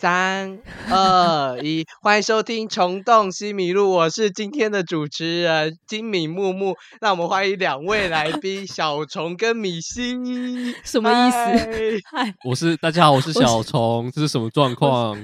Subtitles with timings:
[0.00, 6.76] 三二一，欢迎收听《虫洞西米露》，我是今天的主持人金米木木。
[7.00, 10.14] 那我们欢迎两位来宾小虫跟米西，
[10.84, 12.00] 什么意思？
[12.12, 15.18] 嗨，我是大家好，我是小虫，这是什么状况？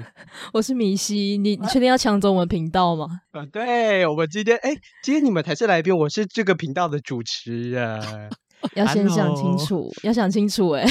[0.52, 3.06] 我，是米西，你你确定要抢走我们频道吗？
[3.30, 8.28] 啊，对，我们今天哎，今天你们才是来宾，我是这个频道的主持人，
[8.74, 10.84] 要先想清楚，要想清楚，哎，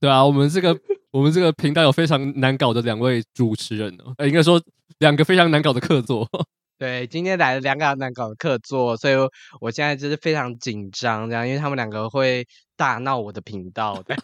[0.00, 0.78] 对啊，我们这个。
[1.12, 4.58] 我们这个频道有非常难搞的两位主持人哦，呃，应该说
[5.00, 6.26] 两个非常难搞的客座。
[6.80, 9.14] 对，今天来了两个难搞的客座，所以
[9.60, 12.46] 我现在就是非常紧张，这样，因为他们两个会
[12.78, 14.16] 大闹我的频道的。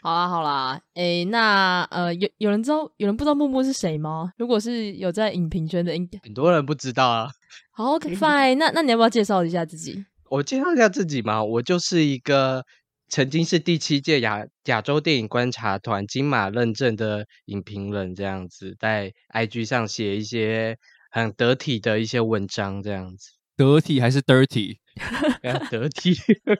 [0.00, 4.32] 好 啦好啦，哎，那呃，有有人知道，有人不知道木木是谁吗？
[4.38, 7.28] 如果是有在影评圈的应，很多人不知道啊。
[7.72, 10.06] 好，OK，Fine，那那你要不要介绍一下自己？
[10.30, 12.64] 我介绍一下自己嘛，我就是一个。
[13.10, 20.76] 曾经是第七届亚亚洲电影观察团金马认证的影评人，这样子在 IG 上写一些
[21.10, 24.76] 很得体的一些文章，这样子得体还是 dirty？
[25.70, 26.14] 得体，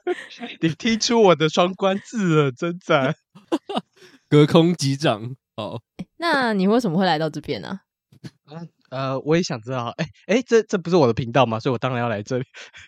[0.62, 3.14] 你踢出我的双关字了，真赞！
[4.30, 5.82] 隔空击掌，好。
[6.16, 7.80] 那你为什么会来到这边呢？
[8.46, 8.64] 啊？
[8.90, 11.60] 呃，我也想知道，哎哎，这这不是我的频道吗？
[11.60, 12.44] 所以我当然要来这里。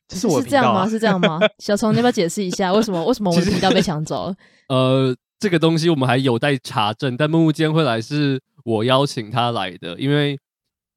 [0.09, 0.89] 这是我的频道啊。
[0.89, 1.39] 是这样吗？
[1.39, 1.49] 是这样吗？
[1.59, 4.37] 小虫，你要不要解释一下，为什么为什么我的频道被抢走了？
[4.69, 10.39] 呃，这个东西我们还有待查证，但木木今天会来是我邀请他来的，因为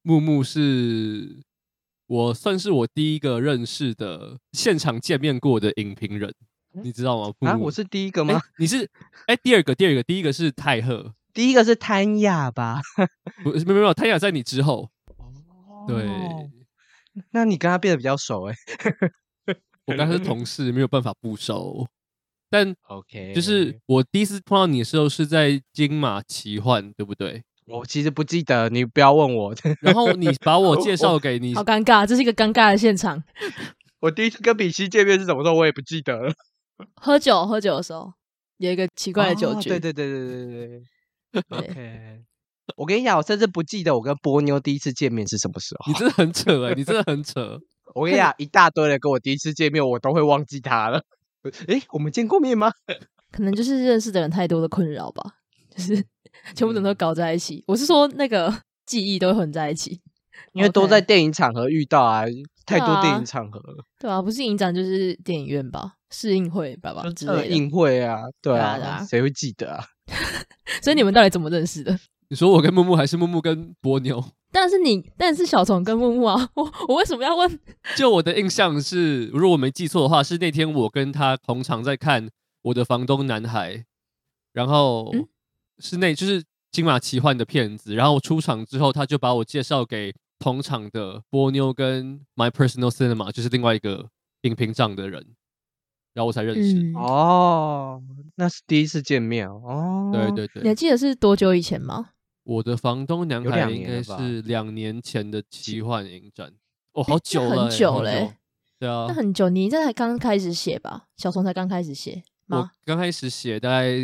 [0.02, 1.40] 木木是
[2.06, 6.32] 我算是我第一个认识的现场见面过的影评人，
[6.82, 7.32] 你知道吗？
[7.40, 8.40] 木木啊，我是第一个吗？
[8.58, 8.88] 你是
[9.26, 12.80] 哎，第二个，第二个，第一个是泰赫，第一个是谭雅吧？
[13.44, 14.88] 不，没有没有，谭雅在你之后。
[15.18, 16.06] 哦对，
[17.32, 19.56] 那你跟他变得比较熟哎、欸。
[19.86, 21.86] 我跟他是同事，没有办法不熟。
[22.48, 27.42] 但 OK，就是我第一次碰到你的时候是在金马奇幻，对不对？
[27.66, 29.54] 我其实不记得，你不要问我。
[29.82, 33.22] 然后你把我介绍给你，好尴尬，这是一个尴尬的现场。
[34.00, 36.32] 我第一次跟比西见面是什么时候，我也不记得了。
[36.96, 38.12] 喝酒，喝酒的时候
[38.58, 39.68] 有一个奇怪的酒局。
[39.68, 40.82] 对对对对对对对。
[41.50, 42.22] OK。
[42.76, 45.92] 我跟你讲，我甚至不记得我跟波妞第一次见面是什么时候。
[45.92, 47.58] 你真的很扯哎、欸，你真的 很扯。
[47.94, 51.02] 我跟你讲，一大堆人跟我第一次见面，我都会忘记他了。
[51.68, 52.72] 哎，我们见过面吗？
[53.30, 55.22] 可能就是认识的人太多的困扰吧，
[55.70, 55.96] 就是
[56.54, 57.62] 全部人都搞在一起。
[57.66, 60.00] 我是说，那个记忆都会混在一起，
[60.52, 62.24] 因为都在电影场合遇到啊，
[62.64, 63.84] 太多电影场合了。
[63.98, 67.42] 对啊，不是影展就是电影院吧，试映会吧吧之类的。
[67.44, 69.84] 试映会啊，对啊，谁会记得啊？
[70.82, 71.98] 所以你们到底怎么认识的？
[72.28, 74.24] 你说我跟木木还是木木跟波妞？
[74.50, 77.60] 但是你，但是小虫跟木木啊，我我为什么要问？
[77.96, 82.28] 就我的印象是，如果我没记错的话，是那天我跟他同场在看
[82.62, 83.84] 我的房东男孩，
[84.52, 85.12] 然后
[85.78, 94.08] 是那就是金马奇幻的片子，然后我出场之后，他就把我介绍给同场的波妞跟 My Personal Cinema，就是另外一个
[94.42, 95.34] 影评帐的人。
[96.14, 98.02] 然后我才认识、嗯、哦，
[98.36, 100.10] 那是第一次见面哦。
[100.12, 102.10] 对对对，你还记得是多久以前吗？
[102.44, 106.52] 我的房东男孩应该是两年前的奇幻影展
[106.92, 108.36] 哦，好久了，很久嘞。
[108.78, 111.06] 对啊，那很久，你这才刚开始写吧？
[111.16, 112.58] 小虫才刚开始写吗？
[112.58, 113.96] 我刚开始写大概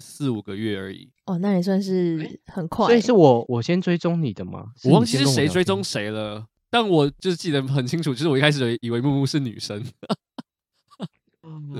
[0.00, 1.10] 四五个月而已。
[1.26, 2.86] 哦，那也算是很快。
[2.86, 4.66] 所以是我我先追踪你的吗？
[4.84, 9.82] 我忘记是谁追踪谁了，但我就是记得很清楚，就是我一开始以为木木是女生。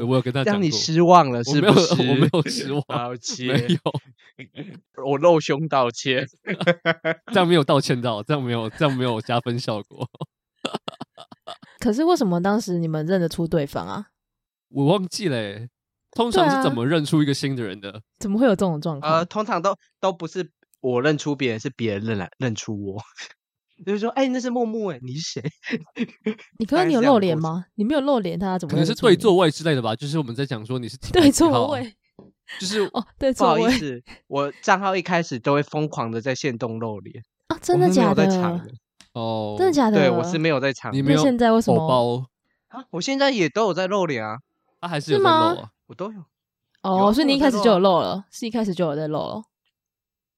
[0.07, 1.95] 我有跟他讲，让你失望了是不是？
[1.95, 6.27] 我没有，我没有失望， 抱歉，没有，我露胸道歉，
[7.33, 10.09] 这样没有道歉到，这样没有，这样没有加分效果。
[11.81, 14.07] 可是为什么当时你们认得出对方啊？
[14.71, 15.69] 我忘记了欸，
[16.13, 17.91] 通常是怎么认出一个新的人的？
[17.93, 19.13] 啊，怎么会有这种状况？
[19.13, 20.51] 呃，通常都都不是
[20.81, 23.03] 我认出别人，是别人认来认出我。
[23.87, 25.51] 就是说，哎、欸，那是木木哎，你是谁？
[26.59, 27.65] 你 刚刚你有露脸吗？
[27.77, 28.71] 你没有露脸，他怎么？
[28.71, 29.95] 可能是对座位之类的吧。
[29.95, 31.95] 就是我们在讲说你是 对座位，
[32.59, 33.61] 就是哦，对座位。
[33.61, 38.25] 不好意思，我账号一开始都会疯狂的在线动露脸啊，真的假的？
[39.13, 39.97] 哦，真的假的？
[39.99, 40.93] 对，我是没有在藏。
[40.93, 41.23] 你没有？
[41.23, 41.89] 现在为什么？
[41.89, 42.27] 包
[42.69, 44.39] 啊，我现在也都有在露脸啊，
[44.81, 46.25] 他还是有在露啊，我都有。
[46.83, 49.43] 哦，所以你一开始就有露了，是一开始就有在露了，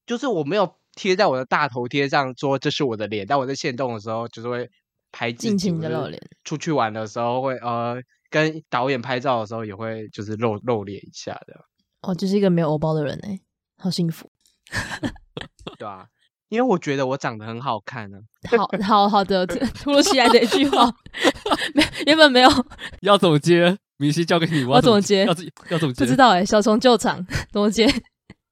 [0.06, 0.74] 就是我没有。
[0.94, 3.26] 贴在我的大头贴上，说这是我的脸。
[3.26, 4.70] 但我在现动的时候，就是会
[5.12, 6.20] 拍尽情的露脸。
[6.44, 11.64] 出去玩的时候会呃，跟导演拍照的时候也会就是露露脸一下的。
[12.02, 13.38] 哦，就是一个没有欧包的人哎，
[13.76, 14.30] 好幸福。
[15.78, 16.06] 对啊，
[16.48, 18.18] 因为我觉得我长得很好看呢、
[18.50, 18.56] 啊。
[18.56, 20.90] 好好好的，突如其来的一句话，
[21.74, 22.48] 没原本没有
[23.02, 25.24] 要怎么接，明星交给你，我要怎么接？
[25.26, 25.34] 要
[25.70, 26.04] 要怎么接？
[26.04, 27.86] 不知道哎，小虫救场怎么接？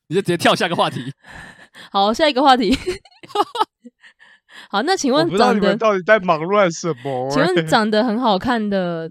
[0.09, 1.13] 你就直接跳下个话题。
[1.91, 2.77] 好，下一个话题。
[4.71, 7.31] 好，那请问长得，到底在忙乱什么？
[7.31, 9.11] 请问 长得很好看的，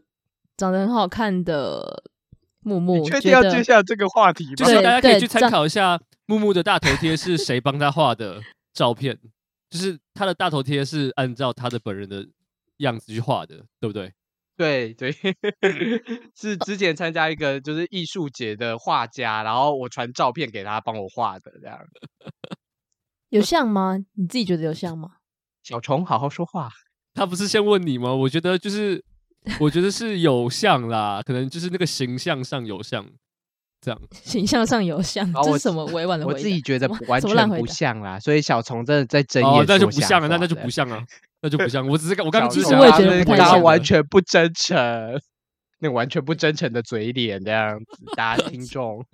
[0.57, 2.03] 长得很好看的
[2.61, 4.55] 木木，你确定要接下这个话题吗？
[4.55, 8.41] 就是大家可以去参考一下木木的大头贴是谁帮他画的
[8.73, 9.17] 照片，
[9.69, 12.27] 就是他的大头贴是按照他的本人的
[12.77, 14.13] 样子去画的，对不对？
[14.57, 15.11] 对对，
[16.35, 21.79] 是之前参加一个就是艺术节的画家，然后我传照片给他帮我画的，这样
[23.29, 23.97] 有像吗？
[24.13, 25.17] 你自己觉得有像吗？
[25.61, 26.69] 小虫，好好说话。
[27.13, 28.13] 他不是先问你吗？
[28.13, 29.03] 我觉得就是，
[29.59, 33.05] 我觉得是有像啦，可能就是那个形象上有像，
[33.81, 33.99] 这样。
[34.11, 36.25] 形象上有像，这是什么委婉的？
[36.25, 41.03] 我自己觉得完全不像啦，所以小虫真的在睁眼那就不像了，那那就不像啊。
[41.39, 43.81] 那就不像，我只是我刚刚只是我也觉得不太像，完。
[43.81, 44.75] 全不真诚，
[45.79, 49.05] 那完全不真诚的嘴脸这样子，大家 听众。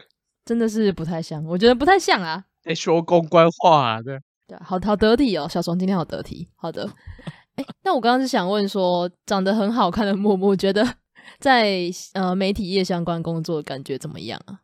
[0.45, 4.17] 真的是不太像，我觉得不太像啊，在说公关话的，
[4.47, 6.89] 对，好好得体哦，小虫今天好得体，好的，
[7.57, 10.95] 哎，那我刚刚是想问说，长得很好看的木木，觉得
[11.39, 14.59] 在呃媒体业相关工作感觉怎么样啊？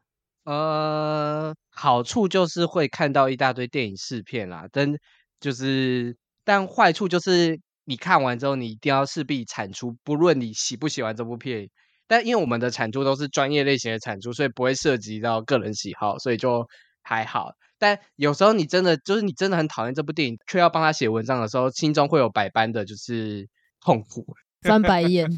[0.45, 4.94] 呃，好处就是会看到一大堆电影试片啦，但
[5.39, 6.17] 就是。
[6.45, 11.69] 但坏处就是你看完之后，你一定要势必产出，不论你喜不喜欢这部片。
[12.07, 16.65] 但因为我们的产出都是专业类型的产出，所以不会涉及到个人喜好，所以就
[17.03, 17.51] 还好。
[17.77, 23.47] 但有时候你真的就是你真的很讨厌这部电影，却要帮他写文章的时候，心中会有百般的就是
[23.79, 24.25] 痛苦，
[24.63, 25.29] 翻白眼，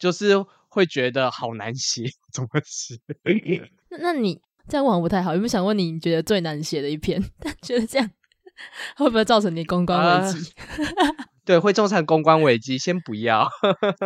[0.00, 0.34] 就是
[0.68, 2.96] 会觉得好难写， 怎么写？
[3.90, 7.22] 那那你这样问不太好，有没有想问你，你觉得最难写的一篇？
[7.38, 8.10] 但觉得这样。
[8.96, 10.52] 会不会造成你公关危机？
[10.66, 12.76] 呃、对，会造成公关危机。
[12.76, 13.48] 先不要。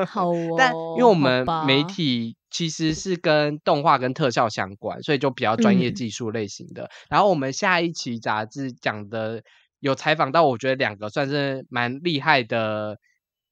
[0.07, 0.55] 好哦。
[0.57, 6.85] 但因为我们媒体其实是跟动画跟特效相关，所以就比较专业技术类型的。
[6.85, 9.43] 嗯、然后我们下一期杂志讲的
[9.81, 12.97] 有采访到，我觉得两个算是蛮厉害的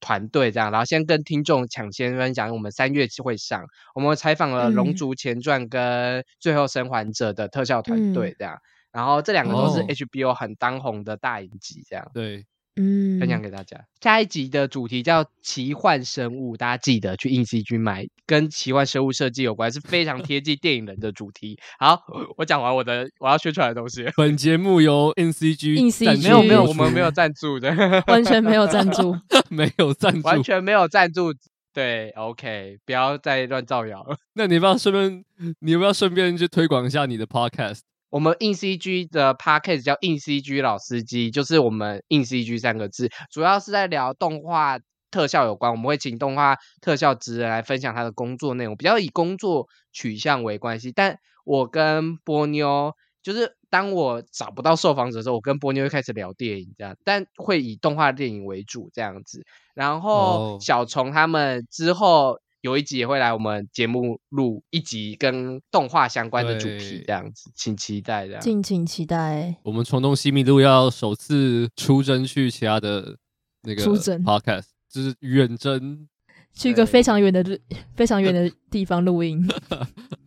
[0.03, 0.71] 团队，这样。
[0.71, 3.65] 然后先跟听众抢先分享，我们三月会上，
[3.95, 8.55] 我们采访了《龙族前传》跟《最后生还者》的特效团队，这样。
[8.57, 8.61] 嗯
[8.93, 12.45] 然后这两个都是 HBO 很当红的大影集，这样、哦、对，
[12.77, 13.85] 嗯，分享给大家。
[14.01, 21.59] 下一集的主题叫奇幻生物，大家记得去 INCG 买，跟奇幻生物设计有关，是非常贴近电影人的主题。
[21.79, 22.01] 好，
[22.39, 24.07] 我讲完我的我要宣传的东西。
[24.17, 27.71] 本节目由 INCG，INCG 没有没有，我们没有赞助的，
[28.09, 29.15] 完全没有赞助，
[29.51, 31.35] 没有赞助，完全没有赞助。
[31.75, 34.17] 对，OK，不要再乱造谣了。
[34.35, 35.25] 那你要不要顺便，
[35.61, 37.81] 你要不要顺便去推广一下你的 Podcast？
[38.13, 44.79] 我们 INCG 的 Podcast 叫 INCG 老司机，就是我们 INCG 三个字，主要是在聊动画
[45.11, 45.73] 特效有关。
[45.73, 50.93] 我们会请动画特效职人来分享他的工作内容，比较以工作取向为关系。
[50.93, 51.17] 但
[51.47, 52.93] 我跟波妞，
[53.23, 59.43] 就是当我找不到受访者的时候，我跟波妞会开始聊电影这样，但会以动画电影为主这样子。
[59.73, 62.39] 然后小虫他们之后。
[62.63, 69.57] 有一集也会来我们节目录一集跟动画相关的主题，这样子，请期待这样，敬请期待。
[69.65, 73.19] 我们虫洞西密路要首次出征去其他的
[73.65, 76.07] 那个 podcast，就是远征
[76.55, 77.45] 去一个非常远的、
[77.97, 79.45] 非常远的地方录音。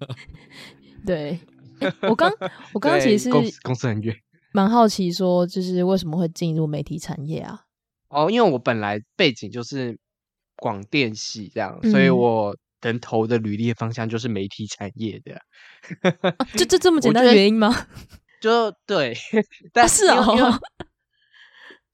[1.07, 1.39] 对，
[1.79, 2.29] 欸、我刚
[2.73, 4.13] 我刚刚其实 是公司公司很远，
[4.51, 7.61] 蛮好奇说，就是为什么会进入媒体产业啊？
[8.09, 9.97] 哦，因为我本来背景就是。
[10.57, 15.35] 广电系这样，所以我能投的履历方向就是媒体产业的。
[16.21, 17.87] 啊、 就这这么简单的原因吗？
[18.39, 19.17] 就对，
[19.73, 20.59] 但是哦，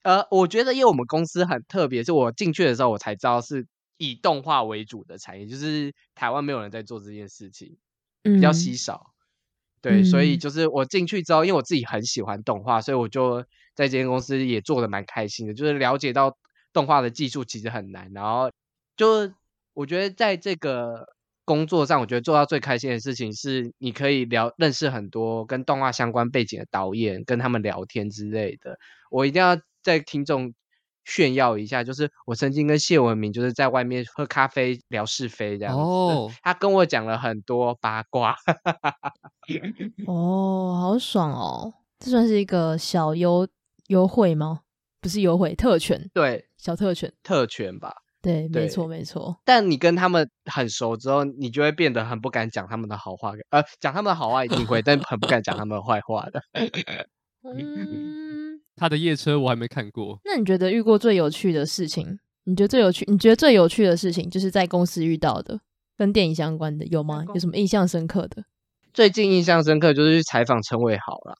[0.02, 3.66] 啊、呃，我觉得因为我们公司很特别，是我进去的时候我才知道是
[3.96, 7.76] 以动画为主的产业，就是台湾没有人在做这件事情，
[8.22, 9.06] 比较稀少。
[9.06, 13.42] 嗯、对，嗯、所以就是我进去之后，因为我自己很喜欢动画，所以我就
[13.74, 16.36] 在这间公司也做的蛮开心的，就是了解到。
[16.74, 18.50] 动画的技术其实很难，然后
[18.96, 19.32] 就
[19.74, 21.06] 我觉得在这个
[21.44, 28.78] 工作上，我觉得做到最开心的事情是，你可以聊认识很多跟动画相关背景的导演，跟他们聊天之类的。
[29.10, 30.54] 我一定要在听众
[31.04, 38.36] 炫耀一下，就是我曾经跟谢文明就是在外面喝咖啡聊是非这样子，哦，他跟我讲了很多八卦。
[40.06, 41.74] 哦，好爽哦！
[41.98, 43.48] 这算是一个小优
[43.88, 44.60] 优惠吗？
[45.00, 46.10] 不是优惠，特权。
[46.14, 46.46] 对。
[46.56, 49.36] 小特权，特权吧，对，对没错，没错。
[49.44, 56.40] 但你跟他们很熟之后，你就会变得很不敢讲他们的好话，呃，讲他们的好话一定会，但很不敢讲他们的坏话的。
[57.44, 60.20] 嗯，他的夜车我还没看过。
[60.24, 62.18] 那你觉得遇过最有趣的事情？
[62.44, 63.04] 你觉得最有趣？
[63.08, 65.60] 你觉得最有趣的事情就是在公司遇到的，
[65.98, 67.24] 跟电影相关的有吗？
[67.34, 68.44] 有什么印象深刻的？
[68.94, 71.34] 最近印象深刻就是去采访陈伟豪啦。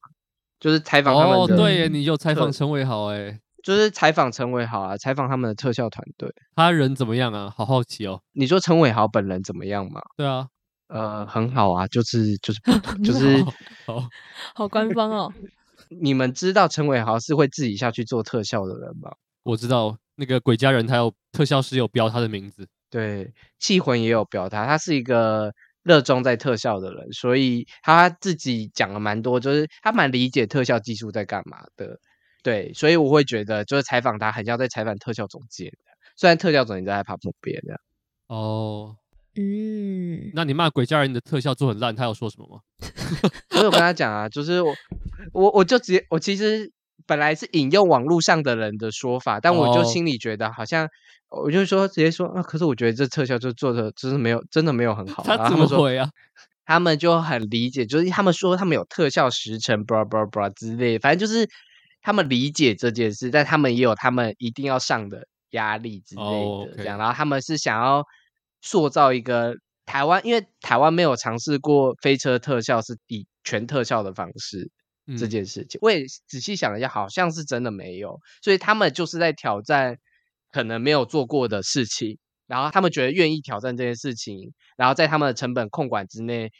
[0.58, 1.54] 就是采访他们的。
[1.54, 6.32] 哦，对，你有采访陈伟豪哎，就是采访陈伟豪啊，采访他们的特效团队。
[6.56, 7.52] 他人怎么样啊？
[7.56, 8.20] 好好奇哦。
[8.32, 10.00] 你说陈伟豪本人怎么样嘛？
[10.16, 10.46] 对啊，
[10.88, 12.60] 呃，很好啊，就是就是
[13.04, 13.42] 就是
[13.86, 14.08] 好，好，
[14.54, 15.32] 好官方哦。
[16.00, 19.10] 你们知道陈伟豪是会自己下去做特效的人吗？
[19.42, 25.52] 我知道，那个鬼家人他有特效师有标他的名字，对，气魂也有标他，他是一个
[25.82, 31.98] 热衷在特效的人，所以他自己讲了蛮多，就是他蛮理解特效技术在干嘛的，
[32.42, 35.72] 对，所以我会觉得就是采访他很像在采访特效总监，
[36.16, 37.80] 虽然特效总监在他旁边这样。
[38.26, 38.96] 哦。
[39.34, 42.60] 嗯，那你骂鬼家人的特效做很烂，他有说什么吗？
[43.56, 44.74] 我有跟他讲啊，就是我
[45.32, 46.70] 我我就直接我其实
[47.06, 50.84] 本来是引用网络上的人的说法，但我就心里觉得好像，
[51.30, 55.22] 哦、我就说直接说啊，可是我觉得这特效就做的真是没有真的没有很好。
[55.22, 56.10] 他怎么会啊？
[56.66, 61.48] 他们就很理解，就是他们说他们有特效时程，blah blah blah 之类，反正就是
[62.02, 66.22] 他们理解这件事，但他们也有他们一定要上的压力之类
[66.66, 68.04] 的，这样，然后他们是想要。
[68.64, 69.56] 塑造一个
[69.86, 74.70] 台湾，因为台湾没有尝试过飞车特效是以全特效的方式
[75.18, 79.96] 这件事情，嗯、我也仔细想了一下，好像是真的没有，所以他们就是在挑战
[80.52, 82.16] 可能没有做过的事情，
[82.46, 86.52] 然后他们觉得愿意挑战这件事情，然后在他们的成本控管之内，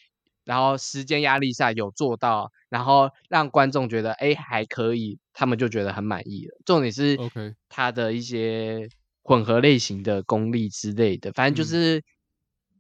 [0.45, 6.59] 然后时间压力下有做到，然后让观众觉得哎还可以，他们就觉得很满意了。
[6.65, 8.89] 重点是 OK 他的一些。
[9.25, 12.03] 混合类型的功力之类的，反正就是，嗯、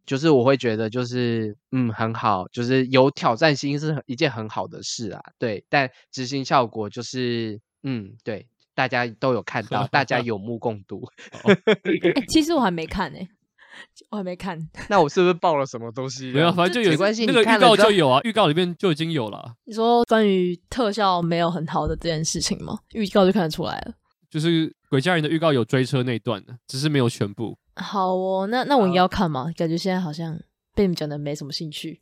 [0.04, 5.64] 就是我会觉得就是，嗯，很好，就是有挑战性是一件很好的事啊，对。
[5.68, 11.08] 但执行效果就是，嗯，对，大家都有看到，大家 有目共睹。
[11.46, 13.28] 欸、其实我还没看呢、欸，
[14.10, 14.58] 我还没看。
[14.88, 16.30] 那我是不是爆了什么东西？
[16.32, 17.26] 没有，反正就有关系。
[17.26, 19.54] 那个预告就有啊，预告里面就已经有了。
[19.64, 22.78] 你说关于特效没有很好的这件事情吗？
[22.92, 23.94] 预告就看得出来了。
[24.30, 27.58] 就是鬼家人的预告有追车那段的，只是没有全部。
[27.76, 29.52] 好哦，那那我应该要看吗？
[29.56, 30.38] 感觉现在好像
[30.74, 32.00] 被你们讲的没什么兴趣。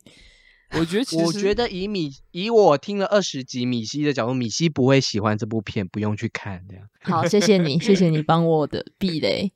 [0.79, 6.85] 我觉得其实，我觉得以米以我听了二十集米西的角度，米西不会喜欢这部片，不用去看这样。
[7.01, 9.51] 好，谢谢你，谢谢你帮我的避雷。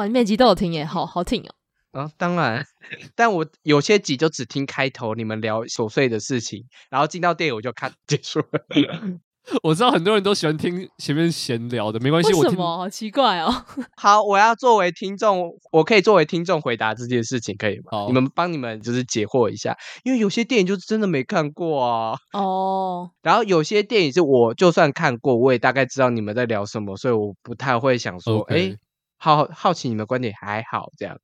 [0.00, 2.00] 哇，你每集都有听耶，好好听哦。
[2.00, 2.64] 啊，当然，
[3.14, 9.20] 但我有些集就只听开头，你们聊琐碎的事情，然后进到电影我就看 结束了。
[9.62, 12.32] 我知道很多人都喜欢听前面闲聊的，没关系。
[12.32, 12.78] 为什么？
[12.78, 13.52] 好奇怪哦。
[13.96, 18.06] 好，我要作为听众，我可以作为听众回答这件事情，可以吗？
[18.06, 22.16] 你们帮你们就是解惑一下，因为有些电影就是真的没看过啊。
[22.32, 23.10] 哦。
[23.22, 28.76] 然后有些电影是我就算看过，我也大概知道你们在聊什么，所以我不太会想说，哎 Okay.，
[29.20, 31.16] 好好奇你们观点还好这样。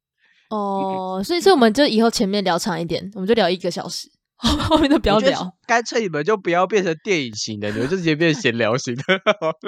[0.51, 4.09] 哦，所以所以我们就以后前面聊长一点，我们就聊一个小时。
[4.39, 9.03] 后面都不要聊，干脆你们就不要变成电影型的，你们就直接变闲聊型的，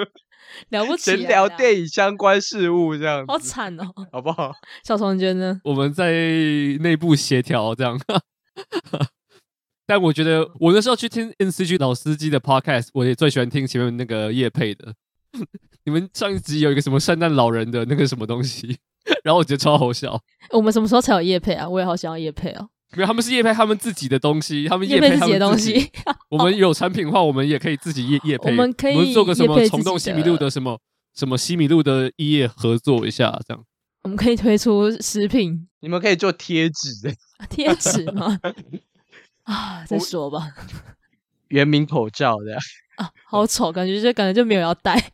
[0.69, 3.83] 了不起，闲聊电影相关事物这样，好惨哦，
[4.13, 4.53] 好不好？
[4.85, 5.59] 小虫觉得呢？
[5.63, 6.11] 我们在
[6.81, 7.99] 内部协调这样，
[9.87, 14.93] 但我觉得我那时候去听 NCG 老司机的 podcast，我也最喜欢听前面那个叶配的。
[15.85, 18.77] 你们上一集有一个什么圣诞老人的那个什么东西，
[19.23, 20.21] 然后我觉得超好笑。
[20.51, 21.67] 我们什么时候才有夜配啊？
[21.67, 22.69] 我也好想要夜配哦。
[22.95, 25.91] 没有，他们是夜配他们自己的东西，他们夜配他们自己的东西。
[26.29, 28.49] 我们有产品的话，我们也可以自己夜夜配。
[28.49, 30.79] 我们可以们做个什么虫洞西米露的什么
[31.13, 33.63] 什么西米露的一页合作一下，这样。
[34.01, 37.15] 我们可以推出食品，你们可以做贴纸，
[37.49, 38.39] 贴纸吗？
[39.43, 40.53] 啊，再说吧。
[41.49, 42.59] 原名口罩这样
[42.97, 45.11] 啊，好丑，感觉就感觉就没有要戴。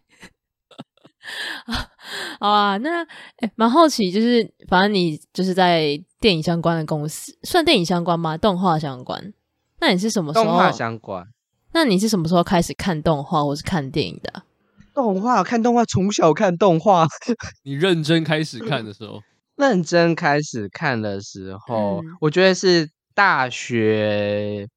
[2.39, 3.03] 好啊，那
[3.39, 8.37] 诶蛮好奇，就是反正你就是在电影相关的公司，算电影相关吗？
[8.37, 9.33] 动画相关？
[9.79, 10.45] 那你是什么时候？
[10.45, 11.25] 动画相关。
[11.73, 14.45] 那你是什么时候开始看动画或是看电影的啊？
[14.93, 17.07] 动画看动画，从小看动画。
[17.63, 19.19] 你认真开始看的时候？
[19.57, 24.67] 认真开始看的时候，嗯、我觉得是大学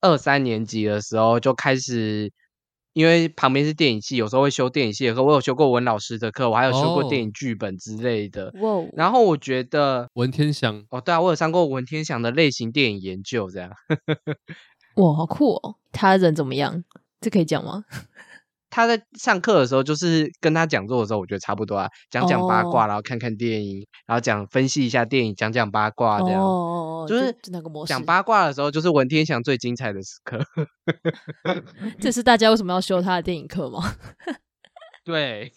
[0.00, 2.30] 二三年级的时候就开始。
[2.92, 5.22] 因为旁边是电影系，有时候会修电影系的课。
[5.22, 8.52] 我有修过文老师的课，我还有修过电影剧本之类的。
[8.60, 13.70] 哦、然后我觉得文天祥哦，对啊，我有上过文天祥的类型电影研究，这样。
[14.96, 15.76] 哇，好酷哦！
[15.92, 16.82] 他人怎么样？
[17.20, 17.84] 这可以讲吗？
[18.70, 26.40] 他在上课的时候，就是跟他讲座的时候，我觉得差不多啊，讲讲八卦，然后看看电影，然后讲分析一下电影，讲讲八卦这样。
[26.40, 27.90] 哦，就是那个模式。
[27.90, 30.38] 讲八卦的时候，就是文天祥最精彩的时刻。
[32.00, 33.82] 这是大家为什么要修他的电影课吗？
[35.04, 35.52] 对，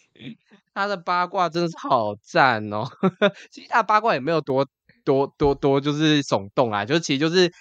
[0.74, 2.86] 他的八卦真的是好赞哦。
[3.52, 4.66] 其实他的八卦也没有多
[5.04, 7.52] 多多多，就是耸动啊，就是其实就是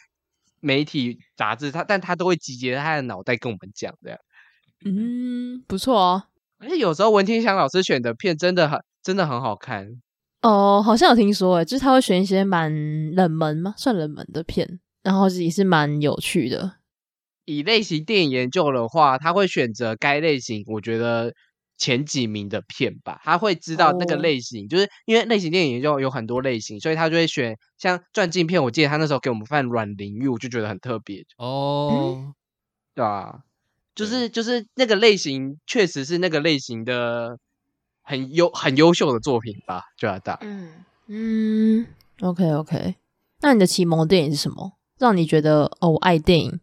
[0.60, 4.18] 媒体杂志他，但他都会集结在他的脑袋跟我们讲这样。
[4.84, 6.24] 嗯，不错哦。
[6.58, 10.00] 而且有时候文天祥老师选的片真的很真的很好看
[10.42, 13.74] 哦，好像有听说诶，就是他会选一些蛮冷门吗？
[13.76, 16.76] 算冷门的片，然后也是蛮有趣的。
[17.44, 21.32] 以类型电影研究的话，他会选择该类型，我觉得
[21.76, 23.20] 前几名的片吧。
[23.24, 28.62] 他会知道那个类型，哦、就是因为类型电影研究有很多类型，所以他就会选像传记片。
[28.62, 32.34] 我记得他那时候给我们放阮玲玉，我就觉得很特别哦，嗯、
[32.94, 33.40] 对啊，
[33.94, 37.38] 就是就是那个类型，确实是那个类型的
[38.00, 40.38] 很优很优秀的作品吧，就要大。
[40.40, 41.86] 嗯嗯
[42.20, 42.94] ，OK OK，
[43.42, 44.72] 那你的启蒙电影是什么？
[44.98, 46.60] 让你觉得哦，我爱电影。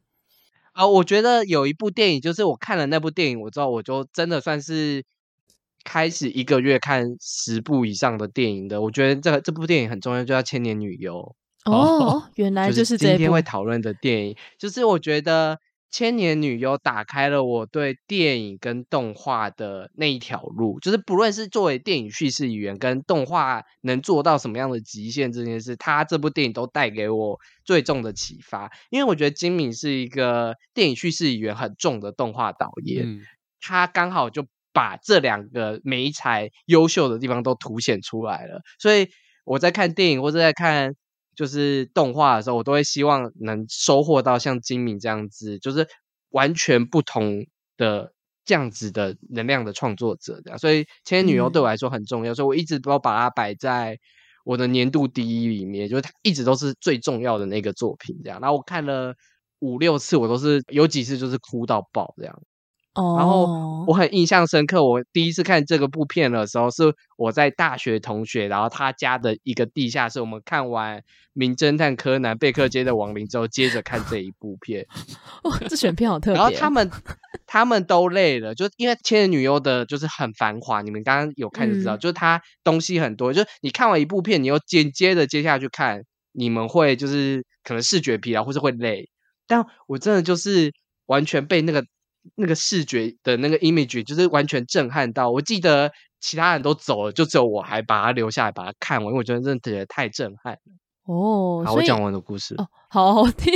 [0.71, 5.03] 啊、呃，我觉得有一部电影，就是我看了那部电影，我知道我就真的算是
[5.83, 8.81] 开始一个月看十部以上的电影的。
[8.81, 11.35] 我觉得这个这部电影很重要，就叫《千年女优》。
[11.71, 13.11] 哦， 原来就是这部。
[13.11, 15.59] 今天会讨论的电影，就是我觉得。
[15.91, 28.71] 千年女优打开了我对电影跟动画的那一条路，就是不论是作为电影叙事语言跟动画能做到什么样的极限这件事，他这部电影都带给我最重的启发。
[28.89, 33.21] 因为我觉得金敏是一个电影叙事语言很重的动画导演，嗯、
[33.59, 38.61] 他刚好就把这两个媒材优秀的地方都凸显出来了。
[38.77, 39.07] 所以
[39.43, 40.93] 我在看电影或者在看。
[41.39, 45.87] 就是动画的时候，我都会希望能收获到像金敏这样子，就是
[46.31, 47.45] 完全不同
[47.77, 48.11] 的
[48.43, 50.59] 这样子的能量的创作者这样。
[50.59, 53.97] 所以《千年女优》对我来说很重要，嗯、所以我一直都把它摆在
[54.43, 58.41] 我的年度第一里面，就是它一直都是最重要的那个作品这样。
[58.41, 59.15] 然后我看了
[59.59, 62.41] 五六次，我都是有几次就是哭到爆这样。
[63.17, 70.99] 然后我很印象深刻，我第一次看这个部片的时候，是我在大学同学，然后他家的一个地下室，我们看完
[71.33, 74.85] 《名侦探柯南：贝克街的亡灵》之后，接着看这一部片。
[75.43, 76.37] 哇，这选片好特别。
[76.37, 76.91] 然后他们
[77.47, 89.09] 他们都累了，就因为《千年女优》的就是很繁华，你们刚刚有看就知道，嗯、就是它东西很多，就是你看完一部片，你又紧接着接下去看，你们会就是可能视觉疲劳，或是会累。
[89.47, 90.73] 但我真的就是
[91.05, 91.83] 完全被那个。
[92.35, 100.59] 那个视觉的那个 image 就是完全震撼到，我记得其他人都走了，就只有我还把它留下来把它看完，因为我觉得真的觉得太震撼了。
[101.05, 102.53] 哦，好，我讲完的故事。
[102.57, 103.53] 哦，好 好听。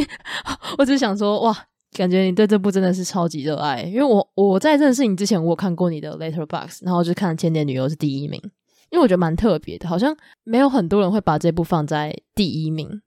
[0.77, 1.55] 我只是想说，哇，
[1.91, 8.41] 感觉你对这部真的是超级热爱，因为我我在认识你之前，我有看过你的 Letterboxd，然后就看《千年女优》是第一名，
[8.89, 13.01] 因为我觉得蛮特别的，好像没有很多人会把这部放在第一名，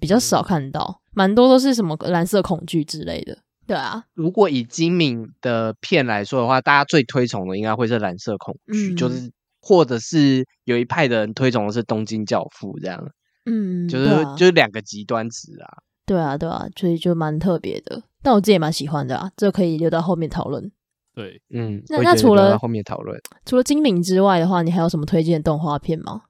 [0.00, 3.38] 比较少看到，蛮多都是什么蓝色恐惧之类的。
[3.66, 13.10] 对啊，如果以今敏的片来说的话，大家最推崇的应该会是《蓝色恐惧》，嗯，就是或者是有一派的人推崇的是《东京教父》这样，
[13.44, 15.78] 嗯，就是、啊、就是两个极端值啊。
[16.06, 20.70] 对啊，对啊，所以就蛮特别的，但我自己也蛮喜欢的啊，这可以留到后面讨论。
[21.12, 26.22] 对，嗯，那那除了后面讨论，除了今敏之外的话，你还有什么推荐的动画片吗？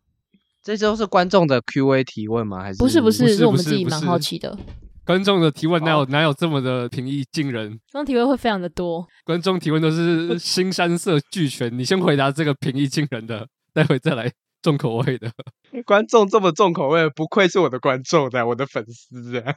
[0.63, 2.63] 这都是观众的 Q&A 提问吗？
[2.63, 4.57] 还是不是不是，不是，是我们自己蛮好奇的。
[5.07, 7.79] 观众的提问哪有哪有这么的平易近人？
[7.93, 11.79] 观众提问会非常的多，观众提问都是新山色俱全。
[11.79, 14.29] 你先回答这个平易近人的， 待会再来
[14.61, 15.31] 重口味的。
[15.87, 19.55] 观众这么重口味，不愧是我的观众的，我的粉丝啊。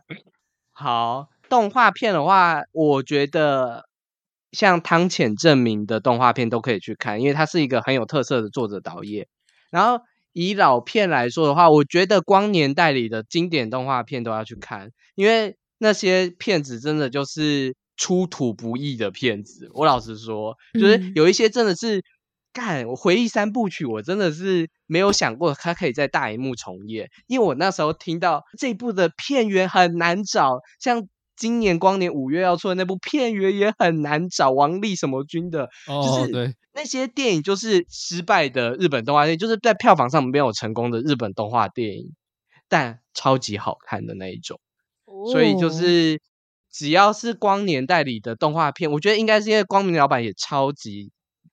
[0.71, 3.85] 好，动画片的话，我觉得
[4.51, 9.27] 像汤浅证明的动画片都可以去看，因为他是一个很有特色的作者导演。
[9.71, 10.03] 然后。
[10.33, 19.69] 以老片来说的话，我觉得光年代里的经典动画片都要去看，因为那些片子真的就是出土不易的片子。
[19.73, 22.03] 我老实说，就是有一些真的是
[22.53, 31.07] 干，我回忆三部曲，我真的是没有想过它可以在大荧幕重演，因为我那时候听到这部的片源很难找，像。
[31.39, 42.13] 今年光年五月要出的那部片源也很难找，王力什么君的，哦、就是那些电影就是失败的日本动画电影，就是在票房上没有成功的日本动画电影，
[42.67, 44.59] 但超级好看的那一种。
[45.05, 46.21] 哦、所以就是
[46.69, 51.11] 只要是光年代理的动画片，我觉得应该是因为光明老板也超级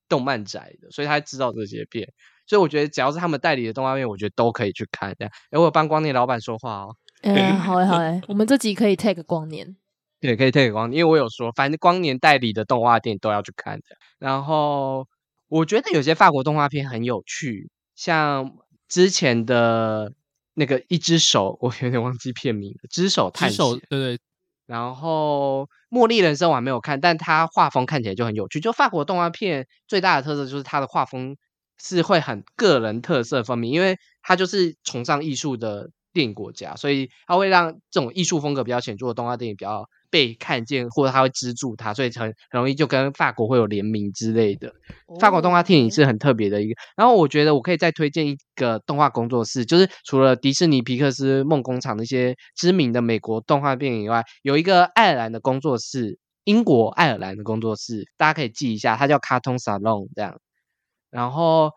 [0.09, 2.13] 动漫宅的，所以他知道这些片。
[2.45, 5.15] 所以我觉得只要是他们代理的动画片，我觉得都可以去看。
[5.17, 6.95] 这样，哎，我帮光年老板说话哦。
[7.21, 9.75] 嗯、欸，好诶好诶 我们这集可以 take 光年，
[10.19, 13.97] 对，可以 take 光年，因为我有说，反正光年代理的动画电影都要去看的。
[14.19, 15.07] 然后
[15.47, 18.51] 我觉得有些法国动画片很有趣，像
[18.87, 20.13] 之前的
[20.53, 24.19] 那个一只手，我有点忘记片名了，只手探险，对对。
[24.67, 28.59] 然后茉莉人生我还没有看，但它画风看起来就很有趣。
[28.59, 31.37] 就法国动画片最大的特色就是它的画风
[31.77, 35.89] 是会很个人特色分明，因为它就是崇尚艺术的。
[36.17, 44.73] 电影国家，所以它会让这种艺术风格比较显著的动画电影比较被看见，或者它会资助它，所以很容易就跟法国会有联名之类的。
[45.19, 46.73] 法国动画电影是很特别的一个。
[46.95, 60.39] 然后我觉得我可以再推荐一个动画工作室，就是除了迪士尼、皮克斯、梦工厂那些知名的美国动画电影以外，有一个爱尔兰的工作室，英国爱尔兰的工作室，大家可以记一下，它叫 Cartoon Salon 这样。
[61.11, 61.67] 然后《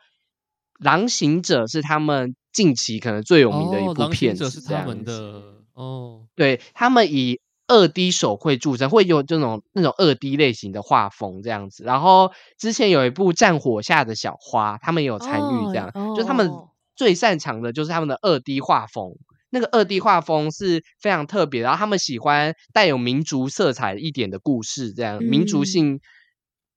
[0.78, 5.42] 狼行者》是他们近期可能最有名的一部片子，是他们的
[5.74, 7.40] 哦，对他们以。
[7.72, 11.84] 二 D 手绘著称，会有这种那种二 D 类型的画风这样子。
[11.84, 15.88] 然后之前有一部《战火下的小花》，他们也有参与这样。
[15.94, 16.16] Oh, oh.
[16.16, 16.50] 就他们
[16.96, 19.12] 最擅长的就是他们的二 D 画风，
[19.50, 21.62] 那个二 D 画风是非常特别。
[21.62, 26.00] 然后他们喜欢带有民族色彩一点的故事，这样民族性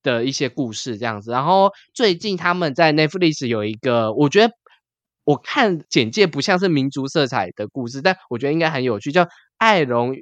[0.04, 1.32] 的一些故事这样子。
[1.32, 4.54] 然后最近他们在 Netflix 有一个，我觉得
[5.24, 9.24] 我看简介不像是民族色彩的故事，但我觉得应该很有趣，叫
[9.58, 10.14] 《爱龙》。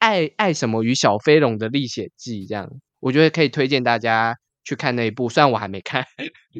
[0.00, 4.32] 爱爱什么与小飞龙的历险记，这样我觉得可以推荐大家
[4.62, 5.28] 去看那一部。
[5.28, 6.04] 虽然我还没看，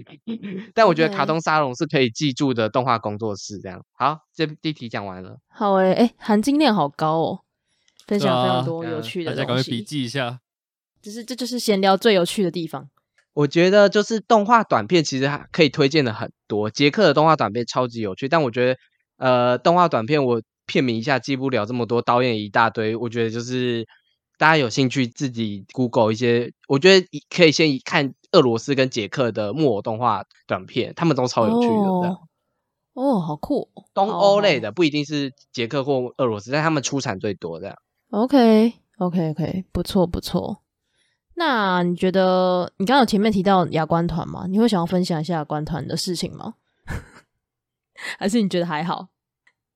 [0.75, 3.61] 但我觉得卡通沙龙是可以记住的动画工作室。
[3.61, 5.39] 这样好，这第一题讲完了。
[5.47, 7.41] 好诶，哎，含金量好高哦，
[8.09, 9.37] 分享非常多有趣的东西。
[9.37, 10.41] 大家赶快笔记一下。
[11.01, 12.91] 只是这就是闲聊最有趣的地方。
[13.39, 16.69] 我觉得就是动画短片其实还可以推荐的很多。
[16.71, 18.79] 杰克的动画短片超级有趣，但我觉得
[19.19, 20.43] 呃，动画短片我。
[20.71, 23.87] 片名一下记不了这么多，导演一大堆，我觉得就是
[24.37, 31.75] 大家有兴趣自己 Google 一些，我觉得可以先看俄罗斯跟捷克的木偶动画短片，他们都超有趣的。
[31.75, 32.19] 哦，
[32.93, 33.71] 哦，好酷！
[33.95, 37.79] 东欧类的不一定是捷克或俄罗斯，但他们出产最多的。
[38.11, 40.61] OK，OK，OK，不错不错。
[41.39, 44.45] 那你觉得你刚刚有前面提到亚观团吗？
[44.49, 46.55] 你会想要分享一下亚观团的事情吗？
[48.19, 49.07] 还是你觉得还好？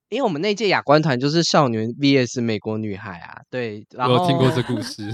[0.09, 5.09] 因为我们那届亚观团就是少年 VS 美国女孩啊，对，然后听过这故事。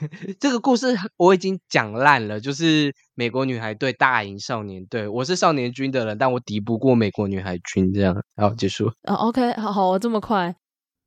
[0.38, 5.08] 这个故事我已经讲烂了，就是美国女孩队大赢少年队。
[5.08, 8.14] 我是少年军的人，但我敌不过美国女孩军，这样。
[8.36, 8.92] 好，结束。
[9.04, 10.54] 哦，OK，好好，这么快，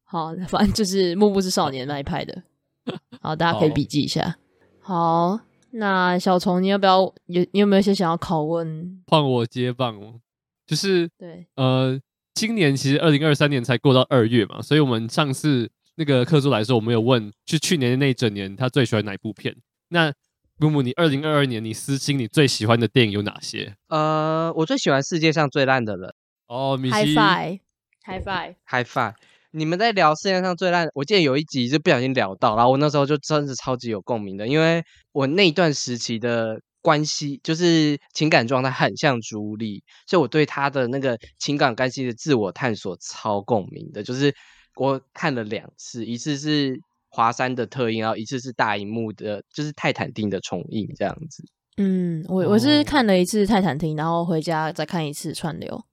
[0.04, 2.44] 好，反正就是幕布是少年那一派的。
[3.22, 4.38] 好，大家可以笔记一下。
[4.80, 5.40] 好，好，
[5.72, 7.46] 那小虫，你要不要有？
[7.52, 9.04] 你有没有一些想要拷问？
[9.08, 10.20] 换我接棒哦，
[10.66, 12.00] 就是对，呃。
[12.36, 19.56] 今年其实二零二三年才过到二月嘛，所以我们上次那个客座来说，我们有问，就去年的那一整年他最喜欢哪部片？
[19.90, 20.12] 那
[20.58, 23.76] 木木，你二零二二年你私心你最喜欢的电影有哪些？
[23.88, 26.12] 呃，我最喜欢世界上最烂的人。
[26.48, 28.56] 哦，米西，Hi-Fi，Hi-Fi，Hi-Fi。
[28.66, 29.14] Fi Hi Fi
[29.54, 36.60] 你们在聊世界上最烂，我记得有一集就不小心聊到，然后我那时候就真的是超级有共鸣的，因为我那段时期的。
[36.84, 44.04] 关系就是情感状态很像朱莉，所以我对他的那个情感关系的自我探索超共鸣的。
[44.04, 44.36] 就是
[44.76, 51.42] 我看了两次，一次是华山的特映，然后一次是大荧幕的，就是泰坦厅的重映这样子。
[51.78, 55.86] 嗯，我我是看了一次泰坦厅，然后回家再看一次串流。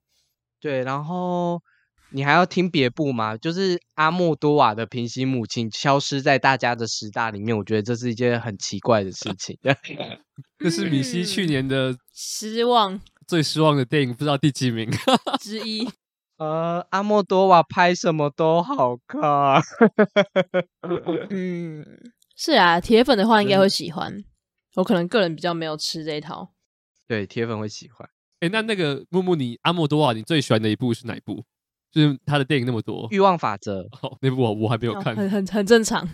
[0.61, 1.63] 对，然后。
[2.13, 3.37] 你还要听别部吗？
[3.37, 9.59] 就是阿莫多瓦的《平行母亲》消失在大家的十大里面，我觉得这是一件很奇怪的事情。
[10.59, 14.91] 这是米西去年的失望最失望的电影，不知道第几名
[15.41, 15.89] 之一。
[16.37, 19.21] 呃，阿莫多瓦拍什么都好看。
[21.31, 21.85] 嗯，
[22.35, 24.11] 是啊，铁粉的话应该会喜欢。
[24.13, 24.25] 嗯、
[24.77, 26.55] 我可能个人比较没有吃这一套。
[27.07, 28.09] 对，铁粉会喜欢。
[28.41, 31.45] 哎，那那个木木，你阿莫多瓦，你最喜欢的一部是哪一部？
[31.93, 36.09] 就是他的电影那么多，《欲望法则》哦，那部我我还没有看，哦、很很很正常，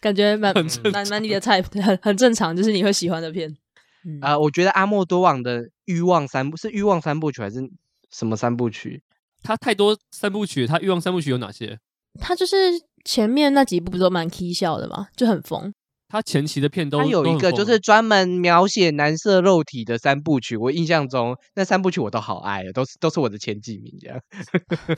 [0.00, 0.54] 感觉 蛮
[0.92, 3.50] 蛮蛮你的菜，很很正常，就是你会喜欢的片。
[4.20, 7.60] 啊、呃，我觉得阿莫多瓦的《欲望三部》是《欲望三部曲》还是
[8.10, 9.02] 什么三部曲？
[9.42, 11.78] 他太多三部曲，他《欲望三部曲》有哪些？
[12.18, 12.56] 他就是
[13.04, 15.72] 前面那几部不是都蛮 K 笑的嘛，就很疯。
[16.10, 24.20] 他前期的片都，他有一个就是专门描写男色肉体的三部曲，我印象中那三部曲我都好爱，都是都是我的前几名这样。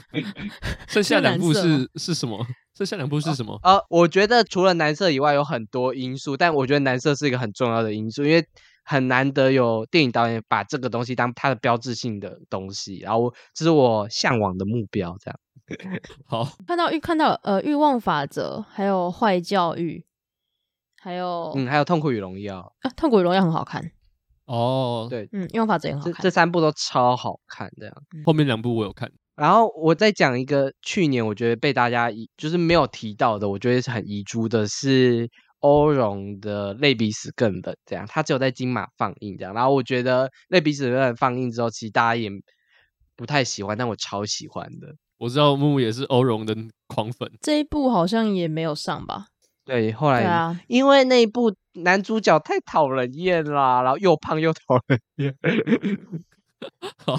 [0.89, 2.45] 剩下两部是是什么？
[2.75, 3.61] 剩下两部是什么？
[3.63, 8.43] 呃，我觉得除了男色以外有很多因素，但我觉得男色是一个很重要的因素，因为
[8.83, 15.15] 很难得有电影导演把这个东西当他的标志性的东西，然后这是我向往的目标。
[15.21, 15.39] 这样。
[16.27, 20.03] 好，看到欲看到呃欲望法则，还有坏教育。
[21.03, 23.91] 还有，嗯，还有《痛苦与荣耀》啊，《痛苦与荣耀》很好看
[24.45, 27.95] 哦，对，嗯，《用法则》也很好看，这这三部都超好看，这样。
[28.25, 39.53] 后面两部我有看，然后我再讲一个去年我觉得被大家遗就是没有提到的，我觉得是很遗珠的是欧荣的《类比死更冷》这样，他只有在金马放映这样。
[39.53, 42.31] 然后我觉得《类比死更冷》放映之后，其实大家也
[43.17, 44.95] 不太喜欢，但我超喜欢的。
[45.19, 49.27] 我知道木木也是欧荣的狂粉，这一部好像也没有上吧。
[49.65, 55.37] 对，后来对啊，因为那一部男主角太讨人厌啦，然后又胖又讨人厌。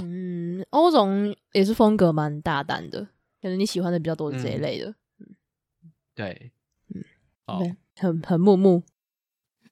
[0.01, 3.05] 嗯，欧总也是风格蛮大胆的，
[3.41, 4.93] 可能你喜欢的比较多这一类的。
[5.19, 5.35] 嗯、
[6.15, 6.51] 对，
[6.93, 7.03] 嗯，
[7.45, 7.59] 好
[7.95, 8.83] 很很木木。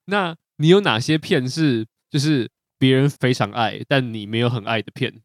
[0.06, 5.22] 那你有哪些片是就是别人非常爱，但你没有很爱的片？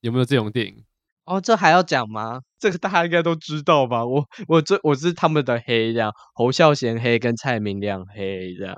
[0.00, 0.84] 有没有这种电影？
[1.28, 2.40] 哦，这还要讲吗？
[2.58, 4.04] 这个大家应该都知道吧？
[4.04, 8.76] 我我这我是他们的黑这样，侯孝贤黑跟蔡明亮黑这样，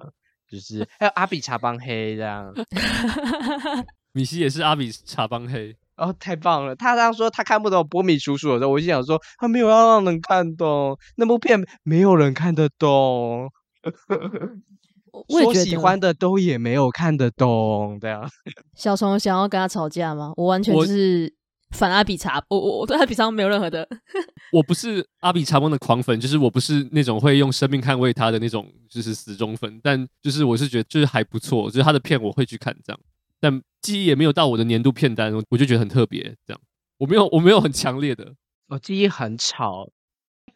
[0.51, 2.53] 就是还有阿比查邦黑这样。
[4.13, 6.75] 米西也是阿比查邦黑哦，太棒了！
[6.75, 13.49] 他当说他看不懂波米叔叔的时候，我就想说他没有要让人看懂那部片，没有人看得懂。
[15.29, 18.29] 说喜欢的都也没有看得懂，这样。
[18.75, 20.33] 小虫想要跟他吵架吗？
[20.37, 21.33] 我完全就是
[21.71, 23.89] 反阿比查，我我我对 阿比查没有任何的。
[24.53, 29.81] 我不是阿比查邦的狂粉，就是我不是那种会用生命捍卫他的那种，就是死忠粉。
[29.83, 33.01] 但就是我是觉得就是还不错，就是他的片我会去看这样。
[33.39, 36.61] 但记忆也没有到我的年度片单，我就觉得很特别这样。
[36.99, 38.35] 我没有我没有很强烈的，
[38.69, 39.91] 我记忆很吵。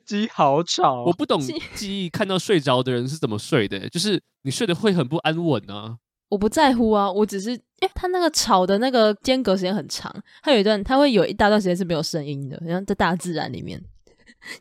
[0.05, 1.41] 记忆好吵，我不懂
[1.75, 5.97] 记忆看到睡着的人是怎么睡的，就是你睡得会很不安稳啊。
[6.35, 13.81] 我不在乎啊，我只是，哎，他那个吵的那个间隔时间很长，他有一段他会有一大段时间是没有声音的，然后在大自然里面，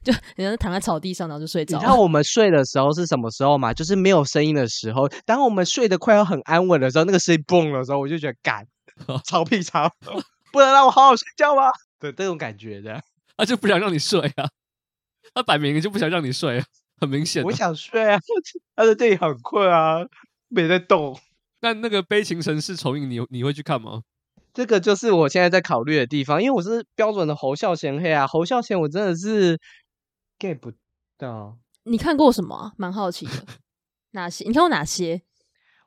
[0.03, 1.75] 就人家躺在草地上然后就睡着。
[1.75, 3.73] 你知道我们睡的时候是什么时候嘛？
[3.73, 5.09] 就是没有声音的时候。
[5.25, 8.63] 当我们睡得快要很安稳的时候，那个声音蹦的时候，我就觉得干，
[9.25, 9.91] 吵屁吵，
[10.51, 11.71] 不能让我好好睡觉吗？
[11.99, 13.01] 对，这种感觉的，
[13.35, 14.47] 他就不想让你睡啊。
[15.33, 16.65] 他摆明了就不想让你睡，啊
[17.01, 17.43] 很明显。
[17.43, 18.19] 我想睡啊，
[18.75, 20.05] 他的电影很困啊，
[20.49, 21.19] 没在动。
[21.63, 24.01] 那那个悲情城市重映，你你会去看吗？
[24.53, 29.57] 这个就是我现在在考虑的地方，因为我是标准的侯孝贤黑啊，侯孝贤我真的是
[30.37, 30.73] get 不
[31.17, 31.57] 到。
[31.85, 32.71] 你看过什么啊？
[32.77, 33.31] 蛮好奇的。
[34.11, 34.43] 哪些？
[34.45, 35.21] 你看过哪些？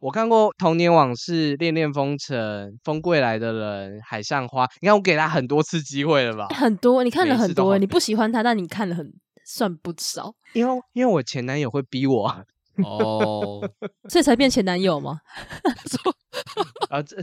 [0.00, 2.38] 我看过《童年往事》《恋恋风尘》
[2.82, 4.64] 《风归来的人》《海上花》。
[4.80, 6.48] 你看我给他很多次机会了吧？
[6.54, 7.76] 很多，你看了很多。
[7.76, 9.12] 你不喜欢他，但你看了很。
[9.48, 12.44] 算不少，因为因为我前男友会逼我
[12.84, 13.60] 哦，
[14.08, 15.20] 所以才变前男友吗？
[16.90, 17.16] 啊，这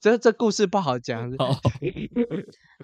[0.00, 1.30] 这这故事不好讲。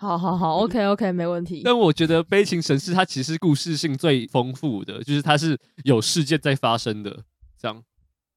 [0.01, 1.63] 好好好好，OK OK，没问题。
[1.65, 7.25] 但我觉得《悲情城市》它其实故事性最丰富的，就是它是有事件在发生的。
[7.59, 7.83] 这样，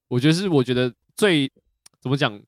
[0.07, 1.51] 我觉得是我觉得最
[1.99, 2.39] 怎么讲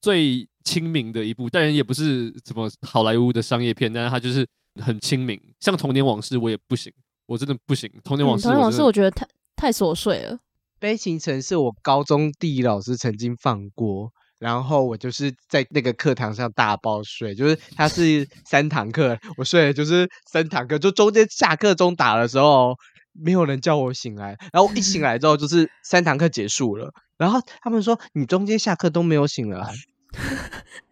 [0.00, 4.46] 最亲民的一部，当然也不是什么好莱坞的商业片，但是它就是
[4.82, 5.40] 很亲民。
[5.60, 6.92] 像《童年往事》，我也不行。
[7.26, 10.38] 我真的不行，童年往事，童年往事，我觉得太太琐碎了。
[10.78, 22.76] 悲情城是，我高中地理老师曾经放过，然后我就是在那个课堂上大爆睡，就是他是 三堂课，我睡的就是三堂课，就中间下课钟打的时候，
[23.12, 29.72] 没有人叫我醒来，然后一醒来之后就是三堂课结束了，然后他们说你中间下课都没有醒来。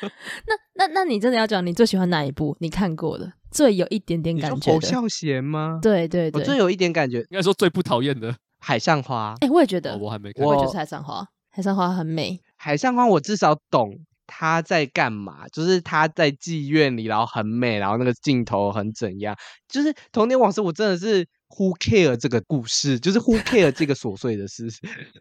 [0.46, 2.56] 那那那你真的要讲你最喜欢哪一部？
[2.60, 4.74] 你看过的最有一点点感觉的？
[4.74, 5.78] 侯孝贤吗？
[5.82, 9.34] 对对对，我最有一点感觉，应该说最不讨厌的《海上花》。
[9.46, 19.36] 哎，我也觉得，哦、我还没看，我也觉得《海上花》《海上花》很美，《海上花》我至少懂他在干嘛，就是他在妓院里，然后很美，然后那个镜头很怎样，
[19.68, 21.26] 就是童年往事，我真的是。
[21.50, 24.68] Who care 这个故事，就是 Who care 这个琐碎的事。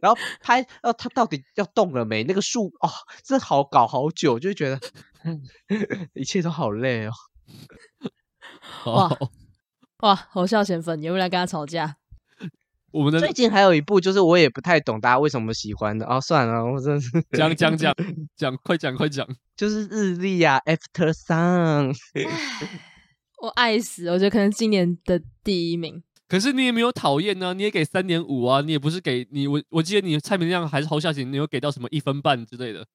[0.02, 2.24] 然后拍，哦，他到底要动了没？
[2.24, 2.90] 那个树，哦，
[3.24, 4.80] 这好搞好久，就觉得
[6.14, 7.12] 一切都好累哦。
[8.86, 9.18] 哇
[10.00, 11.96] 哇，侯孝贤粉，有没有来跟他吵架？
[12.92, 16.06] 我们的最近还有一部，就是我也不太懂大家为什么喜欢的。
[16.06, 17.96] 哦，算了，我真的是讲讲讲
[18.36, 21.96] 讲，快讲快讲，就是日历啊，After Sun。
[23.42, 26.04] 我爱死，我觉得可能今年的第一名。
[26.28, 32.86] 可是你也没有讨厌呢，你也给三点五啊，你也不是给你我我记得你蔡明亮还是侯孝贤，你有给到什么一分半之类的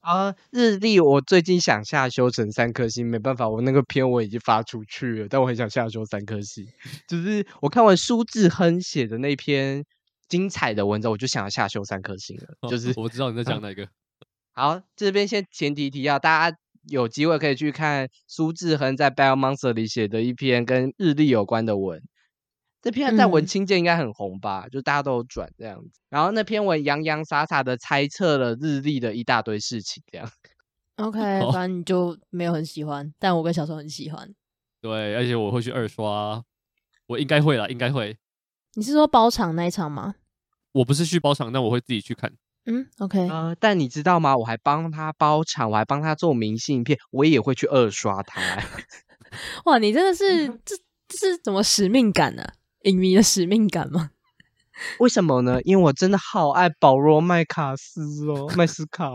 [0.00, 0.24] 啊？
[0.24, 6.66] 呃，日历我最近想下修成三颗星，没办法，我那个片我已经发出去了，但我很想下修三颗星。
[7.06, 9.84] 就是我看完苏志亨写的那篇
[10.28, 12.48] 精彩的文章，我就想要下修三颗星了。
[12.68, 13.86] 就是、哦、我知道你在讲哪个。
[14.52, 16.56] 好，这边先前提提要，大家
[16.88, 22.02] 有机会可以去看苏志亨在《Bell Monster》里写的一篇跟日历有关的文。
[22.82, 24.64] 这篇在文青界应该很红吧？
[24.66, 26.00] 嗯、就大家都有转这样子。
[26.08, 30.30] 然后那篇文洋洋洒洒的猜测了日历的一大堆事情，这样。
[30.96, 31.18] OK，
[31.52, 34.34] 反正你就没有很喜欢，但我跟小时候很喜欢。
[34.80, 36.42] 对，而且我会去二刷，
[37.06, 38.16] 我应该会啦，应该会。
[38.74, 40.14] 你是说包场那一场吗？
[40.72, 42.32] 我不是去包场，但我会自己去看。
[42.66, 43.28] 嗯，OK。
[43.28, 44.36] 呃，但你知道吗？
[44.36, 48.40] 我还帮他包场，我还帮他做明信片，我也会去二刷他。
[49.66, 50.76] 哇，你真的是这
[51.08, 52.52] 这是怎么使命感呢、啊？
[52.82, 54.10] 影迷的使命感吗？
[54.98, 55.60] 为什么呢？
[55.62, 59.10] 因为我真的好爱保罗麦卡斯哦， 麦斯卡。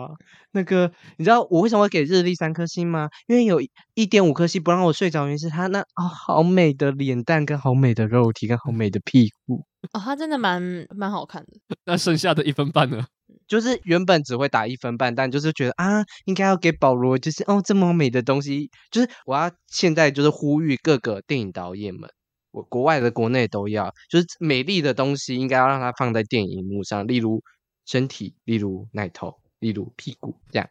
[0.52, 3.10] 那个你知道我为什么会给日历三颗星吗？
[3.28, 3.60] 因为有
[3.96, 11.54] 一点五颗星不让我睡着，原因是他那哦好美的脸蛋跟好美的肉体跟好美的屁股哦，他真的蛮蛮好看的。
[11.86, 13.06] 那剩下的一分半呢？
[13.48, 22.08] 就是原本只会打一分半，但就是觉得啊，应该要给保罗，就是哦这么美的东西，就是我要现在就是呼吁各个电影导演们。
[22.56, 27.44] 国国外的、国内都要，就是美丽的东西应该要让它放在电影荧幕上，例如
[27.86, 30.70] 身体，例如奶头，例如屁股，这样。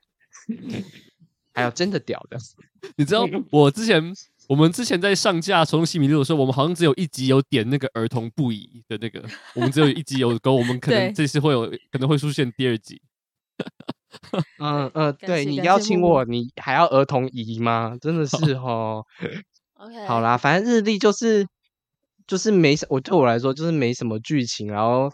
[1.57, 2.37] 还有真的屌的，
[2.97, 4.03] 你知道 我之前
[4.49, 13.01] 我们之前在上架《虫洞西迷路》的时候，我们好像只有一集有点那个儿童不宜的那个，我们只有一集有勾，我们可能这次会有可能会出现第二集。
[14.59, 17.97] 嗯嗯，对你邀请我，你还要儿童仪吗？
[18.01, 19.05] 真的是哦。
[19.75, 21.47] OK，好啦，反正日历就是。
[22.27, 25.11] 就是没什，我对我来说就是没什么剧情，然后，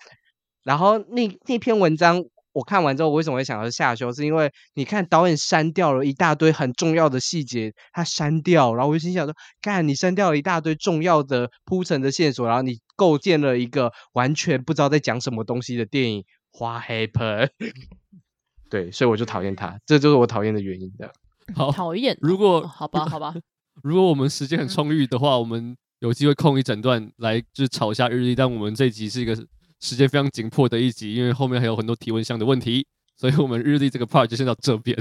[0.62, 4.12] 然后那那篇文章我看完之后，我为什么会想要下修？
[4.12, 16.24] 是因为你看导演删掉了一大堆很重要的细节，他删掉，然后我就心想说，干，你删掉了一大堆重要的铺陈的线索，然后你构建了一个完全不知道在讲什么东西的电影
[16.58, 17.50] ，What happened？
[18.70, 21.12] 对，所以我就讨厌他，这就是我讨厌的原因的。
[21.56, 22.16] 好，讨厌。
[22.20, 23.34] 如果、哦、好吧，好吧，
[23.82, 25.76] 如果我们时间很充裕的话，我们。
[26.00, 29.36] 有机会空一整段来就是炒一下日历，但我们这一集是一个
[29.80, 32.86] 时间非常紧迫的一集，因为后面还有很多提问箱的问题，
[33.16, 34.96] 所以我们日历这个 part 就先到这边。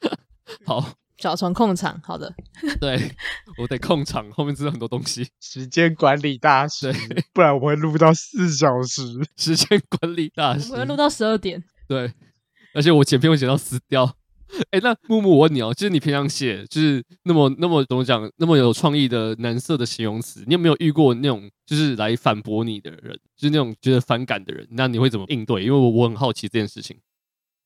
[0.64, 2.32] 好，小虫控场，好的，
[2.80, 3.10] 对，
[3.58, 6.92] 我得控场，后面知道很多东西，时间管理大师，
[7.32, 9.02] 不然我会录到四小时。
[9.36, 12.12] 时间管理大师，我会录到十二点，对，
[12.72, 14.16] 而且我剪片会剪到死掉。
[14.70, 24.66] 哎，那木木，我问你哦，就是你平常写，就是那么那么怎么讲，那么有创意的男色的形容词，你有没有遇过那种就是来反驳你的人，就是那种觉得反感的人？
[24.70, 25.64] 那你会怎么应对？
[25.64, 26.96] 因为我我很好奇这件事情，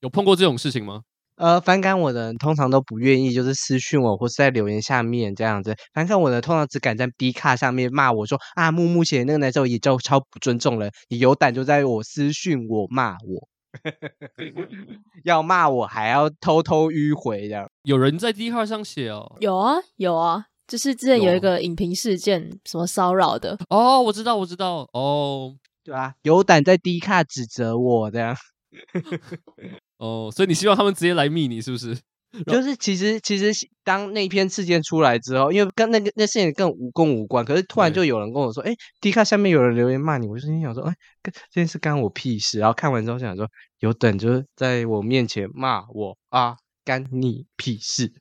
[0.01, 1.01] 有碰过这种事情吗？
[1.37, 5.75] 呃，反感我的人通常都不愿意，就是私讯我或是在留言下面这样子。
[5.93, 13.47] 反感我的通常只敢在 B 卡上面骂我说啊，木木写那个男生也叫超不尊重人，你有胆就在我私讯我骂我。
[15.23, 19.37] 要骂我还要偷偷迂回这样，有人在 D 卡上写哦？
[19.39, 28.35] 有啊有啊，就是之前有一个影评事件，什么骚扰的哦，我知道我知道哦，对啊，有胆在 D 卡指责我这样，
[29.97, 31.97] 哦，所以你希望他们直接来密你是不是？
[32.45, 33.51] 就是其实其实
[33.83, 42.59] 当那篇事件出来之后，因为跟那个那事件更无功无关，可是突然就有人跟我说，哎，Dcard 下面有人留言骂你，我就心想说，哎，这件事干我屁事。
[42.59, 43.47] 然后看完之后想说，
[43.79, 48.11] 有等就是在我面前骂我啊，干你屁事，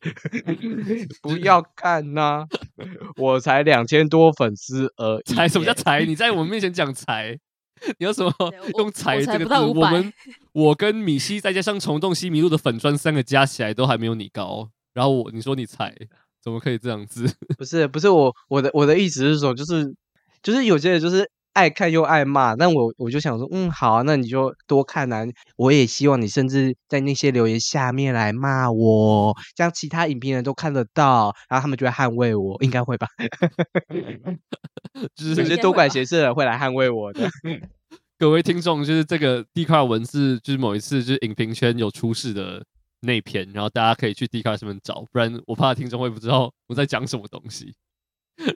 [1.22, 2.46] 不要看呐、啊，
[3.16, 5.34] 我才两千多粉丝而已。
[5.34, 6.04] 才什么叫才？
[6.04, 7.38] 你在我们面前讲才？
[7.98, 8.32] 你要什么
[8.78, 9.54] 用“踩”这个字？
[9.54, 10.12] 我，我，我们
[10.52, 14.68] 我跟米西再加上虫洞西迷路的粉砖三个加起来都还没有你高。
[14.92, 15.94] 然后我你说你踩
[16.42, 17.32] 怎么可以这样子？
[17.56, 19.94] 不是不是我我的我的意思是说，就是
[20.42, 22.56] 就是有些人就是爱看又爱骂。
[22.56, 25.24] 但我我就想说，嗯，好啊，那你就多看啊。
[25.56, 33.06] 我也希望你甚至在那些留言下面来骂我，这样其他影评人都看得到，然后他们就会捍卫我，应该会吧？
[35.14, 37.28] 就是有些多管闲事的人会来捍卫我的。
[38.18, 42.62] 各位听众，就是这个 Dcard 文字，就是某一次就是影评圈有出事的
[43.00, 47.72] 那篇，然后大家可以去 Dcard 上面找，不然我怕听众会不知道我在讲什么东西。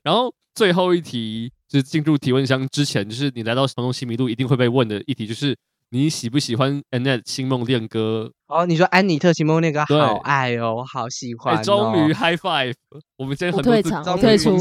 [0.03, 5.57] 然后最后一题就是进入提问箱之前，就是你来到虫洞西迷路一定会被问的一题，就是
[5.91, 8.33] 你喜不喜欢 Annette 星梦恋歌？
[8.47, 11.63] 哦，你说安妮特星梦恋歌，好爱哦，我好喜欢、哦。
[11.63, 12.75] 终于 High Five，
[13.17, 14.59] 我们今天很多退场，我退出，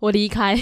[0.00, 0.58] 我离开。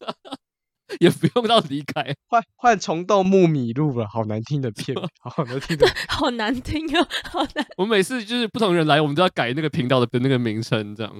[1.00, 7.66] 也不用到离开，换换虫洞木米露了，好难听的片， 好难听的，好难听哦，好难。
[7.76, 11.12] 我们每次就是不同人来，我们都要改那个频道的的那个名称，这样。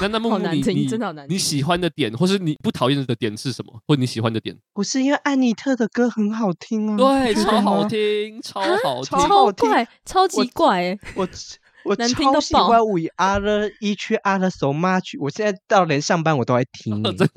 [0.00, 0.88] 那那木木你你
[1.28, 3.80] 你喜欢的点，或是你不讨厌的点是什么？
[3.86, 4.56] 或你喜欢的点？
[4.72, 11.28] 不是因为安妮特的歌很好听啊，对，超好听，超好听，超怪，超级怪，我
[11.84, 17.28] 我超喜欢 We Are Each Other So Much，我现在到连上班我都爱听， 真的。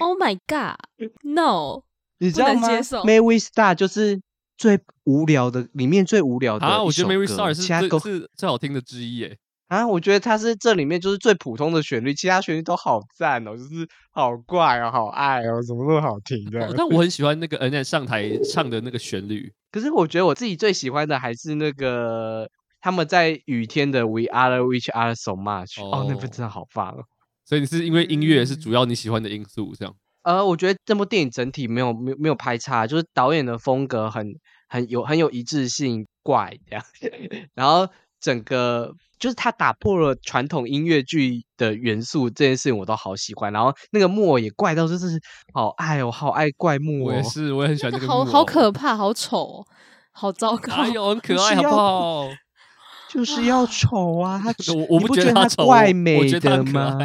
[0.00, 0.78] Oh my god,
[1.22, 1.82] no！
[2.18, 4.20] 你知道吗？May We Start 就是
[4.56, 6.82] 最无聊的，里面最无聊的啊！
[6.82, 9.36] 我觉得 May We Start 是最是最好听的之一耶！
[9.74, 16.64] 啊，我觉得它是这里面就是最普通的旋律，其他旋律都好赞哦，就是好怪哦，好爱哦，怎么那么好听的？
[16.66, 19.52] 哦，但我很喜欢那个 Annette 上台唱的那个旋律。
[19.72, 22.48] 可是我觉得我自己最喜欢的还是那个
[22.80, 27.02] 他们在雨天的 We Are Each Other So Much 哦，哦，那部真的好棒哦。
[27.44, 29.94] 所以你是因为音乐是主要你喜欢的因素，这样？
[30.22, 34.26] 呃，我觉得这部电影整体没有没有没有拍差，就是导演的风格很
[34.68, 36.84] 很有很有一致性，怪这样，
[37.54, 37.86] 然后
[38.20, 38.94] 整个
[39.24, 43.50] 就是他打破了传统音乐剧的元素，这件事情我都好喜欢。
[43.50, 45.18] 然后那个木偶也怪到就是
[45.54, 49.66] 好爱哦，好爱怪木偶，我 也是，我也很喜欢这个木偶，好好可怕，好丑哦，
[50.12, 52.28] 好糟糕，哎呦，很 可爱，好不好？
[53.08, 54.38] 就是要丑啊！
[54.44, 56.98] 他我我不觉得他丑，怪美的吗？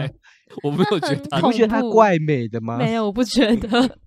[0.62, 2.78] 我没有觉得他，你不觉得他怪美的吗？
[2.78, 3.98] 没有，我不觉得。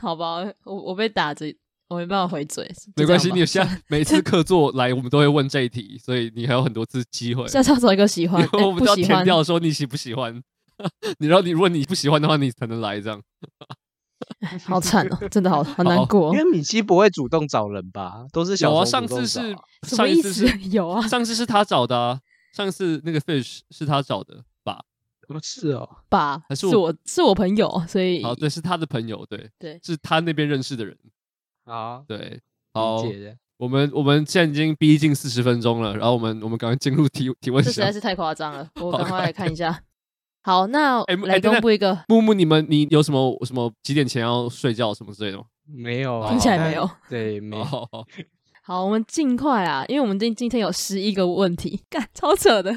[0.00, 1.46] 好吧，我我被打着，
[1.92, 2.68] 我没办法回嘴。
[2.96, 7.46] 没关系，你现在 每次客座来，我们都会问这一题，所以你还有很多次机会。
[7.46, 10.42] 下次要找一个喜欢，我们都要填掉说你喜不喜欢。
[11.18, 13.20] 你然后你如果你不喜欢的话，你才能来这样。
[14.64, 16.32] 好惨哦，真的好好难过。
[16.34, 18.24] 因为米奇不会主动找人吧？
[18.32, 22.20] 都是小、啊、上次是上一次是有啊，上次是他找的啊，
[22.54, 24.80] 上次那个 fish 是他找的吧？
[25.42, 26.42] 是哦，吧？
[26.48, 30.96] 还是我是我，是我朋友，所以好对，是他的朋友，对对，是他那边认识的人
[31.64, 32.40] 啊，对，
[32.74, 33.02] 好，
[33.58, 39.82] 我们我们现在已经逼近四十分钟了，然后我们我们赶快进入提提问，这实在是太夸张了， 我赶快来看一下。
[40.44, 45.44] 好，那来公布一个木木，你们你有什么什么几点前要睡觉什么之类的吗？
[45.64, 46.90] 没有啊，听起来没有。
[47.08, 47.64] 对，没有。
[48.64, 52.76] 好，我们尽快啊，因为我们今今天有十一个问题，干超扯的，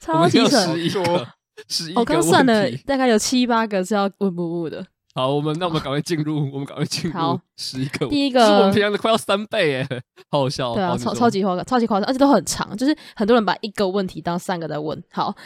[0.00, 0.58] 超级扯。
[0.66, 1.28] 十一个，
[1.68, 2.00] 十一个。
[2.00, 4.84] 我刚算了，大概有七八个是要问木木的。
[5.14, 8.06] 好，我们那我们赶快进入，我们赶快进入十一个。
[8.06, 10.74] 第一个是我们平常的快要三倍诶，好好笑。
[10.74, 15.02] 对啊，超超级夸张，超级夸张，而且都很长，就是很多人把一个问题当三个在问。
[15.10, 15.34] 好。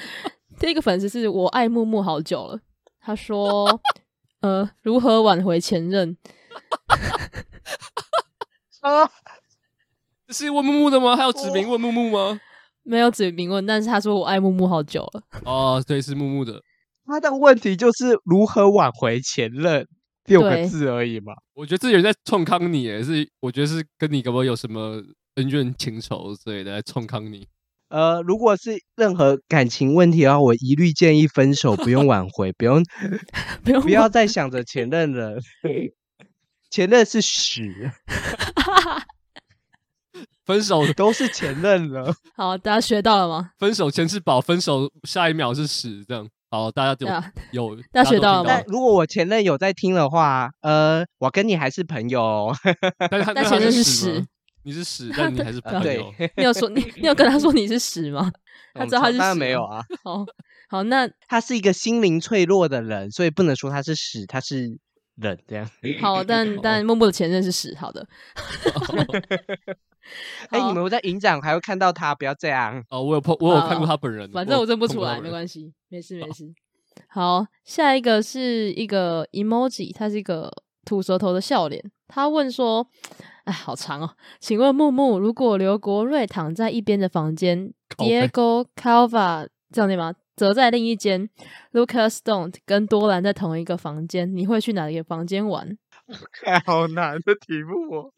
[0.60, 2.60] 第一个粉丝是我爱木木好久了，
[3.00, 3.80] 他说
[4.40, 6.16] ：“呃，如何挽回前任？”
[8.80, 9.10] 啊，
[10.28, 11.16] 这是问木木的吗？
[11.16, 12.40] 还有指名问木木吗？
[12.84, 15.22] 没有指名问，但是他说我爱木木好久了。
[15.44, 16.62] 哦，对，是木木的。
[17.06, 19.86] 他的问题就是如何挽回前任
[20.26, 21.34] 六个字而已嘛。
[21.54, 25.02] 我觉得这有人在冲康你，诶，是我觉得是跟你可不可以有什么
[25.36, 27.46] 恩怨情仇之类的来冲康你。
[27.90, 32.82] 呃，如果是任何感情问题的话，我一律建议分手，不用挽回，不用，
[33.62, 35.38] 不用，不要再想着前任了。
[36.70, 37.92] 前任是屎，
[40.44, 42.12] 分手都是前任了。
[42.34, 43.50] 好，大家学到了吗？
[43.58, 46.28] 分手前是宝，分手下一秒是屎，这样。
[46.54, 47.04] 好，大家就
[47.50, 48.62] 有， 大家学到了吗？
[48.68, 52.54] 如果我前任有在听的话，呃，我跟你还是朋友，
[53.10, 54.24] 但前任是屎。
[54.62, 55.80] 你是屎，但你还是朋友。
[55.80, 58.30] 对，你有说你你有跟他说你是屎吗？
[58.72, 59.18] 他知道他是屎。
[59.18, 59.82] 当然没有啊。
[60.04, 60.24] 好，
[60.70, 64.78] 好，那他是一个心灵脆弱的人，所以不能说他是屎，他是
[65.16, 65.68] 人这样。
[66.00, 67.76] 好，但但默默的前任是屎。
[67.78, 68.06] 好的。
[70.50, 72.82] 哎，你们在影展还会看到他，不要这样。
[72.90, 74.30] 哦，我有碰，我有看过他本人。
[74.30, 76.52] 反正我认不出来，没关系，没事没事。
[77.08, 80.50] 好，下一个是一个 emoji，他是一个
[80.84, 81.82] 吐舌头的笑脸。
[82.08, 82.88] 他问说。
[83.44, 84.16] 哎，好长哦！
[84.40, 90.14] 请问木木，如果刘国瑞躺在一边的房间，Diego Calva 这样对吗？
[90.34, 91.28] 则在另一间
[91.74, 95.76] ，Lucas Stone 跟多兰在同一个房间，你会去哪个房间玩？
[96.64, 98.10] 好难的题目哦。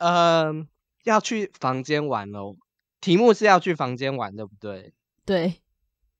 [0.00, 0.66] 嗯，
[1.04, 2.56] 要去房间玩哦。
[3.00, 4.92] 题目是要去房间玩，对不对？
[5.24, 5.54] 对。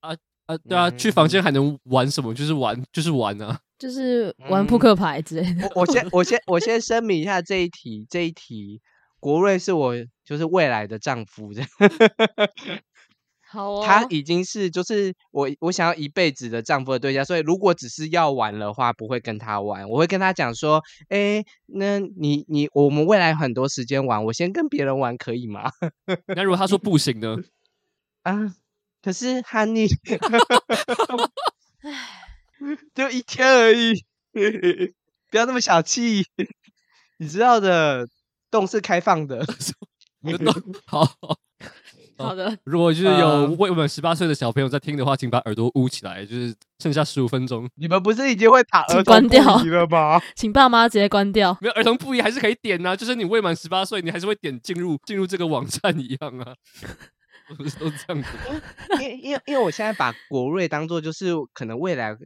[0.00, 0.14] 啊
[0.46, 2.32] 啊，对啊，去房间还能玩什么？
[2.34, 3.60] 就是玩，就是玩啊。
[3.78, 5.66] 就是玩扑克牌之类的。
[5.66, 8.80] 嗯、我我先我 先我先声明一下这一题，这一题
[9.18, 11.68] 国瑞是我就是未来的丈夫，这样。
[13.50, 13.82] 好哦。
[13.84, 19.88] 他已经是就是我我想要一辈子的丈夫的对象，所以如果只是要玩的话，不会跟他玩。
[19.88, 25.70] 我会跟他讲说，哎，那你你我们未来很多时间玩，我先跟别人玩可以吗？
[26.34, 27.36] 那如果他说不行呢？
[28.22, 28.54] 啊，
[29.02, 29.90] 可是 Honey。
[32.94, 34.04] 就一天而已，
[35.30, 36.26] 不要那么小气。
[37.16, 38.06] 你知道的，
[38.50, 39.42] 洞是开放的。
[40.86, 41.38] 好好
[42.34, 42.56] 的。
[42.64, 46.24] 如果就是有未满十八岁的小朋友在听的话，请把耳朵捂起来。
[46.24, 47.68] 就是剩下十五分钟。
[47.76, 50.20] 你们不是已经会打儿童关掉了吗？
[50.36, 51.56] 请爸妈直接关掉。
[51.60, 56.54] 没有儿童不宜还是可以点啊，就是你未满十八岁，你还是会点进入进入这个网站一样啊。
[57.56, 58.28] 不是都这样子。
[58.92, 62.16] 因为因为因为我现在把国瑞当做就是可能未来。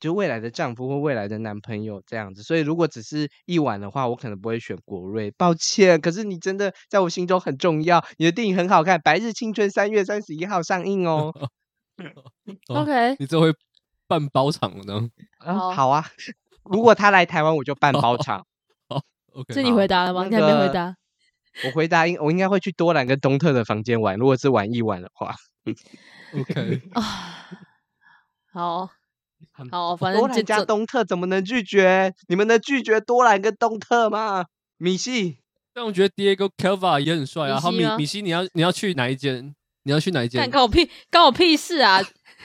[0.00, 6.00] 就未来的丈夫或未来的男朋友这样子，所以如果只是一晚的话，我可能不会选国瑞，抱歉。
[6.00, 11.32] 可是你真的在我心中很重要，你的电影很好看，《白日青春》三月三十一号上映哦。
[12.68, 13.52] OK，你这会
[14.06, 15.08] 办包场呢？
[15.38, 16.04] 啊，好啊，
[16.64, 18.44] 如果他来台湾，我就办包场。
[18.88, 19.00] 好
[19.32, 19.54] ，OK。
[19.54, 20.24] 是你回答了吗？
[20.24, 20.96] 你还没回答。
[21.64, 24.16] 我回答应，我应该会去多兰跟东特的房间玩。
[24.16, 25.36] 如果是玩一晚的话
[26.36, 27.02] ，OK 啊，
[28.52, 28.90] 好。
[29.70, 32.12] 好，反正多兰加东特怎么能拒绝？
[32.28, 34.46] 你们能拒绝多兰跟东特吗？
[34.78, 35.38] 米西，
[35.72, 37.60] 但我觉得 Diego Calva 也很帅啊。
[37.60, 39.54] 好，米米西，你要你要去哪一间？
[39.84, 40.50] 你要去哪一间？
[40.50, 42.00] 关我屁关我屁事啊！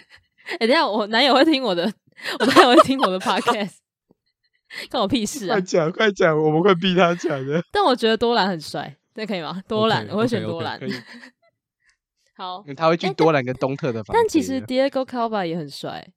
[0.53, 1.91] 哎、欸，等下我男友会听我的，
[2.39, 3.77] 我男友会听我的 podcast，
[4.91, 5.53] 关我屁事啊！
[5.53, 7.63] 快讲快讲，我们会逼他讲的。
[7.71, 9.61] 但我觉得多兰很帅，这可以吗？
[9.67, 10.79] 多兰，okay, 我会选多兰。
[10.79, 11.03] Okay, okay,
[12.35, 14.13] 好，他会去多兰跟东特的房。
[14.13, 16.07] 但其实 Diego Calva 也很帅。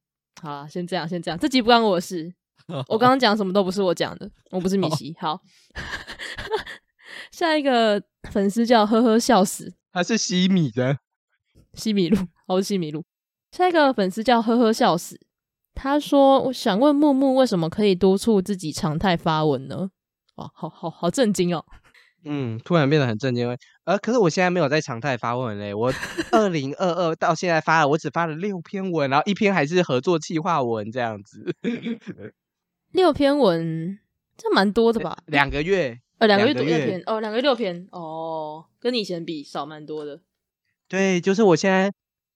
[0.43, 1.38] 好，先这样，先这样。
[1.38, 2.34] 这集不关我的事。
[2.88, 5.14] 我刚刚讲什么都不是我讲的，我不是米奇。
[5.20, 5.40] 好，
[7.30, 10.99] 下一个粉丝叫呵呵笑死，他是西米的
[11.74, 13.05] 西米露，我是西米露。
[13.53, 15.20] 下一个粉丝叫呵呵笑死，
[15.74, 19.90] 他说：“我想问木木为什么可以督促自己常态发文呢？”
[20.36, 21.64] 哇，好好好震惊哦。
[22.25, 23.57] 嗯，突然变得很震惊。
[23.85, 25.75] 呃，可是我现在没有在常态发文嘞。
[25.75, 25.93] 我
[26.33, 31.55] 二零二二到现在发了，我只发了六篇文，然后一篇还是合作企划文这样子。
[32.93, 33.99] 六篇文，
[34.37, 35.18] 这蛮多的吧？
[35.27, 40.20] 两个月，呃，两个月读六篇，哦，两个月六篇，哦，跟你以前比少蛮多的。
[40.89, 41.91] 对，就是我现在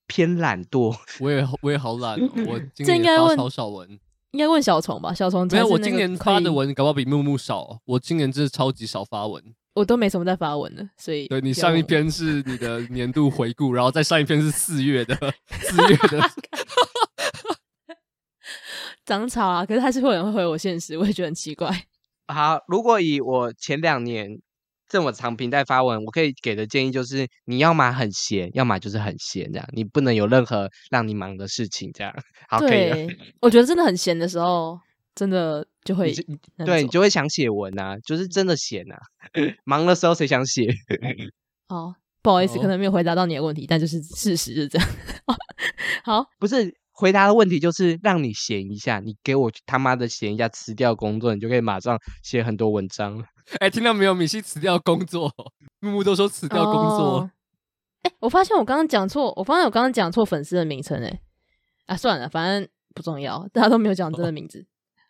[0.07, 0.97] 偏懒惰。
[1.21, 3.99] 我也我也好懒，我 今年发超少文。
[4.33, 5.15] 应该问小虫吧？
[5.15, 7.79] 小虫，没有，我今年发的文搞不好比木木少。
[7.85, 9.43] 我今年真是超级少发文。
[9.77, 15.15] 我都没什么在发文了，所以对，你上一篇是你的年度回顾，然后再上一篇是四月的
[15.61, 16.31] 四月的
[19.05, 21.71] 长草 啊，可是还是会有人会回我现实，我也觉得很奇怪。
[22.27, 24.41] 好，如果以我前两年
[24.89, 32.11] 这么长平在发文，我可以给的建议就是，你要么很闲，要么就是很闲，这样你不能有任何让你忙的事情，这样
[32.49, 33.15] 好可以。
[33.43, 34.81] 我觉得真的很闲的时候。
[35.17, 36.23] 真的就会就
[36.65, 38.97] 对你就会想写文啊，就是真的闲啊。
[39.65, 40.69] 忙的时候谁想写？
[41.69, 44.89] 哦，不好意思，可能没有回答到你的问题，但就是事实是这样。
[46.05, 49.01] 好，不是回答的问题，就是让你闲一下。
[49.01, 53.19] 你给我他妈的闲一下，辞掉工作，你就可以马上写很多文章。
[53.59, 54.15] 哎、欸，听到没有？
[54.15, 55.33] 米西辞掉工作，
[55.81, 57.19] 木木都说辞掉工作。
[58.03, 61.03] 哎、哦欸，我发现我刚刚讲错，我发现我刚刚讲错粉丝的名称。
[61.03, 61.21] 哎，
[61.87, 64.67] 啊，算了，反正不重要，大家都没有讲真的名字。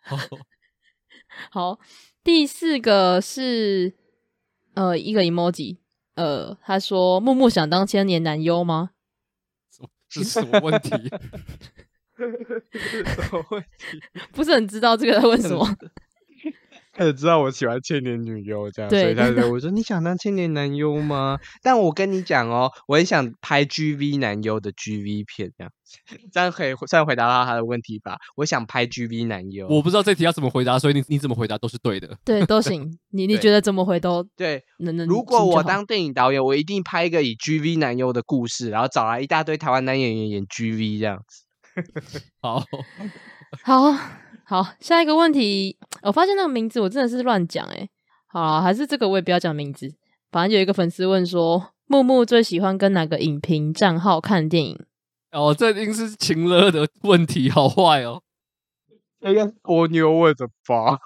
[0.09, 0.19] 哦
[1.51, 1.79] 好，
[2.23, 3.93] 第四个是
[4.73, 5.77] 呃一个 emoji，
[6.15, 8.91] 呃他说木木想当千年男优吗？
[10.09, 10.89] 这是什么问题？
[12.17, 14.01] 什么问题？
[14.31, 15.67] 不是很知道这个在问什么。
[16.97, 21.37] 他也知道我喜欢千年女优这样，对所以他就我说你想当千年男优吗？
[21.61, 25.71] 但我跟你讲哦，我很想拍 GV 男优的 GV 片这样，
[26.31, 28.17] 这样可以算回答到他的问题吧？
[28.35, 32.97] 我想拍 GV 男优，我不知道这题要怎么回答，所以你你怎么回答都是对的，对，都行。
[33.11, 35.07] 你你觉得怎么回都对，能能。
[35.07, 41.43] 如果我当电影导演，我一定拍一个以 GV 男优的故事，然后找来一大堆台湾男演员演 GV 这样子。
[42.41, 42.63] 好，
[43.63, 43.93] 好。
[44.49, 47.89] 好，下一个问题，我发现那个名字我真的是乱讲诶。
[48.27, 49.93] 好啦，还是这个我也不要讲名字。
[50.31, 54.85] 反正有一个粉丝问说，木木最喜欢跟哪个影评账号看电影？
[55.33, 58.21] 哦，这一定是情勒的问题，好坏哦。
[59.19, 60.97] 应该是波妞问的吧？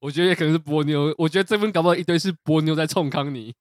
[0.00, 1.14] 我觉得也可能是波妞。
[1.16, 3.54] 我觉得这份搞不好一堆是波妞在冲康你，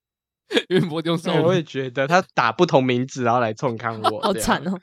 [0.70, 4.80] 因为波妞说，我也觉得他打不同名字然后来冲康我， 好惨哦，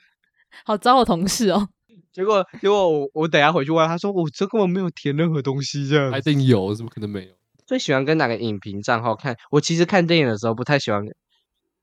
[0.64, 1.68] 好糟我同事哦。
[2.12, 6.10] 结果，结果我我等下回去问他说，我这根本没有填任何东西，这样。
[6.10, 7.34] 还一定有，怎么可能没有？
[7.66, 9.36] 最喜欢跟哪个影评账号看？
[9.50, 11.02] 我其实看电影的时候不太喜欢，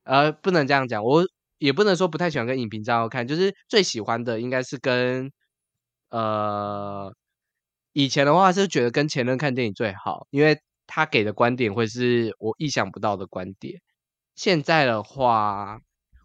[0.03, 1.23] 呃，不能这样讲，我
[1.59, 5.31] 也不能说不太喜欢跟影评账号看，就是最喜欢的应该是跟，
[6.09, 7.13] 呃，
[7.93, 13.79] 以前的话是觉得跟前任看电影最好，因为他给的观点会是我意想不到的观点。
[14.35, 15.79] 现在的话。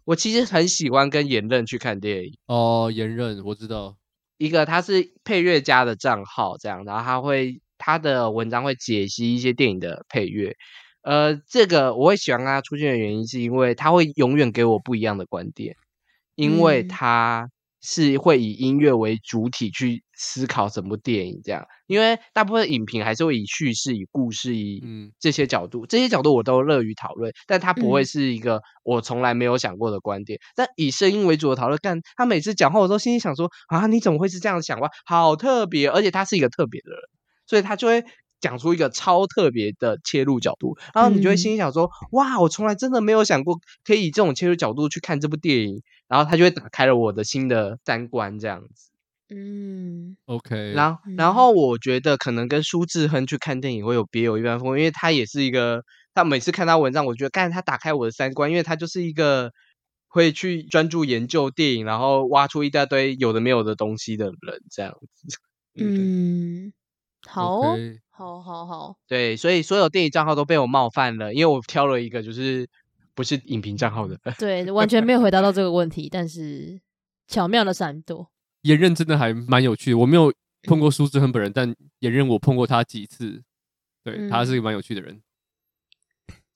[0.05, 2.37] 我其实很喜欢跟言任去看电影。
[2.47, 3.97] 哦，言任我知道，
[4.37, 10.55] 一个他是配乐家的账号这样，然后他会他的文章会解析一些电影的配乐，
[11.01, 15.75] 呃，这个我会喜欢跟他出现的原因是因为他会永远给我不一样的观点，
[16.35, 17.49] 因为他。
[17.85, 24.81] 是会以音乐为主体去思考整部电影，这样，因为大部分影评还是会以叙事、以故事、以
[25.19, 30.39] 这些角度，嗯、这些角度我都乐于讨论，但他不会是一个我从来没有想过的观点。
[30.39, 34.89] 嗯、但以声音为主的讨论，但他每次讲话，我都心里想说啊，你怎么会是这样想哇？
[35.05, 37.01] 好特别，而且他是一个特别的人，
[37.45, 38.05] 所以他就会
[38.39, 45.83] 讲出一个超特别的切入角度，然后你就会心里想说，嗯、哇，我从来真的没有想过可以以这种切入角度去看这部电影。
[46.05, 48.92] 然后他就会打开了我的新的三观，这样子。
[49.29, 50.73] 嗯，OK。
[50.73, 59.51] 然后，然后我觉得可能跟舒志亨去看电影会有别有一番风，因为他也是一个，他每次看他文章，我觉得，干他打开我的三观，因为他就是一个
[60.07, 65.37] 会去专注研究电影，然后挖出一大堆有的没有的东西的人，这样子。
[65.75, 66.73] 嗯，
[67.27, 67.61] 好.
[68.15, 72.69] 好，好，好，对，所以所有电影账号都被我冒犯了，因为我挑了一个就是
[73.15, 74.15] 不是影评账号的。
[74.37, 76.79] 对，完全没有回答到这个问题，但是
[77.27, 78.29] 巧妙的闪躲。
[78.63, 80.33] 妍任真的还蛮有趣的，我没有
[80.63, 83.41] 碰过苏志恒本人，但妍任我碰过他几次，
[84.03, 85.21] 对、嗯、他是一个蛮有趣的人。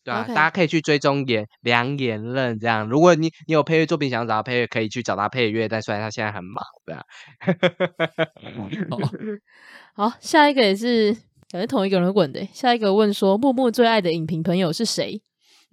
[0.04, 2.88] 对啊.大家可以去追踪演梁言任这样。
[2.88, 5.68] 如果你你有配乐作品想找他配乐，可以去找他配乐。
[5.68, 7.04] 但虽然他现在很忙，对啊。
[9.94, 11.14] 好，下一个也是
[11.50, 12.48] 感觉同一个人问的。
[12.54, 15.22] 下一个问说，木木最爱的影评朋友是谁？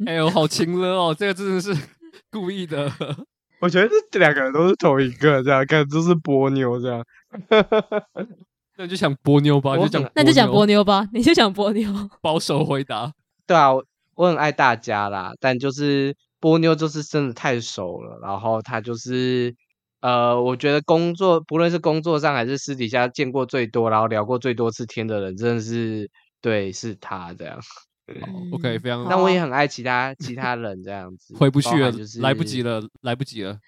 [0.05, 1.73] 哎呦，好情了哦，这个真的是
[2.29, 2.91] 故意的。
[3.65, 7.03] 我觉得这两个人都是同一个，这样看就是波妞这样。
[8.77, 11.91] 那就讲波妞吧，就讲那就讲波妞吧， 你就讲波妞。
[12.21, 13.13] 保守回答。
[13.47, 13.71] 对啊。
[14.17, 19.53] 我很爱大家啦，但就是波妞就是真的太熟了，然后他就是
[20.03, 26.09] 呃，我觉得工作不论是工作上还是私底下见过最多，然后聊过最多次天的人，真的是
[26.41, 27.59] 对，是他这样。
[28.07, 29.07] 嗯、OK，非常。
[29.09, 33.59] 但我也很爱其他 其他人这样子，回不去了，就是来不及了，来不及了。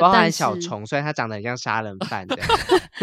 [0.00, 2.48] 包含小虫，虽然他长得很像杀人犯这样，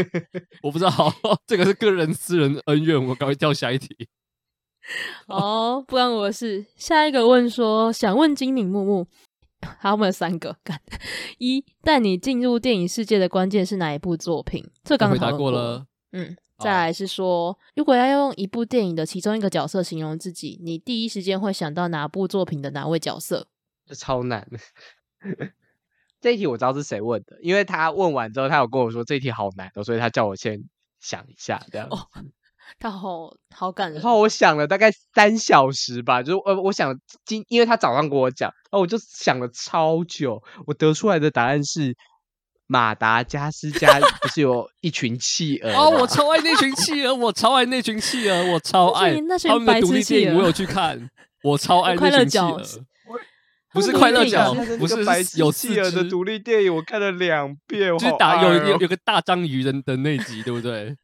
[0.62, 0.92] 我不知道，
[1.48, 3.96] 这个是个人私人恩怨，我赶快跳下一题。
[5.28, 6.66] 哦，不关我的事。
[6.76, 9.08] 下一个问说，想问金敏木木，
[9.80, 10.58] 好，我们有三个。
[10.62, 10.78] 干
[11.40, 14.62] 一，带你进入电影世界的关键是哪一部作品？
[14.84, 15.86] 这刚刚回答过了。
[16.12, 23.48] 嗯，再来是说，哦、如果要用一部电影的其中一个角色形容自己，你第一时间会想到哪部作品的哪位角色？
[23.86, 24.48] 这超难。
[26.22, 30.64] 这一题我知道是谁问的，因为他问完之后，他有跟我说这一题好难，所以他叫我先
[31.00, 31.88] 想一下，这样。
[31.90, 32.08] 哦
[32.80, 41.96] 他好好感人，然后我想了大概三小时吧，就是呃，我想今，因为他早上跟我讲，然后我就想了超久，我得出来的答案是
[42.68, 45.72] 马达加斯加 不是有一群企鹅？
[45.72, 51.10] 哦，我超爱那群企鹅，我超爱那群企鹅，我超爱那群白痴企鹅，我有去看，
[51.44, 52.62] 我超爱 那群企鹅。
[53.74, 54.96] 不是快乐角，不是
[55.40, 57.90] 有企鹅的独立电影，我看了两遍。
[57.98, 60.96] 就是打有有有个大章鱼人的那集，对不对？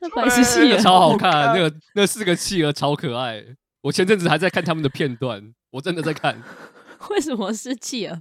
[0.00, 3.44] 那白痴企鹅超好看，那个那四个企鹅超可爱。
[3.82, 6.42] 我前阵子还在看他们的片段，我真的在看。
[7.10, 8.20] 为什么是企鹅？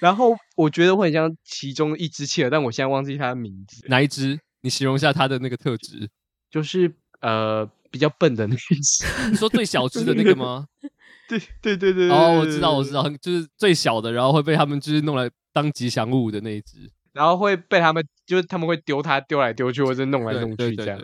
[0.00, 3.84] 然后我觉得会很像其中一只企鹅，但我现在忘记它的名字。
[3.88, 4.38] 哪一只？
[4.62, 6.08] 你形容一下它的那个特质，
[6.50, 9.04] 就是呃比较笨的那只。
[9.30, 10.66] 你说最小只的那个吗？
[11.28, 21.00] 对对对对哦，我知道我知道，就是最小的，然后会被他们就是弄来当吉祥物的那一只，然后会被他们就是他们会丢它丢来丢去，或者弄来弄去这样。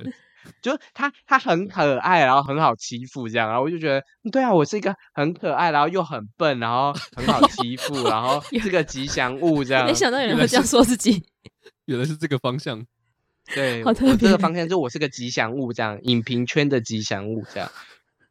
[0.61, 9.87] 就他，他很可爱，然后很好欺负这样，然后我就觉得，对啊，我是一个很可爱，然后又很笨，然后很好欺负，然后是个吉祥物这样。
[9.87, 11.23] 没想到有人会这样说自己，
[11.87, 12.85] 原来是这个方向。
[13.55, 14.17] 对，好特别。
[14.17, 17.71] 这个方向就我是个吉祥物这样，影评圈的吉祥物这样。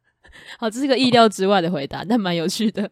[0.58, 2.90] 好，这是个意料之外的回答，但蛮有趣的。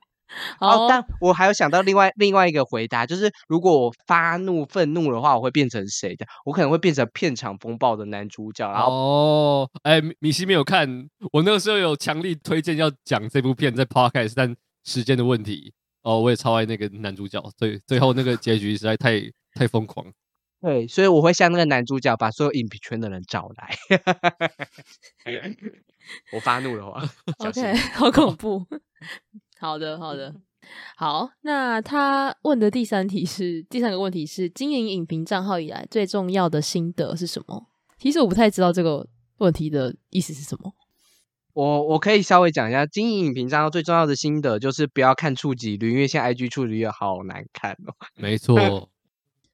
[0.59, 6.27] 好，哦，但我还有想到另外另外一个回答，就是如果我发怒愤怒的话，我会变成谁的？
[6.45, 8.71] 我可能会变成片场风暴的男主角。
[8.71, 15.75] 然后哦，哎，米西没有看，我那个时候有强力推荐要讲这部片在 Podcast，但时间的问题。
[16.03, 19.21] 哦，我也超爱那个男主角，所以最后那个结局实在太
[19.55, 20.07] 太疯狂。
[20.63, 23.75] 对，所以我会像那个男主角，把所有影评圈的人找来。
[26.33, 27.03] 我发怒的话
[27.39, 28.67] ，OK，好 恐怖。
[29.61, 30.35] 好的，好的，
[30.97, 31.31] 好。
[31.43, 37.67] 那他问的第三题是第三个问题是经营影评账号以来最重要的心得是什么？
[37.99, 39.07] 其实我不太知道这个
[39.39, 40.75] 问题的意思是什么。
[41.53, 47.95] 我我可以稍微讲一下，经营影评账号最重要的心得就是不要看触及率，因为现在 IG 触及率好难看哦。
[48.17, 48.57] 没错。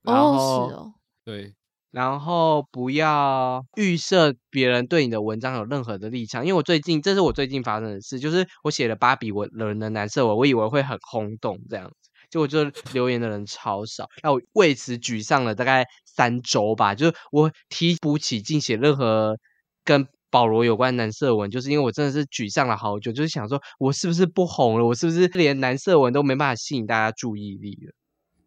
[0.04, 0.92] 哦，是哦，
[1.24, 1.54] 对，
[1.96, 19.38] 然后不要预设别人对你的文章有任何的立场，因为我最近，这是我最近发生的事，就是我写了芭比文人的男色文，我以为会很轰动这样子，结果就 留言的人超少，那我为此沮丧了大概三周吧，就是我提不起劲写任何
[19.82, 27.92] 跟保罗有关男色文，就是因为我真的是沮丧了好久，就是想说我是不是不红了，我是不是连男色文都没办法吸引大家注意力了。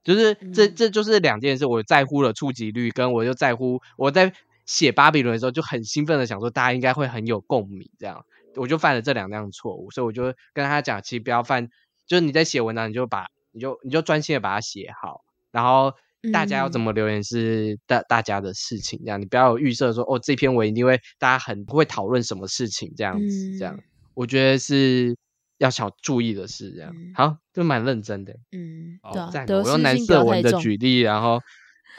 [0.03, 1.65] 就是这，这就是两件事。
[1.65, 4.33] 我在乎了触及率，跟我就在乎我在
[4.65, 7.89] 写巴比伦的时候就很兴奋的想说，大家应该会很有共鸣。
[7.99, 8.25] 这样，
[8.55, 10.23] 我就犯了这两样错误，所以我就
[10.53, 11.69] 跟他讲，其实不要犯。
[12.07, 15.21] 就是你在写文章，你就把你就你就专心的把它写好，
[15.51, 15.93] 然后
[16.33, 18.99] 大家要怎么留言是大大家的事情。
[19.05, 23.57] 这样，你不要有预设说，哦，这篇文一定会大家很会讨论什么事情这样子。
[23.59, 23.79] 这样，
[24.15, 25.15] 我觉得是
[25.59, 28.33] 要小注意的事，这样、嗯、好，就蛮认真的。
[28.51, 31.39] 嗯，好对啊，我用蓝色文的举例，然后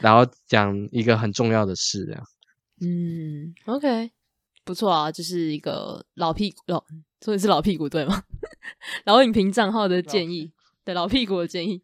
[0.00, 2.22] 然后讲一个很重要的事，这样。
[2.80, 4.10] 嗯，OK，
[4.64, 6.84] 不错啊，就是一个老屁股，哦，
[7.20, 8.22] 所以是老屁股对吗？
[9.04, 10.50] 老影评账号的建议，
[10.84, 11.82] 对老屁股的建议。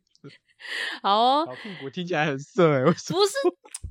[1.02, 3.20] 好哦，老屁股听起来很色哎，为什么？
[3.20, 3.32] 不是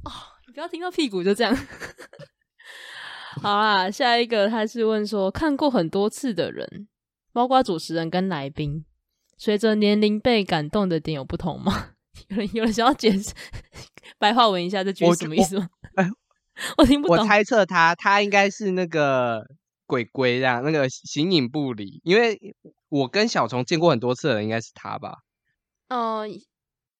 [0.05, 0.11] 哦，
[0.47, 1.55] 你不要听到屁股就这样。
[3.41, 6.87] 好啦，下一个他是问说，看过很多次的人，
[7.35, 8.85] 包括主持人跟来宾，
[9.37, 11.89] 随着年龄被感动的点有不同吗？
[12.29, 13.33] 有人有人想要解释
[14.17, 15.69] 白话文一下这句是什么意思吗？
[15.95, 16.09] 哎，
[16.77, 17.17] 我听不懂。
[17.17, 19.45] 我猜测他他应该是那个
[19.85, 22.55] 鬼鬼这样，那个形影不离，因为
[22.87, 25.17] 我跟小虫见过很多次的人，应该是他吧？
[25.89, 26.27] 嗯、呃，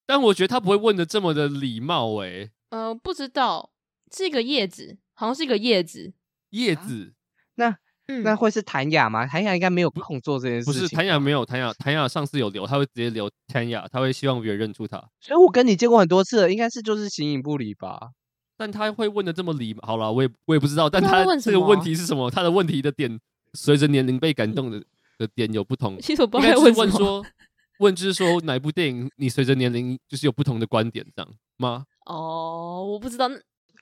[0.06, 2.52] 但我觉得他不会问的这么的礼貌哎、欸。
[2.72, 3.72] 呃，不知道
[4.14, 6.14] 是一个叶子，好像是一个叶子。
[6.50, 7.14] 叶子，
[7.56, 7.78] 那、
[8.08, 9.26] 嗯、那会是谭雅吗？
[9.26, 10.74] 谭雅应该没有空做这件事情。
[10.74, 15.04] 不是谭雅没有谭雅，谭雅上次有留，他会直接留谭雅，他会希望别人认出他。
[15.20, 18.12] 所以我跟你见过很多次，应该是就是形影不离吧？
[18.58, 20.90] 但他会问的这么礼，好了，我也我也不知道。
[20.90, 22.30] 但他这个问题是什么？
[22.30, 23.20] 他的问题的点
[23.54, 24.82] 随着年龄被感动的
[25.18, 25.98] 的点有不同。
[26.02, 27.26] 其实我不应该是问说，
[27.80, 31.86] 问就是说哪部电影你随着年龄就是有不同的观点这样吗？
[32.06, 33.28] 哦，我不知道。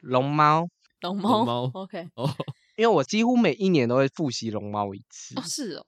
[0.01, 0.67] 龙猫，
[1.01, 2.29] 龙猫，龙猫，OK，哦。
[2.75, 5.39] 因为我几乎每一年都会复习龙猫一次。
[5.39, 5.83] 哦，是哦，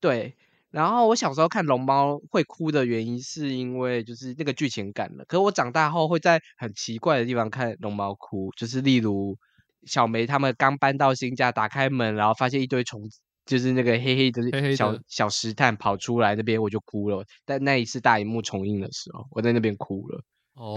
[0.00, 0.36] 对。
[0.70, 5.24] 然后我小时候看龙猫会哭的原因，是因为就是那个剧情感了。
[5.24, 9.36] 可是我长大后会在很奇怪的地方看龙猫哭，就是例如
[9.84, 17.24] 小梅他们刚搬到新家，打开门然后发现一堆虫子，就是那个黑黑的小小石炭跑出来那边，我就哭了。
[17.44, 20.22] 但那一次大荧幕重映的时候，我在那边哭了。
[20.54, 20.76] 哦，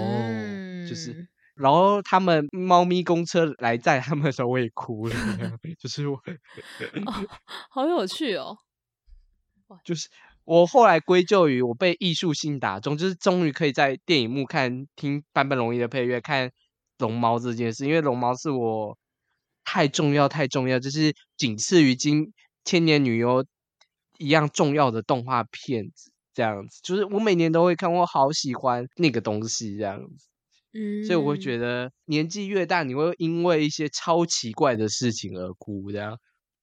[0.90, 1.28] 就是。
[1.56, 5.16] 然后他们猫咪公车来载他们的时候，我也哭了。
[5.80, 7.14] 就是我、哦，
[7.70, 8.58] 好有趣哦。
[9.84, 10.10] 就是
[10.44, 16.52] 我后来归咎于我被艺术性打中，就是终于可以在电影幕看听坂本龙一的配乐，看
[16.98, 18.98] 龙猫这件事，因为龙猫是我
[19.64, 22.34] 太重要太重要，就是仅次于《今
[22.66, 23.44] 千年女优》
[24.18, 26.80] 一样重要的动画片子，这样子。
[26.84, 30.28] 就是我每年都会看，我好喜欢那个东西，这样子。
[30.74, 36.20] 嗯，所以我会觉得年纪越大，你会因为一些超奇怪的事情而哭，这样。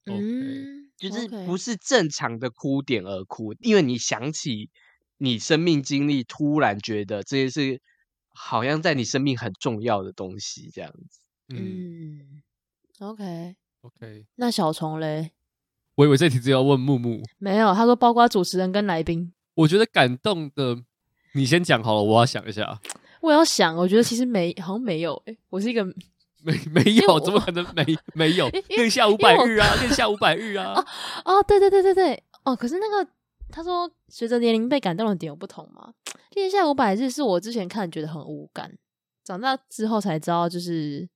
[0.06, 4.70] 嗯，okay, 就是不是正常的哭点而哭，因为你想起
[5.18, 7.80] 你生命经历，突然觉得这些是
[8.28, 11.20] 好像在你生命很重要的东西，这样子。
[11.48, 12.42] 嗯
[12.98, 14.26] ，OK OK。
[14.36, 15.32] 那小虫嘞？
[15.96, 19.32] 我以为这题只要问木木，没有，他说包括主持人跟来宾。
[19.54, 20.82] 我觉得感动的，
[21.34, 22.80] 你先讲好了，我要想一下。
[23.20, 25.14] 我要想，我觉得其实没，好像没有。
[25.26, 25.84] 诶，我是一个
[26.42, 28.48] 没没有，怎么可能没没有？
[28.68, 30.72] 恋下五百日啊，恋下五百日啊。
[30.72, 30.84] 哦
[31.38, 33.10] 哦，对对对对对，哦，可是那个
[33.50, 35.92] 他说随着年龄被感动的点有不同吗？
[36.30, 38.72] 恋下五百日是我之前看觉得很无感，
[39.22, 41.06] 长大之后才知道，就是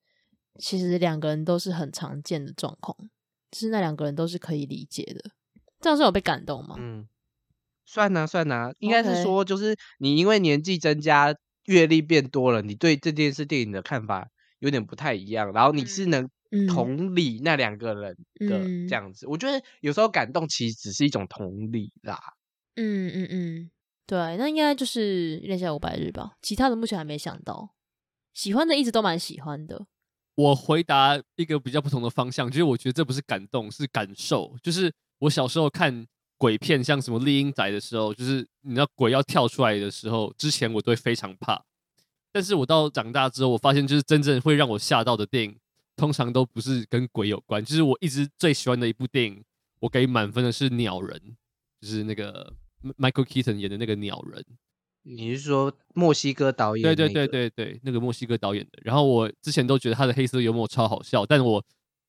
[0.59, 2.95] 其实两个人都是很常见的状况，
[3.51, 5.31] 就是那两个人都是可以理解的。
[5.81, 6.77] 这样是有被感动吗？
[6.79, 7.09] 嗯，
[7.87, 11.35] 算啊算啊，应该是说就是你因为年纪增加。
[11.67, 16.29] 阅历变多了，你对这件事电影的看法有点不太一样，然后你是能
[16.69, 19.27] 同理那两个人的这样子。
[19.27, 22.19] 嗯嗯、我觉得有时候感动其实只是一种同理啦。
[22.77, 23.71] 嗯嗯嗯，
[24.07, 26.37] 对，那应该就是恋下五百日吧。
[26.43, 27.75] 其他的目前还没想到，
[28.33, 29.87] 喜欢的一直都蛮喜欢的。
[30.35, 34.57] 我回答一个比较不同的方向，就是我觉得这不是感动，是感受。
[34.63, 36.07] 就是我小时候看。
[36.37, 41.65] 鬼片像什么厉阴宅的时候，就是你知道鬼要跳出来的时候，之前我都会非常怕。
[42.33, 45.57] 但是我到长大之后，我发现就是真正会让我吓到的电影，
[45.97, 47.65] 通常都不是跟鬼有关。
[47.65, 49.45] 就是我一直最喜欢的一部电影，
[49.81, 51.17] 我给满分的是《鸟人》，
[51.81, 52.53] 就是那个
[52.99, 54.43] Michael Keaton 演的那个《鸟人》。
[55.03, 56.83] 你是说墨西哥导演？
[56.83, 58.81] 对对对对对，那个墨西哥导演的。
[58.83, 61.65] 然后我之前都觉得他的黑色幽默超好笑，但我。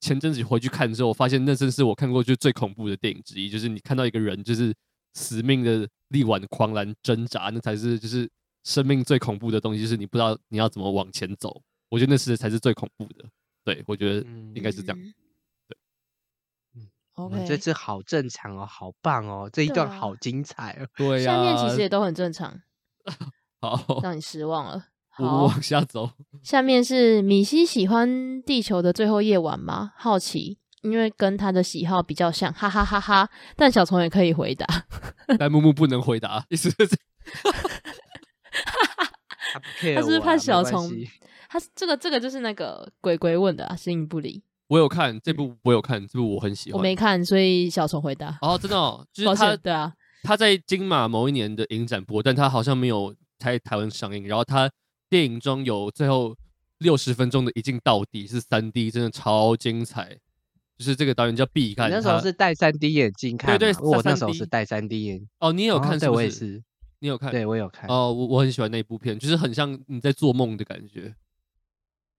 [0.06, 3.50] 前阵子回去看之后，我发现那真是我看过就最恐怖的电影之一。
[3.50, 4.72] 就是你看到一个人就是
[5.16, 8.30] 死命的力挽狂澜挣扎，那才是就是
[8.64, 9.82] 生命最恐怖的东西。
[9.82, 11.60] 就是你不知道你要怎么往前走。
[11.90, 13.26] 我觉得那是才是最恐怖的。
[13.64, 15.00] 对，我觉得应该是这样。
[15.00, 15.14] 嗯、
[15.68, 15.78] 对，
[16.76, 20.88] 嗯，OK，这次好正常哦，好棒哦，这一段好精彩哦。
[20.96, 22.62] 对呀、啊，下面其实也都很正常。
[23.60, 24.86] 好，让你失望了。
[25.24, 26.10] 我往下走。
[26.44, 29.94] 下面是米西喜欢地球的最后夜晚吗？
[29.98, 33.30] 好奇，因为跟他的喜好比较像，哈哈哈哈。
[33.56, 34.66] 但小虫也可以回答，
[35.40, 36.76] 但木木不能回答，意思是
[39.54, 39.60] 他，
[39.96, 40.92] 他是不是怕小虫？
[41.50, 44.44] 他这个这个就是那个鬼鬼问的啊，形影不离。
[44.68, 46.78] 我有看这部，我有看这部，我很喜欢。
[46.78, 48.38] 我没看，所以小虫回答。
[48.42, 49.94] 哦，真的哦，就是他，对啊，
[50.24, 54.28] 他在金马某一年的影展播，但他好像没有在台湾上映。
[54.28, 54.70] 然后他
[55.10, 56.36] 电影中有最后
[56.80, 60.18] 六十分钟的一镜到底是三 D，真的超精彩。
[60.78, 65.26] 就是这个导演叫毕赣，那时候是戴三 D 眼镜看，对对，我那时候是戴三 D 眼。
[65.40, 66.08] 哦，你也有看是不是？
[66.08, 66.64] 对，我也是。
[67.00, 67.32] 你有看？
[67.32, 67.90] 对，我有看。
[67.90, 71.16] 哦，我我很喜欢那部片，就是很像你在做梦的感觉。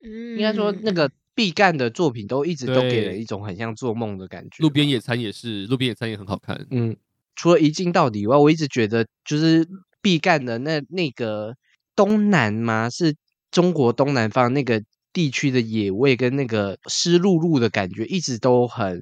[0.02, 4.62] 嗯，应该说那个毕赣的作品都一直都给人一种很像做梦的感觉。
[4.62, 6.66] 路边野餐也是，路边野餐也很好看。
[6.70, 6.96] 嗯，
[7.34, 9.68] 除了一镜到底以外，我一直觉得就是
[10.00, 11.54] 毕赣的那那个
[11.96, 13.16] 东南吗，是
[13.50, 14.80] 中国东南方那个
[15.12, 19.00] 地区的野味跟那个湿漉漉的感觉，一直都很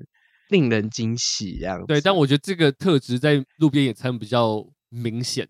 [0.49, 1.59] 令人惊喜。
[1.59, 5.47] 这样对，但我觉得这个特质在路边野餐比较明显。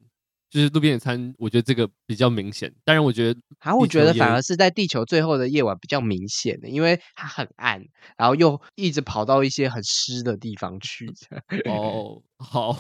[0.51, 2.72] 就是路边野餐，我觉得这个比较明显。
[2.84, 7.84] 当然，我觉得，啊，我觉得反而是在地球最后的夜晚比较明显的，因为它很暗，
[8.16, 11.12] 然后又一直跑到一些很湿的地方去。
[11.68, 12.72] 哦，好，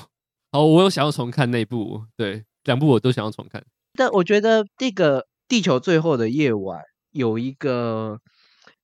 [0.52, 3.60] 好，我有想要重看那部，对，两部我都想要重看。
[3.94, 6.80] 但我觉得这个地球最后的夜晚
[7.10, 8.18] 有一个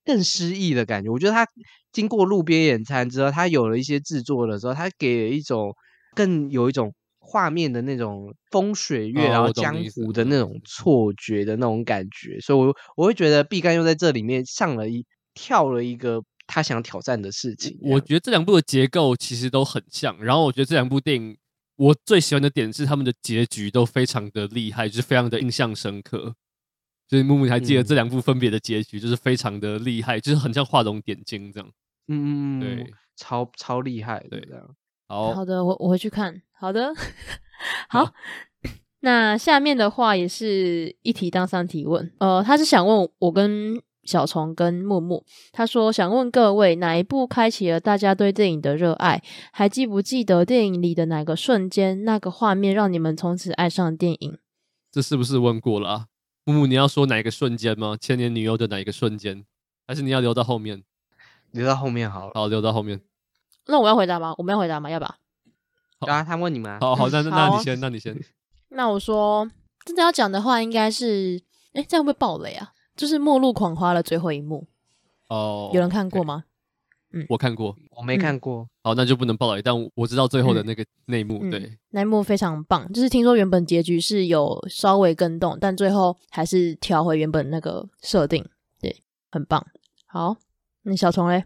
[0.05, 1.11] 更诗意的感觉。
[1.11, 1.47] 我觉得它
[1.93, 5.75] 经过路边野餐之后，它有了一些制作的时候，它给了一种
[6.15, 6.95] 更有一种。
[7.23, 17.79] 画面的那种风水月，然后江湖的那种错觉的那种感觉，哦、所以我我会觉得毕赣又在这里面上了一跳了一个他想挑战的事情。
[17.83, 21.37] 我觉得这两部的结构其实都很像，然后我觉得这两部电影
[21.81, 26.35] 我最喜欢的点是他们的结局都非常的厉害，就是非常的印象深刻。
[27.09, 31.69] 就是木木你还记得这两部分别的结局，就是非常的厉害，就是很像画龙点睛这样。
[32.09, 34.77] 嗯嗯嗯，对，超超厉害，对这样。
[35.09, 36.43] 好好的，我我会去看。
[36.53, 36.93] 好的，
[37.89, 38.13] 好，好。
[39.01, 42.13] 那下面的话也是一题当三提问。
[42.19, 49.23] 呃，他是想问我跟小虫跟木木，他说想问各位哪一部开启了大家对电影的热爱？
[49.53, 54.39] 还记不记得电影里的哪个瞬间、那个画面让你们从此爱上电影？
[54.91, 56.07] 这是不是问过了啊？
[56.45, 57.97] 木木，你要说哪一个瞬间吗？
[58.01, 59.45] 千年女优的哪一个瞬间？
[59.87, 60.83] 还是你要留到后面？
[61.53, 62.33] 留到后面好了。
[62.35, 63.01] 好，留到后面。
[63.67, 64.35] 那我要回答吗？
[64.39, 64.91] 我们要回答吗？
[64.91, 65.15] 要不要？
[66.01, 66.79] 好啊，他问你吗？
[66.81, 68.19] 好好，那 那你先，那你先。
[68.71, 69.49] 那我说，
[69.85, 71.41] 真的要讲的话，应该是，
[71.75, 72.73] 哎，这样会不会爆雷啊？
[73.01, 74.67] 就是《末路狂花》的最后一幕。
[75.29, 76.45] 哦，有人看过吗？
[77.15, 78.69] 嗯，我看过，我没看过。
[78.83, 81.51] 好，那就不能爆雷，但我知道最后的那个内幕。
[81.51, 88.47] 对，那一幕非常棒，就是听说原本结局是有稍微更动，但最后还是调回原本那个设定。
[88.79, 88.95] 对，
[89.31, 89.67] 很棒。
[90.05, 90.37] 好，
[90.83, 91.45] 那小虫嘞？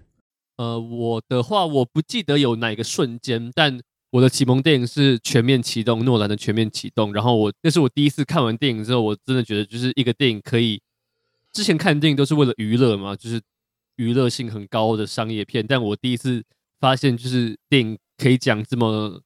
[0.56, 3.80] 呃，我的话我不记得有哪个瞬间，但
[4.10, 7.10] 我的启蒙电影是《全面启动》，诺兰的《全面启动》。
[7.14, 10.82] 然后我那是我第一次看完电影之后，我真的觉得就是一个电影可以，
[11.54, 13.40] 之前看电影都是为了娱乐嘛，就是
[13.96, 15.66] 娱乐性很高的商业片。
[15.66, 16.44] 但我第一次
[16.80, 19.22] 发现，就是电影可以讲这么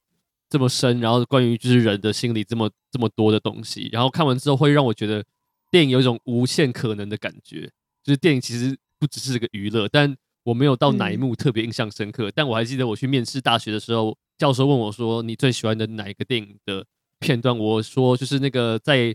[0.49, 3.89] 这么深，然后关于就是人的心理这么这么多的东西。
[3.91, 5.25] 然后看完之后会让我觉得
[5.71, 7.63] 电影有一种无限可能的感觉，
[8.05, 10.15] 就是电影其实不只是个娱乐，但
[10.45, 16.85] 我没有到哪一幕特别印象深刻，嗯、但我还记得我去面试大学的时候，教授问我说：“你最喜欢的哪一个电影的
[17.19, 19.15] 片段？”我说：“就是那个在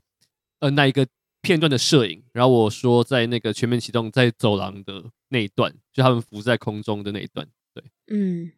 [0.59, 1.07] 呃那一个
[1.43, 8.51] 片段的摄影。”然后我说：“在那个全面启动在走廊的那一段，就他们浮在空中的那一段。”对，嗯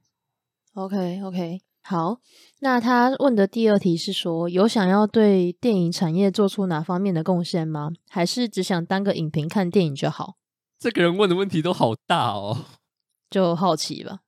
[0.75, 2.19] ，OK OK，好。
[2.59, 7.91] 那他问的第二题是说，有想要对电影产业做出哪方面的贡献吗？
[8.09, 10.35] 还是只想当个影评看电影就好？
[10.79, 12.65] 这个人问的问题都好大哦，
[13.29, 14.19] 就好奇吧。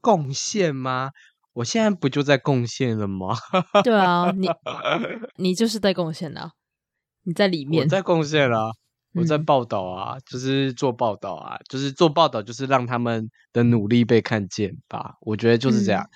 [0.00, 1.10] 贡献吗？
[1.54, 3.36] 我现在不就在贡献了吗？
[3.84, 4.48] 对啊，你
[5.36, 6.52] 你就是在贡献啊，
[7.22, 8.70] 你在里面，我在贡献啊，
[9.14, 15.14] 我在报道啊，嗯、就是做报道啊，就是做报道，就是让他们的努力被看见吧。
[15.20, 16.02] 我觉得就是这样。
[16.02, 16.10] 嗯、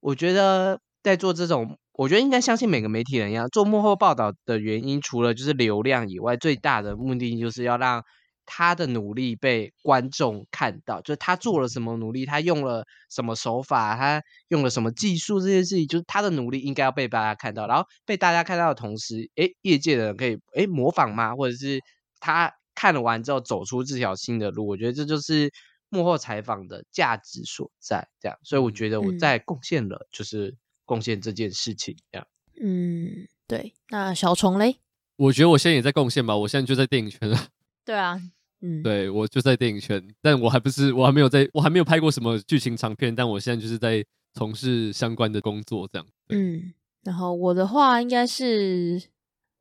[0.00, 8.02] 我觉得在做这种，我觉得应该相信每个媒体人一样，做幕后报道的原因，除了就是流量以外，最大的目的就是要让。
[8.50, 17.66] 他的努力被观众看到，就是他做了什么努力，他用了什么手法，他用了什么技术，这些事情就是他的努力应该要被大家看到。
[17.66, 21.36] 然后被大家看到的同时，诶，业界的人可以诶模仿吗？
[21.36, 21.78] 或者是
[22.20, 24.66] 他看了完之后走出这条新的路？
[24.66, 25.52] 我觉得这就是
[25.90, 28.08] 幕后采访的价值所在。
[28.18, 31.94] 这样，所以我觉得我在贡献了，就是贡献这件事情。
[32.10, 32.26] 这样，
[32.62, 33.74] 嗯，对。
[33.90, 34.78] 那小虫嘞？
[35.16, 37.48] 我觉得我现在也在贡献吧，我现在就在电影圈了。
[37.84, 38.18] 对啊。
[38.60, 44.04] 嗯，对，我就在电影圈，但我还不是，我还没有在，我还没有拍过什么剧情长片，但我现在就是在
[44.34, 46.06] 从事相关的工作，这样。
[46.30, 46.72] 嗯，
[47.04, 49.00] 然后我的话应该是，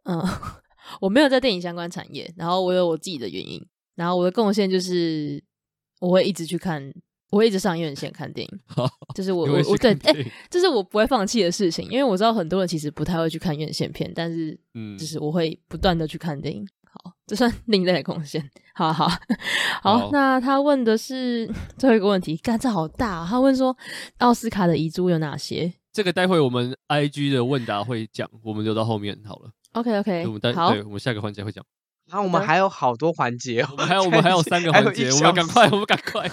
[0.06, 0.20] 嗯，
[1.00, 3.64] 我没有在电影相关产业，然后我有我自己的原因，
[3.95, 5.43] 然后我的贡献就是
[6.00, 6.91] 我会一直去看，
[7.30, 8.60] 我会一直上院线看电影。
[8.66, 16.68] 好，就是我我我对，哎、欸，这是我不会放弃的事情，因为我知道很多人其实不太会去看院线片，但是嗯，就是我会不断的去看电影。
[16.92, 18.50] 好，这算另类的贡献。
[18.76, 19.08] 好好
[19.82, 23.28] 好，好，那他问的是 最后一个问题，干这好大、啊。
[23.28, 23.76] 他问说，
[24.20, 25.74] 奥斯卡的遗珠有哪些？
[25.92, 29.52] 这个待会我们 IG 的问答会讲，我们留到后面好了。
[29.74, 31.66] OK OK，我们待好，对，我们下个环节会讲。
[32.08, 36.32] 然后我们还有好多环节、哦，还有我们还有 三个环节，我们赶快，我们赶快。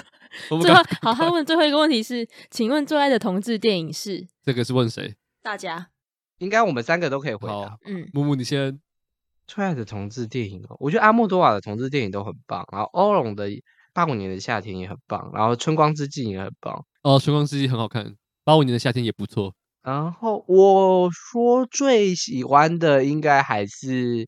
[0.50, 4.26] 我们最后好，他问最后一个问题是，请问最爱的同志电影是？
[4.44, 5.14] 这个是问谁？
[5.42, 5.88] 大家
[6.38, 7.78] 应该我们三个都可以回答。
[7.86, 8.78] 嗯，木木你先。
[9.46, 13.48] 最爱的同志电影哦，我觉得阿莫多瓦的同志电影都很棒，然后欧龙的
[13.92, 16.84] 八五年的夏天也很棒，然后春光之祭也很棒。
[17.02, 18.14] 哦，春光之祭很好看，
[18.44, 19.54] 八五年的夏天也不错。
[19.82, 24.24] 然后我说最喜欢的应该还是《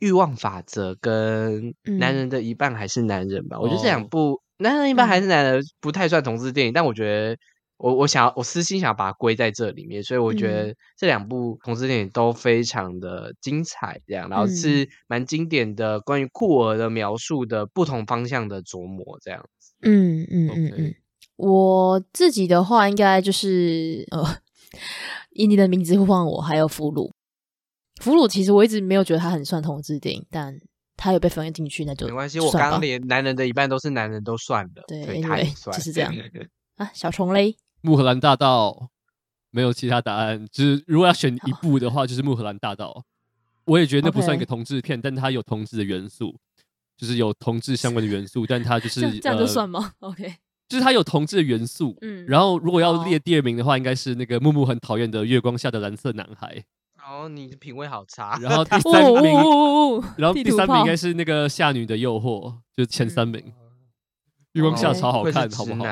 [0.00, 1.62] 欲望法则》跟
[1.98, 3.58] 《男人的一半还是男人》吧。
[3.58, 7.38] 嗯、我觉得这两部《男人一半还是男人》不太算同志电影，嗯、但我觉得
[7.82, 19.74] 我我想要我私心想要把它归在这里面，所以我觉得这两部同志电影都非常的精彩，这样，然后是蛮经典的关于酷儿的描述的不同方向的琢磨，这样子。
[19.82, 20.94] 嗯嗯嗯嗯，
[21.36, 24.38] 我自己的话应该就是呃。
[25.34, 27.10] 以你的名字呼唤我，还有俘虏。
[28.02, 30.54] 俘虏其实我一直没有觉得他很算同志电影，但
[30.96, 32.38] 他有被分进去，那就没关系。
[32.40, 36.14] 我刚刚连男人的一半都是男人都算了，对，它也算就是这样
[36.76, 36.90] 啊。
[36.94, 38.88] 小虫嘞，穆荷兰大道
[39.50, 43.04] 没有其他答案，就是如果要选一部的话，就是穆荷兰大道。
[43.64, 46.36] 我也觉得那不算一个同志片，但它有同志的元素，
[46.96, 49.92] 就是有同志相关的元素，但它就是这样就算吗？
[50.00, 50.34] OK。
[50.68, 56.56] 就是它有同志的元素，嗯，然后如果要列第二名的话，应该是那个木木很讨厌的《月光下的蓝色男孩》。
[57.04, 58.38] 哦，你的品味好差。
[58.40, 59.32] 然后第三名，
[60.16, 63.52] 然后第三名应该是那个《夏女的诱惑》，就前三名。
[64.54, 65.84] 月光下超好看，好不好？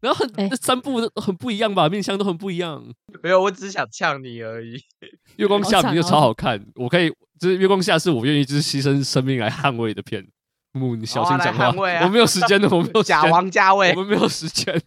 [0.00, 2.84] 然后很这三部都很不一样吧，面相都很不一样。
[3.22, 4.80] 没有，我只是想呛你而已。
[5.36, 7.08] 月光下比就超好看，我可以，
[7.40, 10.26] 就是月光下是我愿意就是牺牲生命来捍卫的片。
[10.72, 11.68] 木，你小心讲话。
[11.68, 14.80] 哦啊、我没有时间的，我没有 假王家卫，我们没有时间。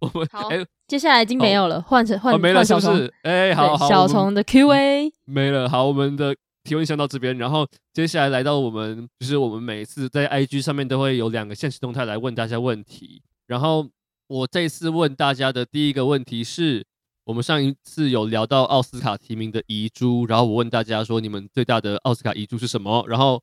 [0.00, 3.12] 我们好，欸、接下来已经没有了，换成换没了，是不是？
[3.22, 5.68] 哎，好好，小虫的 Q&A 没了。
[5.68, 13.22] 好，我们的提问箱到这边，然后接下来来到我们，就是我们每次在 IG 上面都会有两个限时动态来问大家问题。
[13.46, 13.88] 然后
[14.30, 16.86] 我这次问大家的第一个问题是，
[17.24, 23.04] 我们上一次有聊到奥斯卡提名的遗珠，然后我问大家说，你们最大的奥斯卡遗珠是什么？
[23.08, 23.42] 然后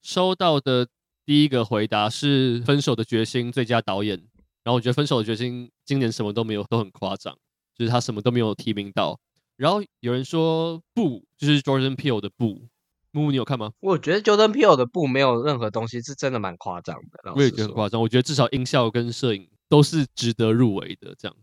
[0.00, 0.88] 收到的
[1.26, 4.16] 第一个回答是《分手的决心》最佳导演，
[4.64, 7.36] 然后我觉得《分手的决心》今年什么都没有，都很夸张，
[7.76, 9.20] 就是他什么都没有提名到。
[9.58, 12.62] 然后有人说不，就是 Jordan Peele 的不，
[13.10, 13.72] 木木你有看吗？
[13.80, 18.00] 我觉得 Jordan Peele 的不没有任何东西是真的蛮夸张的，我也觉得很夸张。
[18.00, 21.34] 我觉得至少音效跟摄影都是值得入围的，这样。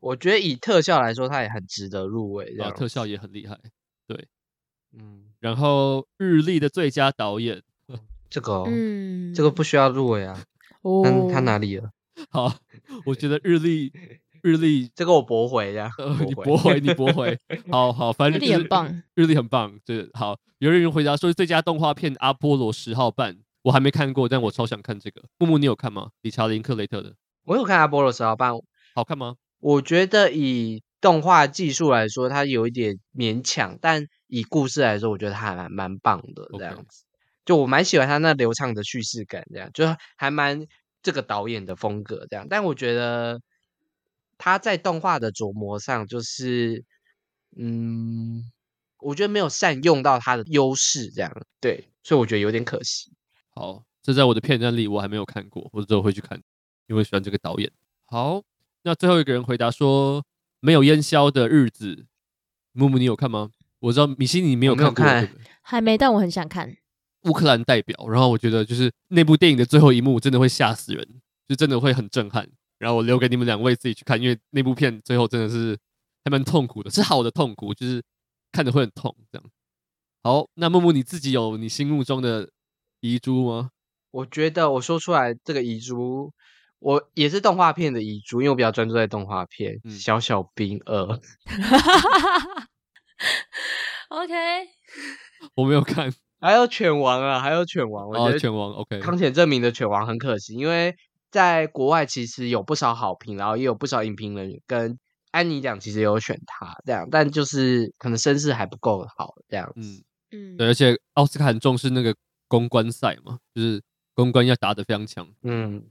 [0.00, 3.56] 我觉得以特效来说，它也很值得入围，啊，特效也很厉害，
[4.08, 4.26] 对，
[4.92, 5.26] 嗯。
[5.38, 7.62] 然后日历的最佳导演。
[8.28, 10.42] 这个，嗯，这个不需要入围啊。
[10.82, 11.92] 哦，他哪里了？
[12.30, 12.52] 好，
[13.06, 13.92] 我觉得日历，
[14.42, 15.92] 日历，这个我驳回呀。
[16.26, 17.38] 你驳回，你驳回。
[17.70, 19.78] 好好，反正日历很棒，日历很棒。
[19.84, 25.22] 对，好，有人回答说最佳动画片《阿波罗十号半》，我还没看过，但我超想看这个。
[25.38, 26.10] 木木，你有看吗？
[26.22, 27.14] 理查林克雷特的。
[27.44, 28.52] 我有看《阿波罗十号半》，
[28.94, 29.36] 好看吗？
[29.58, 37.04] 我觉得以动画技术来说，它有一点勉强，但以故事来说，我觉得它还蛮蛮棒的这样子。
[37.44, 39.84] 就我蛮喜欢他那流畅的叙事感，这样就
[40.16, 40.66] 还蛮
[41.02, 42.46] 这个导演的风格这样。
[42.48, 43.40] 但我觉得
[44.38, 46.84] 他在动画的琢磨上，就是
[47.56, 48.44] 嗯，
[49.00, 53.10] 我觉得没有善用到他的优势，这样对，所以我觉得有点可惜。
[53.54, 56.40] 好，这在我的片段里我还没有看过，或者之后会去看，
[56.90, 57.70] 因为喜欢这个导演。
[58.06, 58.42] 好，
[58.82, 60.24] 那最后一个人回答说
[60.58, 62.06] 没有烟消的日子，
[62.72, 63.50] 木木你有看吗？
[63.78, 65.30] 我知道米西你没有看过，看
[65.62, 66.76] 还没，但我很想看。
[67.22, 71.06] 乌克兰代表，然后我觉得就是那部电影的最后一幕真的会吓死人，
[71.46, 72.48] 就真的会很震撼。
[72.78, 75.78] 然后我留给你们两位自己去看，因为那部片最后真的是
[76.24, 78.02] 还蛮痛苦的，是好的痛苦，就是
[78.50, 79.50] 看着会很痛这样。
[80.24, 82.50] 好，那木木你自己有你心目中的
[83.00, 83.70] 遗珠吗？
[84.10, 86.32] 我觉得我说出来这个遗珠，
[86.80, 89.78] 我也是动画片的遗珠，因为我比较专注在动画片。
[89.84, 91.06] 嗯、小小兵二，
[94.08, 94.34] OK，
[95.54, 96.12] 我没有看。
[96.40, 98.98] 还有犬王啊，还有犬王，我觉得犬王 OK。
[99.00, 100.96] 康浅正明的犬王很可惜，因为
[101.30, 104.98] 在国外其实有不少好评，然后也有不少影评人跟
[105.32, 110.02] 安妮讲其实有选他这样，但就是可能声势还不够好这样子。
[110.32, 112.14] 嗯嗯，对，而且奥斯卡很重视那个
[112.48, 113.82] 公关赛嘛，就是
[114.14, 115.28] 公关要打得非常强。
[115.42, 115.84] 嗯，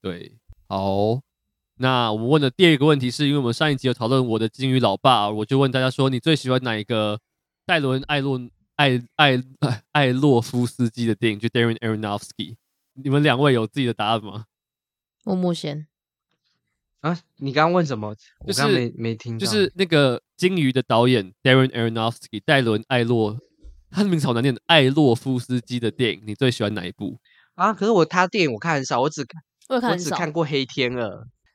[0.00, 0.36] 对，
[0.66, 1.20] 好。
[1.80, 7.20] 那我们问的第二个问题是因为我们上一集有讨论我的金鱼老爸，我就问大家说，你最喜欢哪一个
[7.64, 8.40] 戴伦艾洛
[8.74, 9.40] 艾艾
[9.92, 11.38] 艾洛夫斯基的电影？
[11.38, 12.56] 就 Darren Aronofsky。
[12.94, 14.46] 你们两位有自己的答案吗？
[15.22, 15.86] 木木先
[17.00, 18.16] 啊，你刚刚问什么？
[18.40, 19.38] 我刚没没听。
[19.38, 23.38] 就是那个金鱼的导演 Darren Aronofsky，戴伦艾洛，
[23.88, 27.20] 他的名字好难念艾洛夫斯基的电影，你最喜欢哪一部？
[27.54, 31.08] 啊，可是我他电影我看很少，我只看我，看我只看过《黑天鹅》。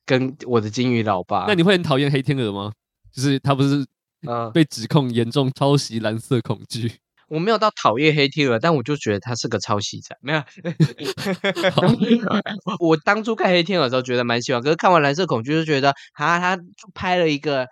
[0.06, 2.74] 跟我的金鱼老爸，那你会很讨厌黑天鹅吗？
[3.10, 3.88] 就是他不是
[4.28, 6.90] 呃被指控严重抄袭《蓝色恐惧》？
[7.30, 10.14] 我没有到讨厌黑天鹅，但我就觉得他是个抄袭仔。
[10.20, 10.44] 没有
[12.82, 16.60] 我当初看黑天鹅的时候觉得蛮喜欢，可是看完《蓝色恐惧》就觉得啊他
[16.94, 17.66] 拍了一个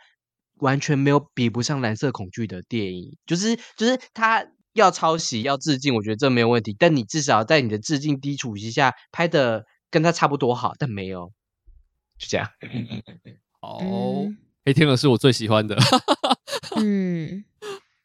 [0.59, 11.31] 完全没有比不上《蓝色恐惧》的电影，就是就是他要抄袭要致敬，我觉得这没有问题，但你至少在你的致敬基础之下拍的跟他差不多好，但没有。
[12.17, 12.47] 就这样，
[13.59, 15.75] 好，嗯、黑天鹅是我最喜欢的，
[16.77, 17.43] 嗯，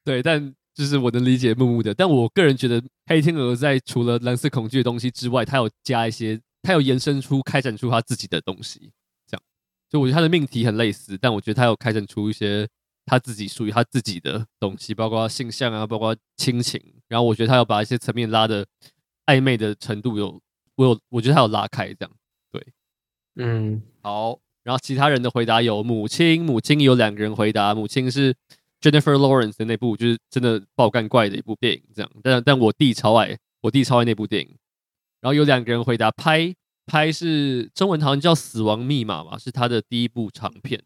[0.03, 8.91] 对，但就是我能理解木木的，但我个人觉得黑天鹅在除了蓝色恐惧的东西之外，它有加一些，它有延伸出、开展出它自己的东西，
[9.27, 9.43] 这样，
[9.91, 12.67] 就我觉得它的命题很类似，但我觉得它有开展出一些
[13.05, 18.67] 它自己属于它自己的东西，包括性向啊，包括亲情，然后我觉得它要把一些层面拉的
[19.27, 20.41] 暧昧的程度有，
[20.77, 22.11] 我有，我觉得他有拉开这样。
[22.53, 22.67] 对
[23.37, 24.39] 嗯，好。
[24.63, 28.35] 然后其他人的回答有母亲，母亲有两个人回答，母亲是
[28.81, 32.11] Jennifer Lawrence 的那部，就是真的爆干怪的一部电影，这样。
[32.21, 34.49] 但但我弟超爱，我弟超爱那部电影。
[35.21, 36.53] 然后有两个人回答拍，
[36.85, 40.83] 拍是中文好像叫《死亡密码》嘛，是他的第一部长片。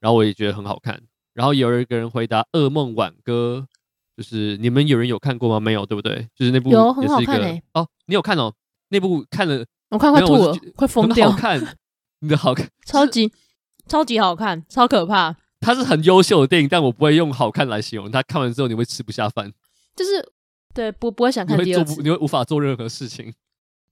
[0.00, 1.00] 然后我也觉得很好看。
[1.32, 3.68] 然后有一个人回答《噩梦挽歌》，
[4.16, 5.60] 就是你们有人有看过吗？
[5.60, 6.28] 没有，对不对？
[6.34, 8.52] 就是那部是一个很好看欸，哦，你有看哦？
[8.90, 11.30] 那部看了，我看快吐了，快疯掉。
[11.30, 11.76] 好看。
[12.20, 13.32] 你的好看， 超级
[13.88, 15.34] 超级好看，超可怕。
[15.60, 18.22] 它是很优秀的电影，但我不会用好看来形容它。
[18.22, 19.52] 看完之后你会吃不下饭，
[19.96, 20.32] 就是
[20.74, 23.32] 对不不会想看第二次，你会做不，你会无法做任何事情。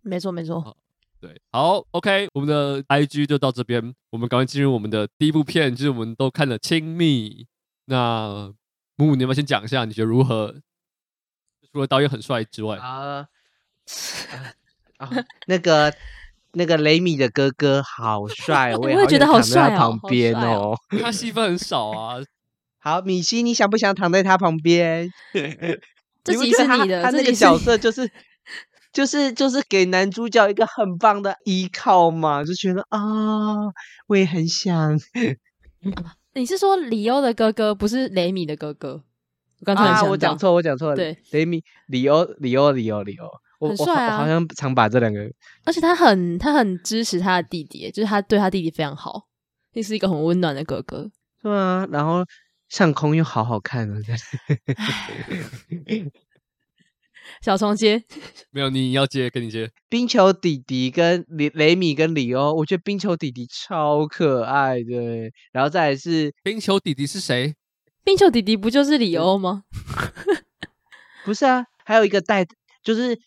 [0.03, 0.77] 没错没错，哦，
[1.21, 7.45] 对，好，OK，我们的 IG 就到这边，我们赶快进入我们的第一部片，就是我们都看了《亲密》。
[7.87, 8.53] 那
[8.97, 10.55] 木木，你要不要先讲一下，你觉得如何？
[11.73, 13.27] 除了导演很帅之外，啊
[14.99, 15.11] 啊，
[15.49, 15.93] 那个。
[16.53, 19.77] 那个雷米的哥哥好帅，我也觉得好帅哦。
[19.77, 22.17] 旁边哦， 他戏份很少啊。
[22.81, 25.11] 好，米西，你想不想躺在他旁边？
[26.25, 28.11] 这集是你的，他那个角色就是
[28.95, 33.73] 就是就是给男主角一个很棒的依靠嘛，就觉得啊、哦，
[34.09, 34.99] 我也很想。
[36.33, 39.03] 你是说李欧的哥哥，不是雷米的哥哥？
[39.61, 40.97] 我刚才啊，我讲错，我讲错了。
[40.97, 43.29] 对，雷米，里欧，里欧，里欧，里欧。
[43.67, 44.15] 很帅啊！
[44.15, 45.29] 我好像常把这两个，
[45.65, 49.27] 而且他很他很支持他的弟弟，就是他对他弟弟非常好，
[49.73, 51.11] 那是一个很温暖的哥哥。
[51.43, 52.25] 对啊，然后
[52.69, 53.97] 上空又好好看啊！
[57.43, 58.03] 小虫接
[58.51, 59.71] 没有，你要接跟你接。
[59.91, 65.31] 冰球弟弟跟雷雷米跟里欧，我觉得冰球弟弟超可爱的。
[65.53, 67.55] 然后再来是冰球弟弟是谁？
[68.03, 69.65] 冰球弟弟不就是里欧吗？
[71.27, 72.47] 不是啊，还有一个带。
[72.83, 73.21] 就是，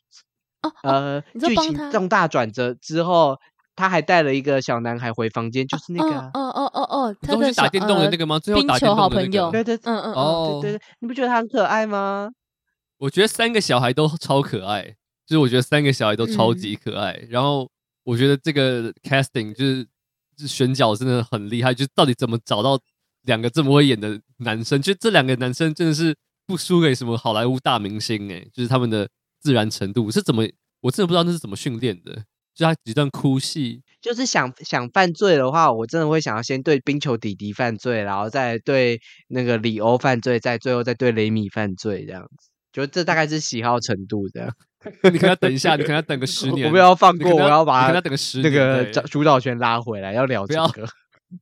[0.62, 3.38] 哦，呃，剧情重大转折之后，
[3.76, 8.38] 他还带了一个小男孩回房间，就是那个，哦哦哦哦，他是打电动的那个吗？
[8.38, 12.30] 最后打电动的好朋友，对对，嗯嗯哦，对对，你不觉得他很可爱吗？
[13.00, 14.84] 我觉得三个小孩都超可爱，
[15.26, 17.20] 就是我觉得三个小孩都超级可爱。
[17.30, 17.68] 然后
[18.04, 22.80] 我觉得这个 casting 就是选角真的很厉害，就到底怎么找到
[23.24, 24.80] 两个这么会演的男生？
[24.80, 26.16] 就这两个男生真的是
[26.46, 29.10] 不输给什么好莱坞大明星哎，就是他们的。
[29.42, 30.48] 自然程度是怎么？
[30.82, 32.24] 我真的不知道那是怎么训练的。
[32.54, 39.00] 就他几段哭戏，就是想想犯罪的话，我真的会想要先对冰球弟弟犯罪，然后再对
[39.30, 42.50] 那个里欧犯罪，再最后再对雷米犯罪，这样子。
[42.74, 44.54] 就这大概是喜好程度这样。
[45.04, 46.68] 你可能要等一下，你可能要等个十年。
[46.68, 50.88] 我不要放过，要我要把他等个十年那个主导权拉回来，要聊这个。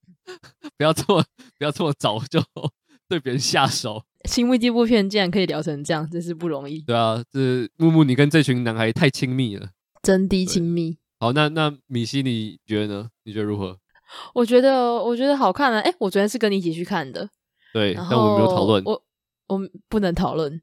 [0.78, 1.24] 不要这么
[1.58, 2.40] 不要这么早就
[3.10, 4.04] 对别人下手。
[4.28, 6.80] 亲密这部片竟然可以聊成这样，真是不容易。
[6.82, 9.70] 对啊，这木木，你跟这群男孩太亲密了，
[10.02, 10.98] 真的亲密。
[11.20, 13.10] 好，那那米西，你觉得呢？
[13.24, 13.78] 你觉得如何？
[14.34, 15.80] 我觉得，我觉得好看啊！
[15.80, 17.30] 哎，我昨天是跟你一起去看的，
[17.74, 18.84] 对，但我们没有讨论。
[18.84, 19.02] 我
[19.48, 20.62] 我不能讨论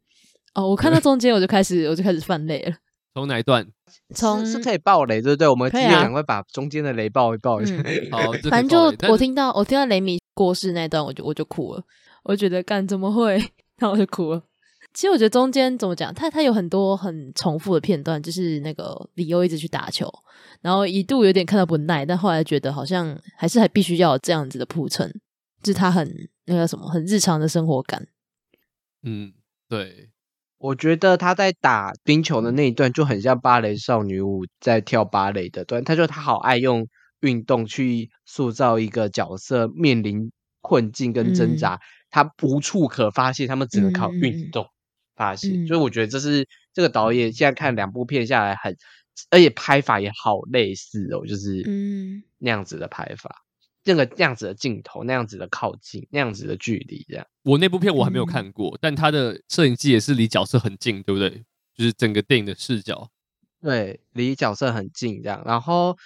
[0.55, 0.69] 哦。
[0.69, 2.77] 我看到中间我就开始，我就开始犯泪了。
[3.15, 3.67] 从哪一段？
[4.15, 5.49] 从是可以爆雷，对不对？
[5.49, 7.75] 我们今天赶快把中间的雷爆一爆一下。
[8.11, 11.83] 好，反正就我听到我听到雷米过世那段，我就我就哭了。
[12.29, 13.37] 我觉得干怎么会？
[13.79, 14.43] 然后我就哭了。
[14.93, 20.11] 其实我觉得中间怎么讲，他他有很多很重复的片段，就是那个李优一直去打球，
[20.63, 25.09] 然后一度有点看到不耐，但后来觉得好像还是还必须要有这样子的铺陈，
[25.63, 28.07] 就是他很那个什么很日常的生活感。
[29.03, 29.35] 嗯，
[29.69, 30.09] 对，
[30.59, 36.89] 我觉得他在打冰球的那一段就很像芭蕾少女舞在跳芭蕾的段，他就他好爱用
[37.21, 40.33] 运动去塑造一个角色面临
[40.63, 41.81] 困境跟挣扎，嗯、
[42.25, 44.65] 他无处可发泄，他们只能靠运动。
[44.65, 44.69] 嗯
[45.17, 48.77] 发泄，嗯、所以我觉得这是这个导演现在看两部片下来很，
[49.31, 53.35] 而且拍法也好类似哦，就是嗯那样子的拍法，
[53.83, 57.27] 这、嗯、个那样子的镜头，那样子的靠近，那样子的距离，这样。
[57.45, 61.31] 我那部片我还没有看过，嗯、但他的摄影机也是离角色很近，对不对？
[61.75, 63.11] 就是整个电影的视角，
[63.63, 65.43] 对，离角色很近这样。
[65.47, 65.97] 然后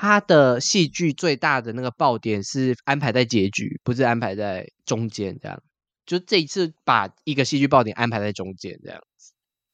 [0.00, 5.62] 他的戏剧最大的那个爆点是安排在结局，不是安排在中间这样。
[6.06, 9.32] 就这一次把一个戏剧爆点安排在中间这样子。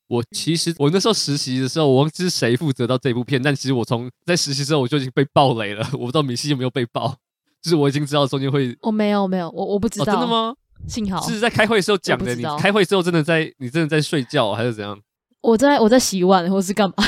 [0.09, 5.89] 我其实我那时候实习的时候，我忘记是谁负责到这部片，但其实我从在实习之后我就已经被爆雷了。
[5.93, 7.17] 我不知道米西有没有被爆，
[7.63, 8.77] 就是我已经知道中间会。
[8.83, 10.05] 我没有没有，我我不知道。
[10.07, 10.57] 哦，真的吗？
[10.89, 12.35] 幸好是在开会的时候讲的。
[12.35, 15.01] 你开会之后真的在你真的在睡觉还是怎样？
[15.43, 16.97] 我在我在洗碗或是干嘛？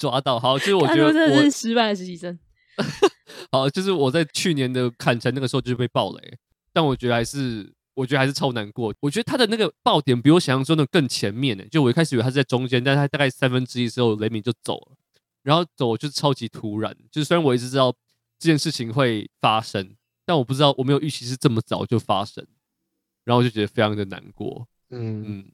[0.00, 2.38] 抓到好，就是我觉得我真的是失败的实习生。
[3.52, 6.38] 好，就是我在去年的砍城那个时候就被爆雷。
[6.72, 8.94] 但我觉得还是，我觉得还是超难过。
[9.00, 11.64] 我觉得他的那个爆点比我想象中的更前面呢。
[11.70, 14.96] 就我一开始以为他是在中间，但是他大概三分之一之后，雷鸣就走了，
[15.42, 16.96] 然后走就是超级突然。
[17.10, 17.92] 就是虽然我一直知道
[18.38, 19.94] 这件事情会发生，
[20.24, 22.46] 但我不知道我没有预期是这么早就发生，
[23.24, 24.66] 然后我就觉得非常的难过。
[24.90, 25.44] 嗯嗯，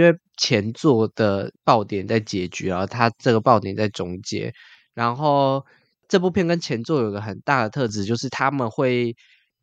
[0.00, 4.52] 因为前作的爆点在结局，然后他这个爆点在中间。
[4.94, 5.64] 然后
[6.08, 9.14] 这部片跟前作有个很大的特质，就是他们会。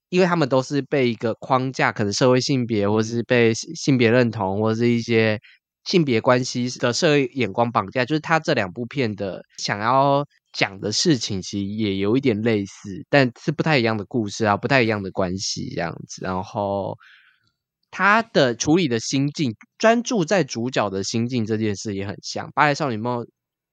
[0.09, 5.38] 因为他们都是被一个框架，可能社会性别，或是被性别认同，或是一些
[5.84, 8.05] 性别关系的社会眼光绑架。
[8.05, 16.23] 就是他这两部片的想要讲的事情，其实也有一点类似，但是不太一样的故事啊，不太一样的关系这样子。
[16.23, 16.95] 然后
[17.98, 23.24] 他的处理的心境，专注在主角的心境这件事也很像《巴黎少女梦》，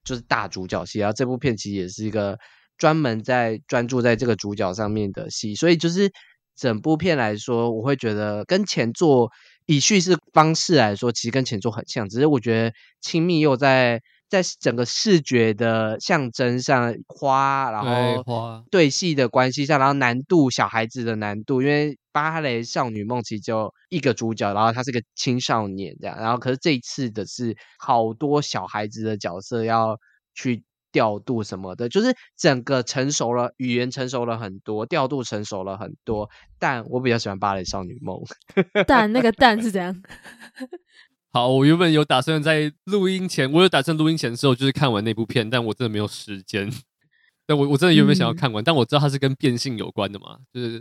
[0.02, 1.00] 就是大主角戏。
[1.00, 2.38] 然后这部片其实也是一个。
[2.76, 6.10] 专门在专注在这个主角上面的戏，所以就是
[6.56, 9.30] 整部片来说，我会觉得跟前作
[9.66, 17.82] 以叙事方式来说，其实跟前作很像，只是我觉得亲密又在在整个视觉的象征上花，然
[18.24, 29.98] 后对戏的关系上，然后难度小孩子的难度，因为芭蕾少女梦其实就一个主角，然后他是个青少年这样，然后可是这一次的是好多小孩子的角色要
[30.34, 30.64] 去。
[30.94, 36.30] 调度什么的，就是整个成熟了，语言成熟了很多，调度成熟了很多。
[36.56, 38.16] 但我比较喜欢《芭蕾少女梦》。
[38.86, 39.92] 但那个蛋是怎样？
[41.34, 46.72] 好，我原本有打算在录音前，我有打算录音前的时候就是看完那部片，但我真的没有时间。
[47.44, 50.80] 但我我真的原本想要看完，嗯、但我知道它是跟变性有关的嘛，就是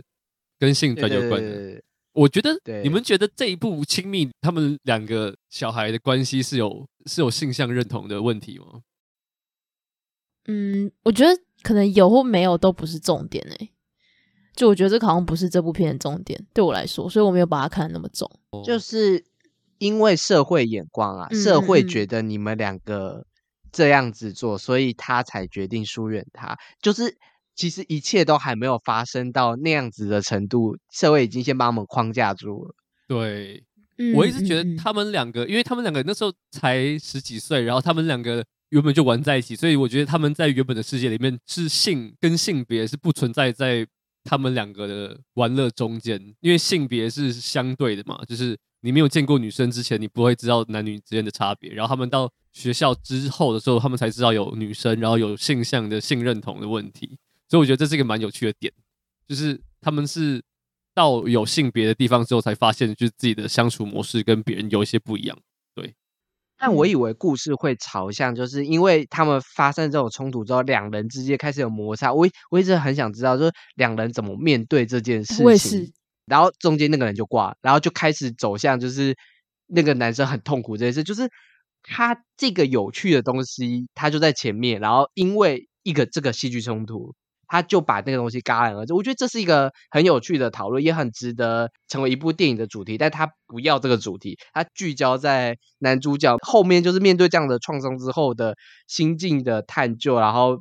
[0.56, 1.82] 跟性转有关的。
[2.12, 8.82] 我觉得你们觉得这一部亲密，他们两个小孩的关系是有是有性向认同的问题吗？
[10.46, 13.70] 嗯，我觉得可能有或没有都不是重点诶。
[14.54, 18.30] 就我觉得这好像不是这部片的重点，对我来说，所以我没有把它看得那么重。
[18.64, 19.24] 就是
[19.84, 23.26] 因为社会眼光啊，社会觉得你们两个
[23.70, 26.56] 这样子做，嗯、所以他才决定疏远他。
[26.80, 27.14] 就是
[27.54, 32.74] 其实一切都还没有发生到那样子的程度，社会已经先把我们框架住了。
[33.06, 33.62] 对，
[34.14, 38.42] 我一直觉得他们两个，因为他们两个那时候才十几岁，然后他们两个。
[38.70, 43.86] 原本就玩在一起，所以我觉得他们在原本的世界里面是性跟性别是不存在在
[44.24, 51.72] 他们两个的玩乐中间，因为性别是相对的嘛，就是你没有见过女生之前，你不会知道男女之间的差别。
[51.72, 57.18] 然后他们到学校之后的时候，他们才知道有女生，然后有性向的性认同的问题。
[57.48, 58.72] 所以我觉得这是一个蛮有趣的点，
[59.28, 60.42] 就是他们是
[60.94, 65.38] 到有性别的地方之后，才发现就是自己的相处模式跟别人有一些不一样。
[66.56, 72.12] 但我以为故事会朝向，就是因为他们发生这种冲突之后，两人之间开始有摩擦。
[72.12, 75.44] 我我一直很想知道，就是两人怎么面对这件事情。
[75.44, 75.92] 我也是。
[76.26, 79.14] 然后中间那个人就挂，然后就开始走向，就是
[79.66, 81.04] 那个男生很痛苦这件事。
[81.04, 81.28] 就是
[81.82, 87.14] 他这个有趣的东西，他就在前面，然后因为一个这个戏剧冲突。
[87.48, 92.98] 他就把那个东西戛然而止，我觉得这是一个很有趣的讨论，也很值得成为一部电影的主题。
[92.98, 98.56] 但他不要这个主题，他聚焦在男主角后面，就是面对这样的创伤之后的
[98.86, 100.58] 心境的探究，然后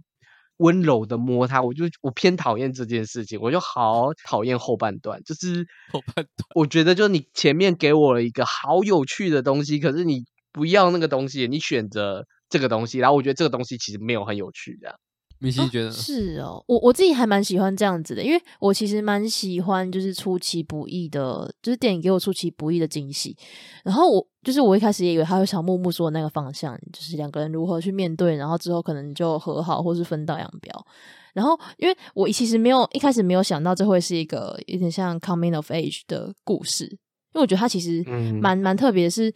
[0.58, 14.96] 温柔的摸他，我就我偏讨厌这件事情，我就好讨厌后半段，就是 后半段，我觉得就是你前面给我了一个好有趣的东西，可是你不要那个东西，你选择这个东西，然后我觉得这个东西其实没有很有趣这样。
[15.44, 23.36] 米西觉得、哦、是哦，我我自己还蛮喜欢这样子的，因为我其实蛮喜欢就是出其不意的，就是电影给我出其不意的惊喜。
[23.84, 30.88] 然后我就是我一开始也以为他会朝木木说的那个方向，就是两个人如何去面对，然后之后可能就和好或是分道扬镳。
[31.34, 36.98] 然后因为我其实没有一开始没有想到这会是一个有点像 coming of age 的故事，
[37.34, 38.04] 因为我觉得他其实
[38.42, 39.34] 蛮蛮、嗯、特别，是。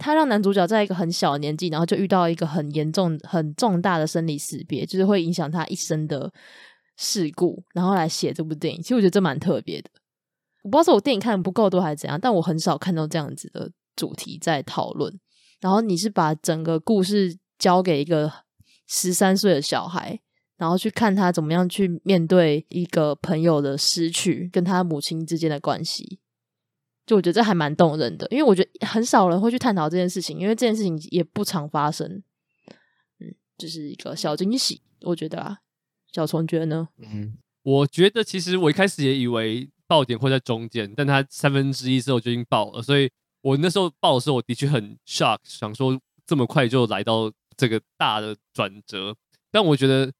[0.00, 6.32] 他让男主角在一个很小的年纪，然后就遇到一个很严重、很重大的生离死别，就是会影响他一生的
[6.96, 8.80] 事故，然后来写这部电影。
[8.80, 9.90] 其实我觉得这蛮特别的。
[10.62, 15.12] 我不知道是我电影看的不够多还是怎样，但我很少看到这样子的主题在讨论。
[15.60, 18.32] 然后你是把整个故事交给一个
[18.86, 20.20] 十三岁的小孩，
[20.56, 26.20] 然后去看他怎么样去面对一个朋友的失去，跟他母亲之间的关系。
[27.08, 32.22] 就我觉得这还蛮动人的，因为我觉得很少人会去探讨这件事情，因为这件事情也不常发生。
[33.18, 35.60] 嗯，就是一个小惊喜，我觉得啊，
[36.12, 36.90] 小虫觉得呢？
[36.98, 43.10] 嗯，我觉得其实我一开始也以为爆点会在中间，但它三分之一之后就已经爆了，所以
[43.40, 49.16] 我那时候爆的时候，我的确很 shock，想说这么快就来到这个大的转折。
[49.50, 50.12] 但我觉得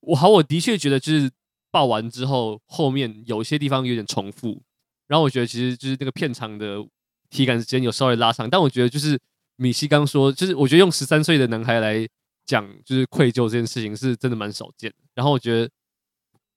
[0.00, 1.30] 我好，我的确觉得就是
[1.70, 4.60] 爆完之后，后面有些地方有点重复。
[5.06, 6.84] 然后我觉得其实就是那个片长的
[7.30, 9.18] 体感时间有稍微拉长，但我觉得就是
[9.56, 12.06] 米西刚说，就是我觉得用十三岁的男孩来
[12.44, 14.96] 讲就是愧疚这件事情是真的蛮少见的。
[15.14, 15.70] 然后我觉得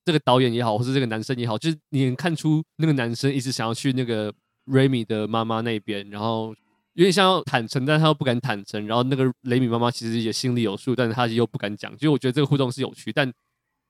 [0.05, 4.34] 这个导演也好，或是这个男生也好，就是你能看出那个男生一直想要去那个
[4.65, 6.55] Remy 的妈妈那边，然后
[6.93, 8.85] 有点像要坦诚，但他又不敢坦诚。
[8.88, 11.95] 然后那个雷米妈妈其实也心里有数，但是他又不敢讲。
[11.97, 13.31] 就我觉得这个互动是有趣，但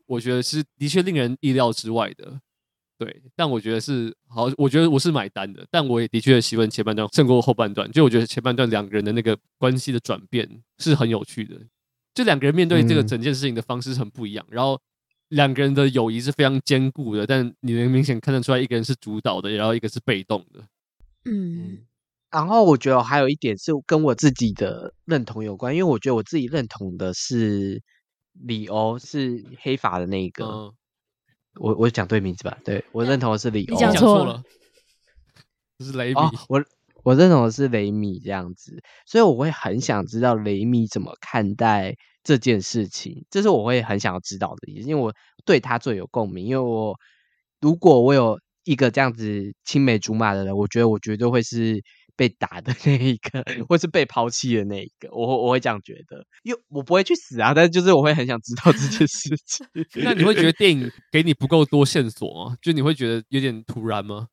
[0.05, 2.39] 我觉得是的确令人意料之外的。
[2.99, 7.89] 对，但我觉得是好，我觉得我是买单的，但我也的确喜欢前半段胜过后半段。
[7.93, 11.55] 就我觉得前半段两个人的那个关系的转变是很有趣的，
[12.13, 14.77] 就两个人面对这个整件事情的方式很不一样，嗯、然后
[15.29, 20.61] 两个人的友谊是非常坚固的，但你能明显看得出来，一个人是主导的，然后一个是被动的。
[21.23, 21.77] 嗯，
[22.29, 27.81] 然后我觉得还有一点是跟我自己的认同有关，因为我觉得我自己认同的是
[28.33, 30.45] 李欧是黑发的那一个。
[30.45, 30.73] 嗯
[31.55, 34.43] 我我讲对名字吧，对，我认同的是李欧，你讲错了，
[35.77, 36.19] 这是雷米。
[36.19, 36.63] 哦、我
[37.03, 45.13] 我认同的是雷米这样子，所以我会很想知道雷米怎么看待这件事情，这是我会很想要知道的，因为我
[45.45, 46.45] 对他最有共鸣。
[46.45, 46.95] 因为我
[47.59, 51.83] 如果我有一个这样子青梅竹马的人，我觉得我绝对会是。
[52.19, 59.65] 被打的 那一个，或是被抛弃的那一个，我我会这样觉得，因为我不会去死啊，但是就是我会很想知道这件事情。
[60.03, 62.57] 那你会觉得 电影给你不够多线索吗？
[62.61, 64.27] 就你会觉得有点突然吗？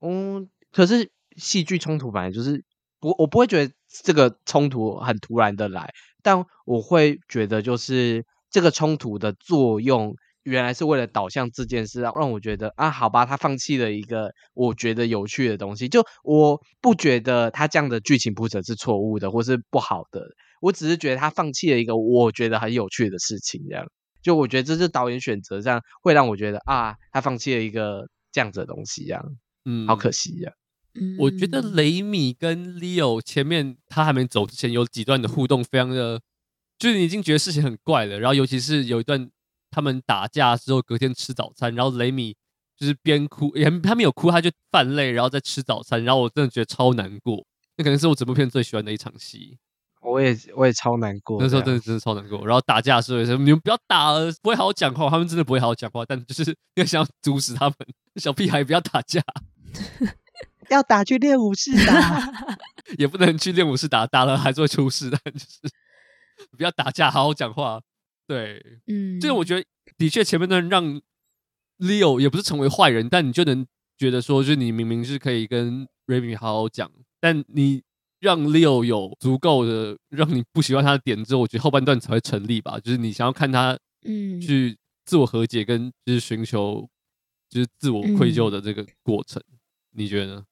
[0.00, 2.64] 嗯，可是戏剧冲突本来就是
[3.00, 5.92] 我我不会觉得这个冲突很突然的来，
[6.24, 10.16] 但我会觉得就是这个冲突的作用。
[10.48, 15.88] 原来是为了导向这件事，让让我觉得啊，好吧，他放弃了一个我觉得有趣的东西。
[15.88, 20.22] 就我不觉得他这样的剧情铺陈是错误的，或是不好的。
[20.60, 23.60] 我只是觉得他放弃了一个我觉得很有趣的事情。
[23.68, 23.86] 这样，
[24.22, 29.04] 就我觉得这是导演选择上会让我觉得啊，他放弃了一个这样子的东西。
[29.04, 29.22] 这样，
[29.66, 30.50] 嗯，好可惜呀。
[30.94, 36.20] 嗯，我觉得雷米跟 Leo 前面他还没走之前有几段的互动，非常的，
[36.78, 38.18] 就是你已经觉得事情很怪了。
[38.18, 39.30] 然后尤其是有一段。
[39.70, 42.36] 他们打架之后，隔天吃早餐，然后雷米
[42.76, 47.44] 就是边哭，也他没有哭，他就犯泪，然后再吃早餐，然后我真的觉得超难过。
[47.76, 49.58] 那可能是我整部片最喜欢的一场戏。
[50.00, 52.46] 我也我也超难过，那时候真的真的超难过。
[52.46, 55.10] 然后打架的时候也是，你们不要打了，不会好好讲话。
[55.10, 57.76] 他们真的不会好好讲话，但就是要 想要阻止他们，
[58.16, 59.20] 小屁孩不要打架，
[60.70, 62.32] 要打去练武室打，
[62.96, 65.18] 也不能去练武室打，打了还是会出事的。
[65.24, 65.60] 但就是
[66.56, 67.80] 不要打架，好好讲话。
[68.28, 69.64] 对，嗯，这个我觉得
[69.96, 71.00] 的确前面段让
[71.78, 77.82] Leo 也不是成为坏人，但你就能觉得说，就是你明明是可以跟 Remy 好好讲，但你
[78.20, 82.78] 让 Leo 有足够的让你不喜欢他的点之后，我觉得后半段才会成立吧。
[82.78, 84.76] 就是你想要看他，嗯，去
[85.06, 86.86] 自我和解跟就是寻求
[87.48, 89.58] 就是自我愧疚的这个过程，嗯、
[89.92, 90.44] 你觉得呢？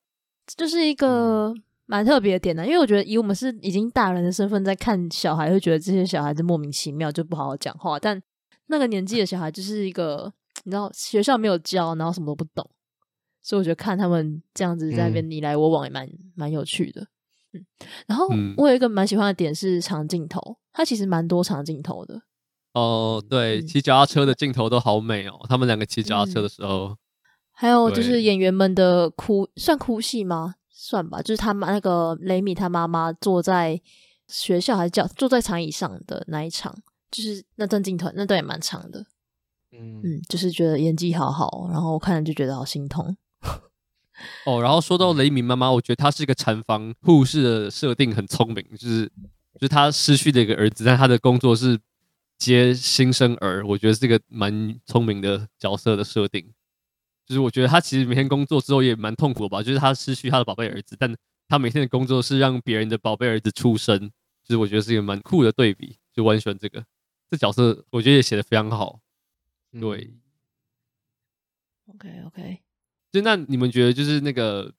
[0.56, 1.54] 就是一个。
[1.86, 7.98] 蛮特别的点呢，因为我觉得以我们是已经大人的身份在看小孩，会觉得这些小孩子莫名其妙就不好好讲话。
[7.98, 8.20] 但
[8.66, 10.32] 那个年纪的小孩就是一个，
[10.64, 12.68] 你知道学校没有教，然后什么都不懂，
[13.40, 17.06] 所以我觉得看他们这样子在那边你来我往也蛮蛮有趣的。
[17.52, 17.64] 嗯，
[18.08, 18.26] 然后
[18.56, 22.20] 我有一个蛮喜欢的点是长镜头，它其实蛮多长镜头的。
[22.72, 25.38] 哦，对，骑脚踏车的镜头都好美哦。
[25.48, 26.96] 他们两个骑脚踏车的时候，嗯、
[27.52, 30.56] 还有就是演员们的哭，算哭戏吗？
[30.78, 33.80] 算吧，就是他妈那个雷米他妈妈坐在
[34.28, 36.76] 学校还是叫坐在长椅上的那一场，
[37.10, 39.06] 就是那段镜头，那段也蛮长的。
[39.72, 43.16] 嗯嗯，就是觉得演技好好，然后我看了就觉得好心痛。
[44.44, 49.06] 哦，然后说到雷米妈妈，我觉得她是一个产房护士的设定很聪明，就是
[49.54, 51.78] 就是她失去了一个儿子，但她的工作是
[52.38, 56.52] 接新生儿，我觉得是一个蛮聪明的角色的设定。
[57.26, 61.12] 就是我觉得他其实每天工作之后也蛮痛苦的吧，就是他失去他的宝贝儿子，但
[61.48, 63.98] 他每天的工作是让别人的宝贝儿子出生，
[64.44, 66.84] 就是我觉得是一个蛮酷的对比，就完全这个
[67.28, 69.00] 这角色，我觉得也写的非常好。
[69.72, 70.14] 对
[71.86, 72.60] ，OK OK。
[73.12, 74.72] 就那你们觉得就是那个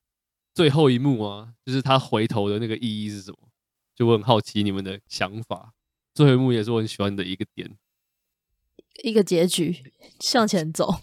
[0.53, 3.37] 最后一幕啊，就是他回头的那个意义是什么？
[3.95, 5.73] 就我很好奇你们的想法。
[6.13, 7.77] 最后一幕也是我很喜欢的一个点，
[9.03, 11.01] 一个结局向前走。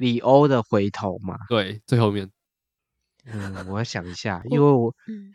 [0.00, 2.28] 李欧的回头嘛，对，最后面。
[3.26, 5.32] 嗯，我要想一下， 因为我、嗯、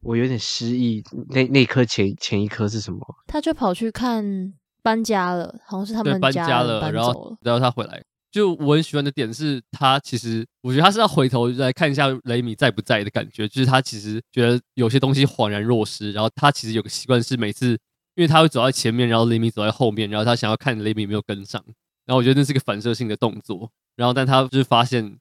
[0.00, 1.04] 我有点失忆。
[1.28, 3.00] 那那颗前前一颗是什么？
[3.26, 4.54] 他就跑去看。
[4.82, 8.00] 搬家了，好像是他们搬家了，然后然后他回来。
[8.30, 13.48] 就我很喜欢的点是，他其实我觉得他是要回头来看一下雷米在不在的感觉。
[13.48, 17.70] 就是他其实觉得有些东西恍然若失，然后他其实有个习惯是每次，
[18.14, 21.60] 因为他会走在前面，然后雷米走在后面，然后他想要看雷米没有跟上。
[22.04, 23.68] 然后我觉得那是个反射性的动作。
[23.96, 25.18] 然后但他就是发现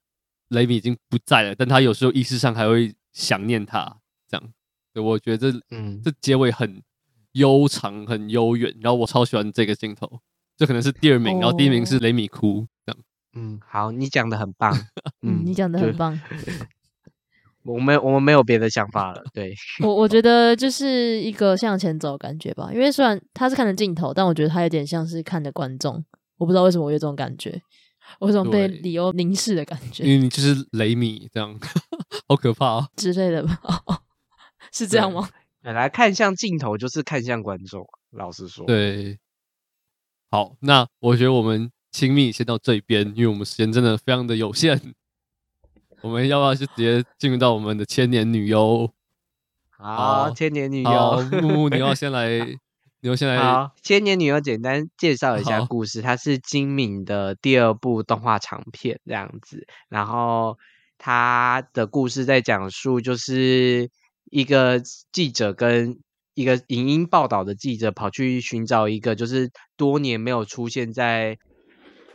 [0.49, 3.97] 雷米已经不在了，但他有时候意识上还会想念他，
[4.29, 4.53] 这样。
[4.93, 6.83] 对，我觉得这嗯，这结尾很。
[7.35, 10.09] 悠长很悠远，然后我超喜欢这个镜头，
[10.55, 13.01] 这可能是第二名，然后第一名是雷米哭这样。
[13.33, 14.73] 嗯，好，你讲的很棒，
[15.21, 16.17] 嗯，你讲的很棒。
[17.65, 19.53] 我们我们没有别的想法了，对。
[19.83, 26.05] 我我觉得就是一个向前走的感觉吧，因为虽然他是看着镜头，但我觉得他有点像是看着观众。
[26.37, 27.61] 我不知道为什么我有这种感觉，
[28.19, 30.03] 我有种被李欧凝视的感觉。
[30.03, 31.59] 因为你就是雷米这样，
[32.27, 33.59] 好可怕啊之类的吧？
[34.71, 35.29] 是这样吗？
[35.61, 37.85] 本来看向镜头，就是看向观众。
[38.11, 39.19] 老实说，对。
[40.31, 44.93] 好，那我觉得我们亲密先到这边，因为我们时间真的非常的有限。
[46.01, 48.91] 我们要不要就直接进入到我们的千年女优？
[49.69, 50.89] 好，千年女优，
[51.41, 52.39] 木木，你要先 来，
[53.37, 59.67] 好，千年女优简单介绍一下故事，它是金敏的第二部动画长片这样子。
[59.89, 60.57] 然后
[60.97, 63.89] 它的故事在讲述就是。
[64.31, 64.81] 一个
[65.13, 65.99] 记者跟
[66.33, 71.37] 一个影音报道的记者跑去寻找一个就是多年没有出现在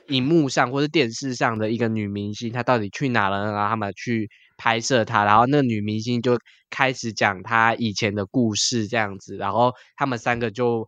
[0.09, 3.53] 荧幕上或是电视上的一个女明星，她到底去哪了？
[3.53, 4.29] 然后他们去
[4.61, 6.39] 拍摄她，然后那个女明星就
[6.69, 10.87] 开始讲她以前的故事，这样子，然后他们三个就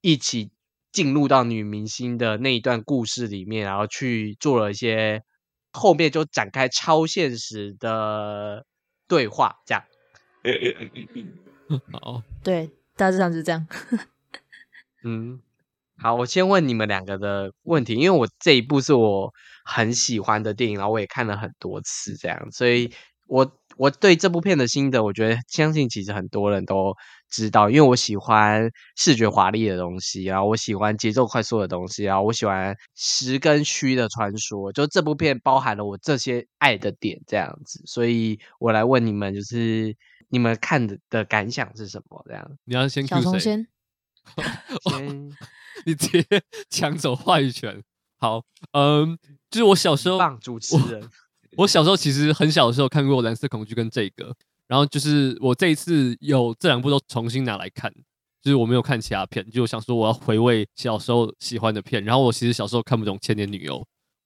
[0.00, 0.52] 一起
[0.92, 5.24] 进入到女明星的那一段故事里面，然后去做了一些
[5.72, 8.64] 后面就展开超现实的
[9.08, 9.82] 对话，这样。
[11.92, 13.66] 好，对，大致上是这样。
[15.02, 15.42] 嗯，
[15.98, 19.34] 好，我先问你们两个的问题，因为我这一部是我
[19.70, 22.90] 很喜欢的电影，然后我也看了很多次，这样，所以
[23.26, 26.94] 我我对这部片的心得，我觉得相信其实很多人都
[27.30, 39.94] 知道，因为我喜欢视觉华丽的东西，然后我喜欢节奏快速的东西，然后我喜欢实跟虚的传说，就这部片包含了我这些爱的点，这样子，所以我来问你们，就是。
[40.30, 42.22] 你们看的的感想是什么？
[42.28, 43.66] 这样，你要先小虫 先，
[44.82, 45.30] 先，
[45.86, 47.82] 你直接 抢走话语权。
[48.18, 48.42] 好，
[48.72, 49.18] 嗯，
[49.50, 51.02] 就是我小时候，主持人
[51.56, 54.34] 我， 我小时候其实很小的时候看过《蓝色恐惧》跟这个，
[54.66, 57.92] 然后就是我这一次有这两部都重新拿来看，
[58.42, 62.04] 就是我没有看其他片，就想说我要回味小时候喜欢的片。
[62.04, 63.76] 然后我其实小时候看不懂《千年女优》，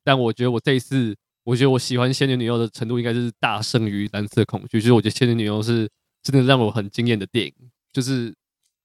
[0.05, 1.17] 但我觉得我这一次。
[1.45, 5.91] 我觉得我喜欢《千年女优》的程度应该是大胜于《蓝色恐惧》，就是我觉得《千年女优》是
[6.23, 7.53] 真的让我很惊艳的电影。
[7.93, 8.33] 就是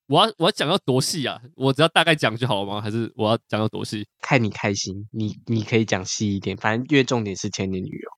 [0.08, 1.40] 我要我要讲到多细啊？
[1.56, 2.82] 我只要大概讲就好了吗？
[2.82, 4.06] 还是我要讲到多细？
[4.22, 8.10] 看你开心，你你可以讲细一点，反正因为重点是《前年女友》。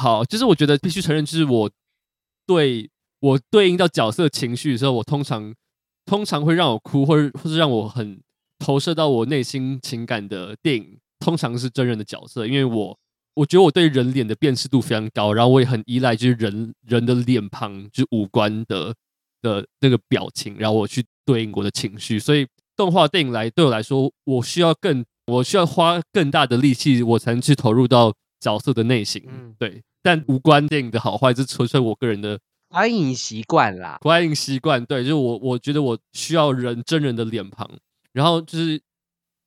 [0.00, 1.70] 好，就是我觉得必须承认，就是我
[2.46, 2.90] 对
[3.20, 5.54] 我对应到角色情绪的时候，我通常
[6.04, 8.20] 通常会让我哭，或者或是让我很
[8.58, 12.98] 投射到我内心情感的电影，通常是真人的角色，因为我。
[13.34, 18.94] 我觉得我对人脸的辨识度非常高，然后我也很依赖就是人人的脸庞，就是五官的
[19.40, 22.18] 的那个表情，然后我去对应我的情绪。
[22.18, 22.46] 所以
[22.76, 29.22] 动画电影来对我来说，我需要更我需要花更大的力气，我才能去投入到角色的内心。
[29.28, 29.82] 嗯，对。
[30.02, 32.36] 但无关电影的好坏，这纯粹我个人的
[32.68, 34.84] 观影习惯啦，观影习惯。
[34.84, 37.70] 对，就是我我觉得我需要人真人的脸庞，
[38.12, 38.80] 然后就是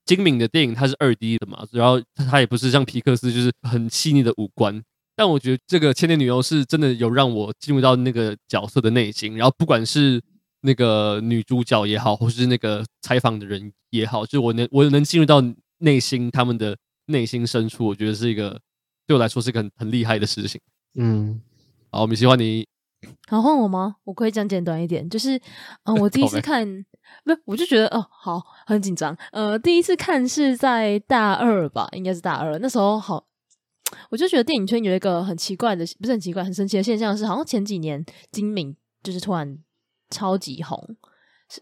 [0.05, 4.81] 精敏的电影，它是二 D 的嘛，然后它也不是像皮克斯就是很细腻的五官。
[5.17, 10.21] 但我觉得这个《千年女优》是真的有让我进入到那个角色的内心，然后不管是
[10.65, 15.41] 那个女主角也好，或是那个采访的人也好，就我能我能进入到
[15.77, 16.75] 内心他们的
[17.05, 18.59] 内心深处，我觉得是一个
[19.05, 20.59] 对我来说是一个很很厉害的事情。
[20.95, 21.41] 嗯，
[21.91, 22.67] 好，米喜欢你。
[23.27, 23.97] 好，换我吗？
[24.03, 25.39] 我可以讲简短一点，就是
[25.83, 26.65] 嗯，我第一次 看，
[27.23, 29.15] 不是，我就觉得哦，好，很紧张。
[29.31, 33.27] 呃，第一次看是在大二吧，应该是大二，那时候好。
[34.09, 39.57] 我就觉得电影圈有一个很奇怪的，不是很奇怪，很神奇的现象是，好像前几年金敏就是突然
[40.09, 40.77] 超级红，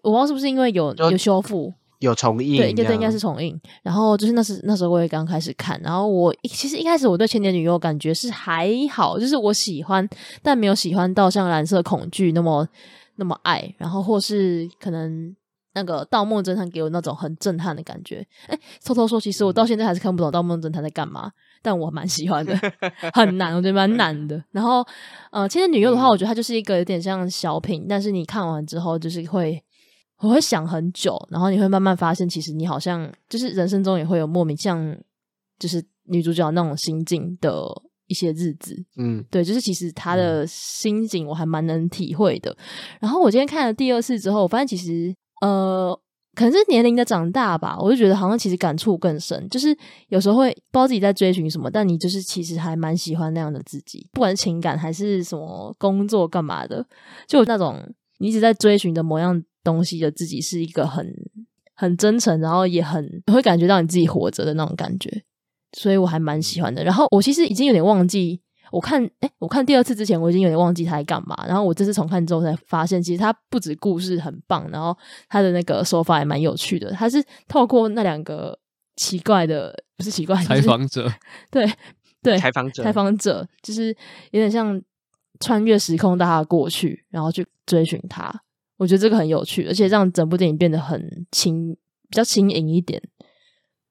[0.01, 3.59] 我不知道是不是因为有有修复，有重映，对，对对，应该是重映。
[3.81, 10.07] 然后就是那时那时候我也刚开始看，然后我其实一开始我对《千年女优》感觉是还好，就是我喜欢，
[10.41, 12.67] 但没有喜欢到像《蓝色恐惧》那么
[13.15, 15.35] 那么爱，然后或是可能。
[15.75, 18.23] 那个《盗梦侦探》给我那种很震撼的感觉。
[18.45, 18.55] 哎，
[18.85, 21.31] 偷偷说，其实我到现在还是看不懂《盗梦侦探》在干嘛，
[21.63, 22.55] 但我蛮喜欢的，
[23.13, 24.43] 很难，我觉得蛮难的。
[24.51, 24.85] 然后，
[25.31, 29.63] 呃，《千年女优》的话，我觉得它就是一个有点像小品，但是你看完之后，就是会
[30.19, 34.95] 我会想很久，然后你会慢慢发现，其实你好像就是人生中也会有莫名像
[35.57, 37.65] 就是女主角那种心境的
[38.07, 38.75] 一些日子。
[38.97, 42.55] 嗯，对，就是其实她的心境我还蛮能体会的。
[42.99, 45.15] 然后我今天看了第二次之后，我发现其实。
[45.41, 45.99] 呃，
[46.35, 49.47] 可能是年龄的长大吧，我就觉得好像其实感触更深。
[49.49, 49.75] 就是
[50.09, 56.85] 有时候会不知道自己在追寻什么，但你就是其实还蛮喜欢那样的自己，不管是情感还是什么工作干嘛的，
[57.27, 57.79] 就那种
[58.19, 61.13] 你一直在追寻的某样东西的自己，是一个很
[61.75, 65.23] 很真诚，然后也很会感觉到你自己活着的那种感觉，
[65.77, 66.83] 所以我还蛮喜欢的。
[66.83, 68.42] 然后我其实已经有点忘记。
[68.73, 71.45] 我看，哎，我看第二次之前，我已经有点忘记他在干嘛。
[71.47, 74.97] 然后我这次重看之后，才发现其实他不止故事很棒，然后
[75.29, 76.91] 他的那个手法也蛮有趣的。
[76.91, 78.57] 他是透过那两个
[78.95, 81.07] 奇怪的，不是奇怪，采访者，
[81.51, 81.71] 对
[82.23, 83.89] 对，采访者，采访者，就是
[84.31, 84.81] 有点像
[85.39, 88.41] 穿越时空到他的过去，然后去追寻他。
[88.77, 91.77] 我觉得这个很有趣，而且让整部电影变得很轻，
[92.09, 92.99] 比较轻盈一点。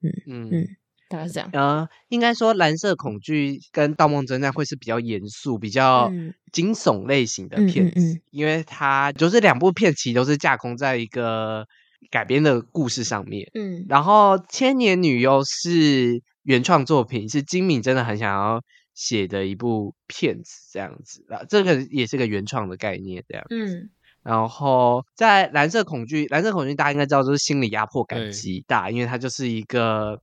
[0.03, 0.49] 嗯嗯。
[0.51, 0.69] 嗯
[1.13, 1.51] 大概是这样。
[1.53, 6.11] 呃，应该说，蓝色恐惧跟盗梦侦探会是比较严肃、比较
[6.51, 11.67] 惊悚类型的片子，嗯嗯嗯、因为它就是两部片其实都是架空在一个
[12.11, 13.51] 改编的故事上面。
[13.53, 18.63] 嗯，然后《千年女优》是原创作品，是金敏真的很想要
[18.95, 23.45] 写的一部片子，这样子啊，这个也是个原创的概念，这样。
[23.51, 23.91] 嗯，
[24.23, 30.21] 然后在蓝色恐惧，蓝色恐惧大家应该知道，就是心理压迫感极大，因为它就是一个。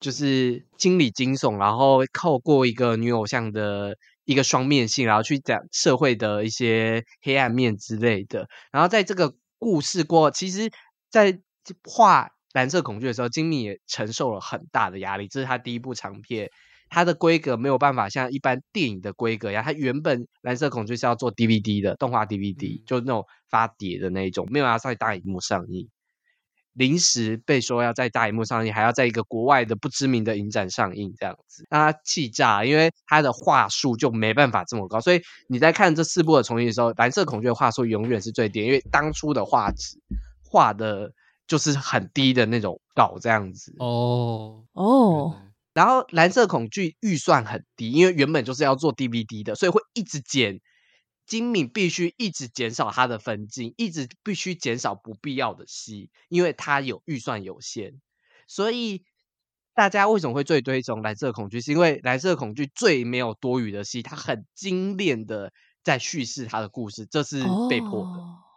[0.00, 8.48] 就是心理惊悚，然后透过一个女偶像的一个双面性，然后去讲社会的一些黑暗面之类的。
[8.70, 10.70] 然后在这个故事过，其实，
[11.10, 11.40] 在
[11.84, 15.26] 画蓝色恐惧的时候，金敏也承受了很大的压力。
[15.28, 16.48] 这是他第一部长片，
[16.88, 19.64] 它的规格没有办法像一般电影的规格一样。
[19.64, 25.88] 它原本蓝色恐惧是要做 DVD 的动画 DVD，就那种发碟的那一种，没有要在大荧幕上映。
[26.78, 35.00] 临时被说要在大荧幕上映，还要在一个国外的不知名的影展上映，这样子让他气炸，因为他的话术就没办法这么高。
[35.00, 39.98] 所以你在看这四部的重映的时候，蓝色恐惧的话术永远是最低，因为当初的画质
[40.44, 41.12] 画的
[41.48, 43.74] 就是很低的那种稿这样子。
[43.80, 45.34] 哦哦，
[45.74, 50.60] 然后蓝色恐惧预算很低，因为原本就是要做 DVD 的，所以会一直剪。
[51.28, 58.00] 金敏必须一直减少他的分镜，一直必须减少不必要的戏，因为他有预算有限。
[58.48, 59.04] 所以
[59.74, 61.60] 大家为什么会最推崇蓝色恐惧？
[61.60, 65.52] 是因为蓝色恐惧最没有多余的戏，它很精炼的
[65.84, 68.48] 在叙事他的故事，这是被迫的。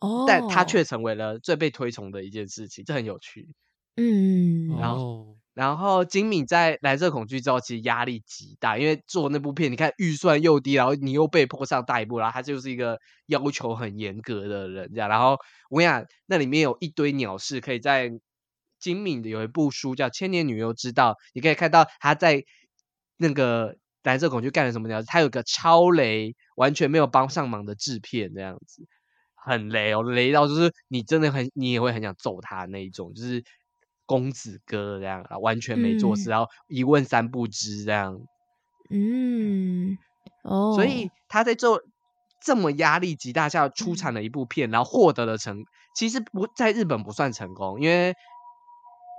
[0.00, 3.54] 哦，但他却成为了最被推崇的一件事情，这很有趣。
[3.96, 5.38] 嗯，然后。
[5.56, 15.08] 然后金敏在蓝色恐惧之后，其实压力极大，因为做那部片，你看预算又低，然后你又被迫上大一部，然后他就是一个要求很严格的人，这样。
[15.08, 15.38] 然后
[15.70, 18.12] 我跟你讲，那里面有一堆鸟事，可以在
[18.78, 22.44] 金敏的有一部书叫《千年女优之道》，你可以看到他在
[23.16, 25.06] 那个蓝色恐惧干了什么鸟事。
[25.06, 28.82] 他有个超雷，完全没有帮上忙的制片，这样子
[29.34, 33.42] 很雷哦，雷到就是你真的很，你也会很想揍他那一种，就是。
[34.06, 38.18] 公子哥这样，完全没做事，嗯、然后一问三不知这样。
[38.90, 39.98] 嗯，
[40.44, 41.82] 哦，所以他在做
[42.40, 45.64] 这么压力极大下出产了一部片，嗯、然后获得了成，
[45.94, 48.14] 其实不在日本不算成功，因为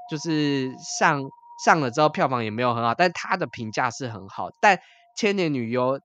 [0.09, 1.21] 就是上
[1.65, 4.49] 上了之后票房也没有很好，但他的评价是很好。
[4.61, 4.79] 但
[5.17, 5.99] 千年女优，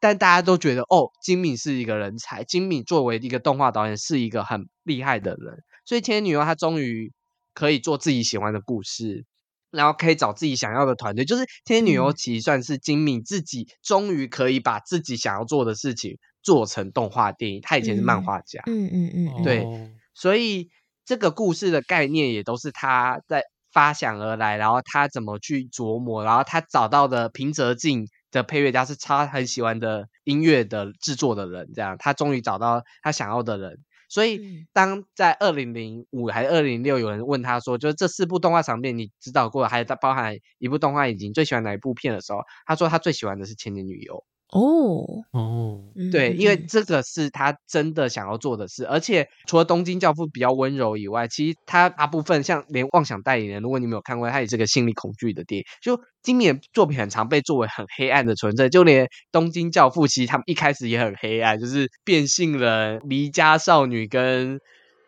[0.00, 5.62] 但大家都觉得哦，金敏是一个人才，金敏作为一个动画导演是一个很厉害的人。
[5.84, 7.12] 所以千年女优她终于
[7.54, 9.24] 可以做自己喜欢的故事，
[9.70, 11.24] 然后可以找自己想要的团队。
[11.24, 17.60] 就是千年女优其实算是金敏自己终于可以把自己想要做的事情做成动画电影。
[17.62, 19.66] 他以前是漫画家，嗯嗯嗯，嗯，对，
[20.14, 20.68] 所以
[21.04, 33.78] 这个故事的概念也都是他在发想而来，然后他怎么去琢磨，然后他找到的平泽静的配乐家是他很喜欢的音乐的制作的人，这样他终于找到他想要的人。
[34.08, 44.14] 所以当在二零零五还是二零零六有人问他说，就是这四部动画长片你指导过，还有包含一部动画已经，最喜欢哪一部片的时候，他说他最喜欢的是《千年女优》。
[44.50, 45.80] 哦哦，
[46.12, 55.64] 对，因为这个是他真的想要做的事，而且除了《东京教父》比较温柔以外，其实他大部分像连《妄想代理人》，如果你没有看过，他也是个心理恐惧的电影。
[55.82, 64.60] 就今年作品很常被作为很黑暗的存在，就连《东京教父》其实他们一开始也很黑暗，就是变性人、离家少女跟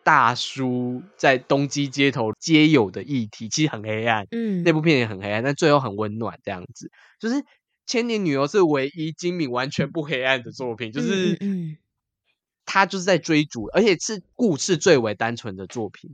[0.02, 4.26] 大叔在东京街头皆有的议题，其实很黑暗。
[4.32, 6.90] 嗯，那部片也很黑暗，但最后很温暖，这样子
[7.20, 7.44] 就是。
[7.86, 11.38] 千年女优是唯一今敏完全不黑暗的作品，就是，
[12.64, 16.10] 他就是在追逐，而且是故事最为单纯的作品，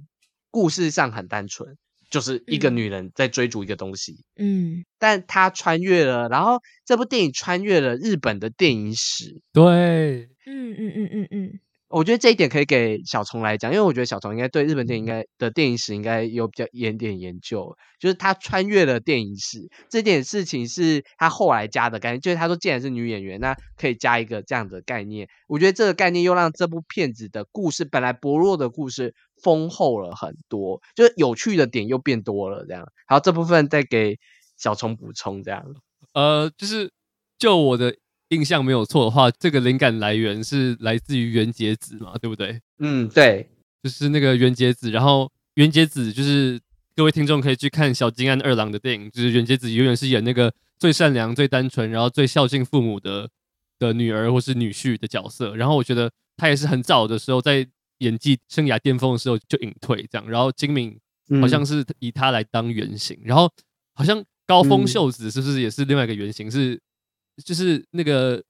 [0.51, 1.77] 故事上很单纯，
[2.11, 11.61] 就是一个女人在追逐一个东西，嗯，但她穿越了，然后这部电影穿越了日本的电影史，对，嗯嗯嗯嗯嗯。
[11.93, 25.28] 我觉得这一点可以给小虫来讲，因为我觉得小虫应该对日本电影应该的电影史应该有比较严点研究，就是他穿越了电影史这件事情是他后来加的概念，就是他说既然是女演员，那可以加一个这样的概念。
[25.47, 32.89] 我觉得这个概念又让这部片子的故事本来薄弱的故事丰厚了很多，就是有趣的点又变多了这样。
[33.06, 34.19] 然后这部分再给
[34.56, 35.62] 小虫补充这样。
[36.14, 36.90] 呃，就是
[37.39, 37.97] 就我的。
[38.33, 42.59] 印象没有错的话，这个灵感来源是来自于原节子嘛，对不对？
[42.79, 43.47] 嗯，对，
[43.83, 44.91] 就是那个原节子。
[44.91, 46.59] 然后原节子就是
[46.97, 53.29] 各位听众可以去看小金安二郎的电影，就是原节子永远是演那个最善良、最单纯，然后最孝敬父母的
[53.79, 55.55] 的女儿或是女婿的角色。
[55.55, 57.67] 然后我觉得他也是很早的时候在
[57.99, 60.27] 演技生涯巅峰的时候就隐退这样。
[60.27, 60.99] 然后金敏
[61.39, 63.53] 好像是以他来当原型，嗯、然后
[63.93, 66.81] 好像高峰秀子是不是也是另外一个原型是？
[67.45, 68.39] 就是那个《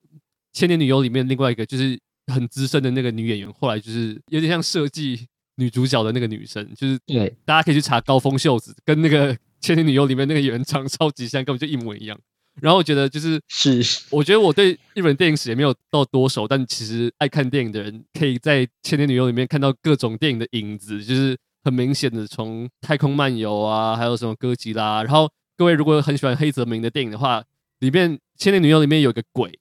[0.53, 1.99] 千年女优》里面另外一个就是
[2.33, 5.27] 很资深的那个女演员，后来就是有点像设计
[5.57, 12.19] 女主角的那个女生，就是对，大家可以去查高峰秀子，跟那个《千年女优》里面那个演员长超级像，根本就一模一样。
[12.61, 21.35] 然后我觉得就是是，我觉得我对日本电影史也没有到多熟，但其实爱看电影的人可以在《千年女优》里面看到各种电影的影子，就是
[21.65, 25.03] 很明显的从《太空漫游》啊，还有什么哥吉拉。
[25.03, 27.43] 然后各位如果很喜欢黑泽明的电影的话，
[27.83, 29.59] 里面《千年女优》里面有个鬼，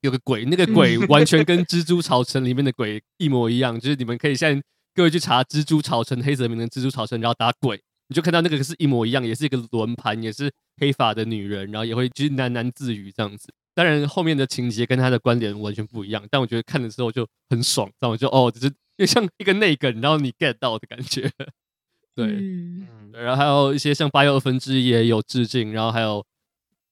[0.00, 3.78] 有个鬼，那个鬼完全跟《蜘蛛巢城》里面的鬼一模一样。
[3.78, 4.62] 就是你们可以现在
[4.94, 13.52] 各位去查《蜘蛛巢城》黑泽明的《蜘蛛巢城》，然后打鬼，你就看到那个是一模一样，也是一个轮盘，也是黑发的女人，然后也会就是喃喃自语这样子。
[13.74, 21.30] 当然后面的情节跟他的关联完全不一样，但我觉得看的时候就很爽，但我就哦，就是就像一个内梗，然后你 get 到的感觉。
[22.16, 26.24] 对，嗯，然后还有一些像八又二分之一也有致敬，然后还有。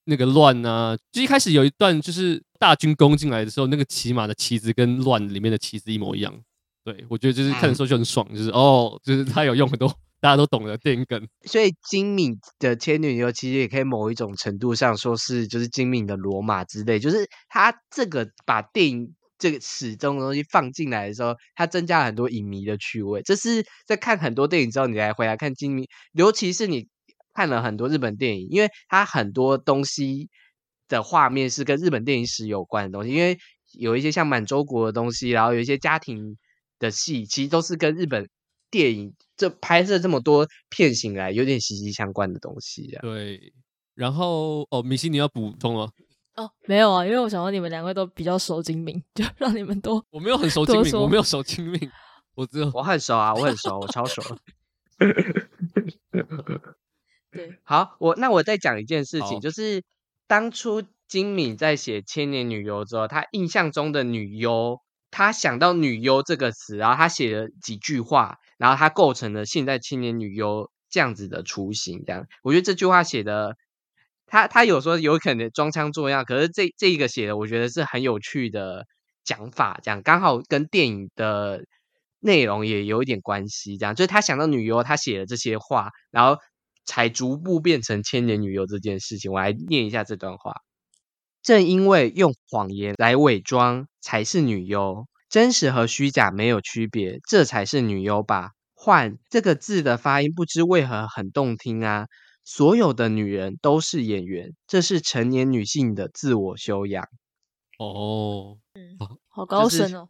[0.07, 6.35] 那个乱啊，就一开始有一段就是大军攻进来的时候，那个骑马的旗子跟乱里面的旗子一模一样。
[6.85, 9.89] 对，我觉得就是看的时候就很爽，就是哦，就是他有用很多
[10.21, 11.27] 大家都懂的电影梗。
[11.47, 23.23] 所以金敏的千女游其实也可以某一种程度上说是就是金敏的罗马之类，就是他这个把电影这个始终的东西放进来的时候，他增加了很多影迷的趣味。
[23.23, 26.89] 这是在看很多电影之后，你来回来看金敏，尤其是你。
[27.35, 30.31] 看了很多日本电影，因为它很多东西
[30.89, 33.37] 的画面是跟日本电影史有关的东西，因为
[33.73, 36.39] 有一些像满洲国的东西，然后有一些家庭
[36.79, 38.29] 的戏，其实都是跟日本
[38.71, 42.97] 电影这拍摄这么多片型来有点息息相关的东西。
[43.03, 43.53] 对，
[43.95, 45.93] 然后哦，米西你要补充哦？
[46.37, 50.05] 哦，没有啊，因为我想说你们两位都比较熟精明，就让你们多。
[50.11, 51.91] 我没有很熟精明，我没有熟精明，
[52.35, 54.23] 我只有我很熟啊，我很熟，我超熟。
[57.35, 59.83] 对，好，我那我再讲一件事情，就是
[60.29, 64.79] 当初金敏在写《千年女优》之后，她印象中的女优，
[65.11, 72.05] 她想到“女优”这个词，然后她写了几句话，然后他构成了现在千年女优这样子的雏形。
[72.07, 73.57] 这样，我觉得这句话写的，
[74.27, 78.87] 她她有说有可能装腔作样，可是这这一个写的，我觉得是很有趣的
[79.25, 79.81] 讲法。
[79.83, 81.65] 这样刚好跟电影的
[82.21, 83.77] 内容也有一点关系。
[83.77, 86.39] 这样，就是他想到女优，他写了这些话，然后。
[86.85, 90.57] 才逐步变成千年女优这件事情，我来念一下这段话。
[91.43, 98.51] 正因为用谎言来伪装才是女优，真实和虚假没有区别，这才是女优吧？
[98.73, 102.07] 换这个字的发音，不知为何很动听啊！
[102.45, 107.09] 所有的女人都是演员，这是成年女性的自我修养。
[107.79, 108.99] 哦，嗯，
[109.29, 110.09] 好高深哦。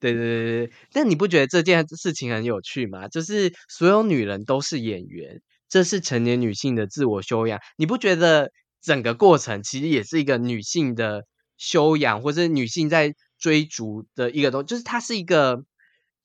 [0.00, 3.08] 对对对对，但你不觉得这件事情很有趣吗？
[3.08, 7.60] 就是所有女人都是演员，这是成年女性的自我修养。
[7.76, 8.50] 你不觉得
[8.82, 11.24] 整个过程其实也是一个女性的
[11.56, 14.66] 修养，或者女性在追逐的一个东西？
[14.66, 15.64] 就是它是一个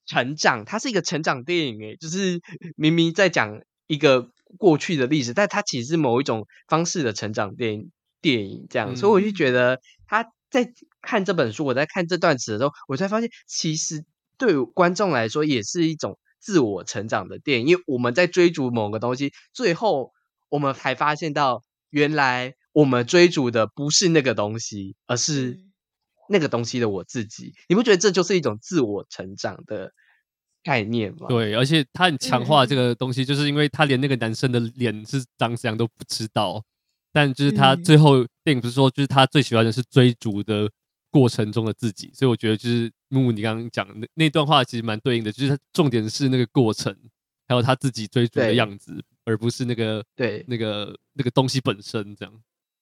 [0.06, 1.80] 成长，它是一个成长电影。
[1.82, 2.41] 诶，就是
[2.76, 7.91] 明明在讲一个过去的历史，但它其实是某一种方式的成长电影。
[8.22, 14.03] 电影这样，所以我就觉得他在看这本书，我在看这段词的时候，我才发现，其实
[14.38, 20.11] 对观众来说也是一种自我成长的电影，因为我们在追逐某个东西，最后
[20.49, 25.60] 我们才发现到，原来我们追逐的不是那个东西，而是
[26.30, 27.53] 那个东西的我自己。
[27.68, 29.91] 你不觉得这就是一种自我成长的
[30.64, 31.28] 概念吗？
[31.28, 36.64] 对，而且他很强化这个东西，就是因为他连那个男生的脸是长怎样都不知道。
[37.11, 40.70] 但就是他最后电影不是说，就是他最喜欢的是追逐的
[41.10, 46.95] 过程中的自己，所以我觉得就是木木你刚刚讲的那那段话其实蛮对应的，就是他重点是那个过程，
[47.48, 52.34] 还有他自己追逐的样子，而不是那个对那个那个东西本身这样。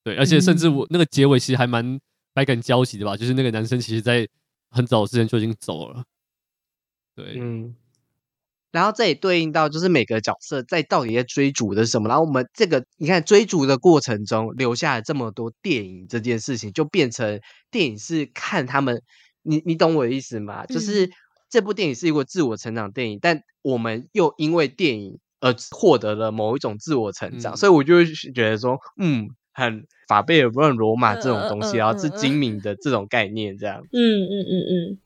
[0.04, 2.00] 对，而且甚至我那个结尾其实还蛮
[2.34, 4.28] 百感交集的吧，就是那个男生其实在
[4.70, 6.04] 很早之前就已经走了。
[7.16, 7.76] 对，嗯。
[8.70, 12.10] 然后这也对应到，就是每个角色在到底在追逐的是什么。
[12.10, 17.40] 然后我们这个你看追逐的过程中留下了这么多电影，这件事情就变成
[17.72, 19.02] 电影是看他们，
[19.48, 20.66] 你你懂我的意思吗？
[20.68, 21.10] 嗯、就是
[21.50, 34.98] 这部电影是一个自我成长电影，但我们又因为电影而获得了某一种自我成长，嗯、所以我就会觉得说，嗯，很法贝尔曼罗马这种东西，然后是精明的这种概念，这样，嗯嗯嗯嗯。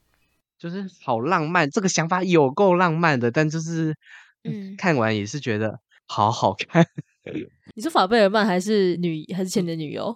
[0.57, 3.95] 就是好浪漫，这个想法有够浪漫的，但就是，
[4.43, 6.85] 嗯，看完也是觉得好好看。
[7.73, 10.15] 你说法贝尔曼还是女还是千年女优？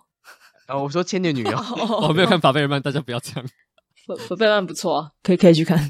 [0.68, 1.52] 啊，我说千年女优，
[2.08, 3.50] 我没有看法贝尔曼，大家不要这样。
[4.06, 5.90] 法法贝尔曼不错啊，可以可以去看，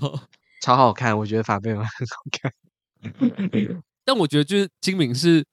[0.62, 3.84] 超好看，我觉得法贝尔曼很好看。
[4.06, 5.46] 但我觉得就是精明是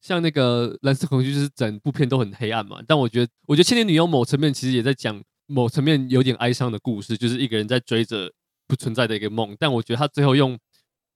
[0.00, 2.80] 像那个蓝色恐惧，就是整部片都很黑暗嘛。
[2.86, 8.32] 但我觉得，我觉得千年女优某层面其实也在讲某层面有点哀伤的故事，就是一个人在追着。
[8.70, 10.58] 不存在的一个梦，但我觉得他最后用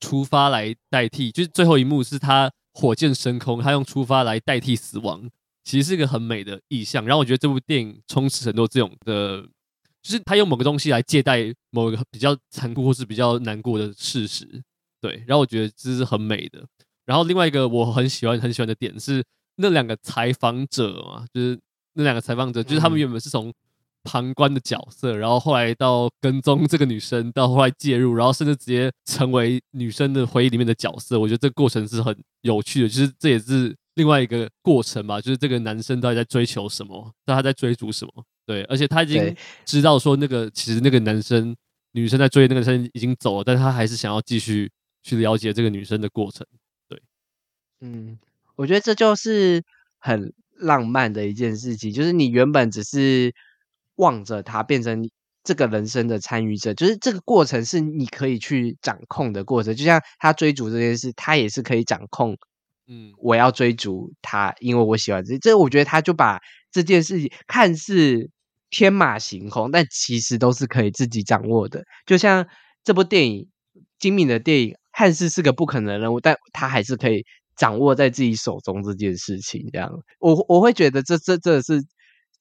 [0.00, 5.28] 出发来代替，就是最后一幕是他火箭升空，他用出发来代替死亡，
[5.62, 7.04] 其实是一个很美的意象。
[7.04, 9.46] 然后我觉得这部电影充斥很多这种的，
[10.02, 14.46] 就是他用某个东西来借代某一个比较残酷或是比较难过的事实，
[15.00, 15.22] 对。
[15.26, 16.64] 然后我觉得这是很美的。
[17.06, 19.24] 然后另外一个我很喜欢很喜欢的点是
[19.56, 21.58] 那两个采访者嘛，就是
[21.94, 23.52] 那两个采访者，就是他们原本是从。
[24.04, 31.20] 旁观的角色，然后后来到跟踪这个女生，到后来介入，然后甚至直接成为女生的回忆里面的角色。
[31.20, 38.24] 我觉得这个过程是很有趣的，就是这也是另外一个过程吧，就是这个男生到底在追求什么，他在追逐什么？
[38.46, 41.56] 对，而且他已经知道说那个其实那个男生
[41.92, 44.70] 女生在追那个男生已经走了，但是他还是想要继续
[45.02, 46.46] 去了解这个女生的过程。
[46.88, 47.02] 对，
[47.80, 48.18] 嗯，
[48.56, 49.62] 我觉得这就是
[49.98, 53.32] 很浪漫的一件事情，就是你原本只是。
[53.96, 55.08] 望着他变成
[55.44, 59.76] 这个人生的参与者，就是这个过程是你可以去掌控的过程。
[59.76, 62.36] 就像他追逐这件事，他也是可以掌控。
[62.88, 65.38] 嗯，我要追逐他，因为我喜欢这。
[65.38, 66.40] 这我觉得他就把
[66.70, 68.30] 这件事情看似
[68.70, 71.84] 天马行空，但其实都是可以自己掌握的。
[72.06, 72.46] 就像
[72.84, 73.48] 这部电影，
[73.98, 77.24] 精明的电影，看似是个不可能的任务，但他还是可以
[77.56, 79.68] 掌握在自己手中这件事情。
[79.72, 81.82] 这样，我我会觉得这这这是。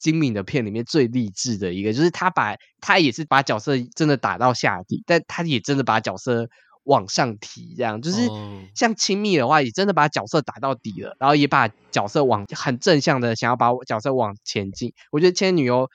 [0.01, 6.49] 精明的片里面最励志的一个，就是他把他也是把角色真的打到下底，但他也真的把角色
[6.83, 8.27] 往上提，这样就是
[8.75, 14.93] 像亲密的话，也真的把角色打到底了，然后也把角色往很正向的想要把角色往前进。
[15.11, 15.85] 我觉得《千女优》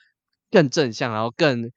[0.51, 1.71] 更正向，然后更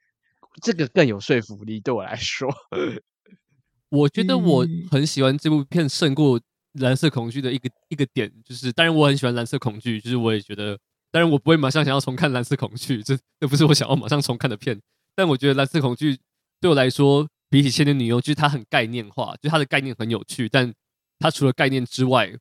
[0.62, 1.80] 这个更有说服力。
[1.80, 2.48] 对我来说，
[3.90, 6.38] 我觉得我很喜欢这部片胜过
[6.74, 10.78] 《蓝色恐惧》的一个一个点，就是当然我很喜欢《蓝色恐惧》，就是我也觉得。
[11.12, 14.80] 当然，我不会马上想要重看《蓝色恐惧》，这这不是我想要马上重看的片。
[15.16, 16.12] 但我觉得《蓝色恐惧》
[16.60, 20.48] 对我来说，比起《千年女优》，就是它很概念化，就它的概念很有趣。
[20.48, 20.72] 但
[21.18, 22.32] 它除了概念之外，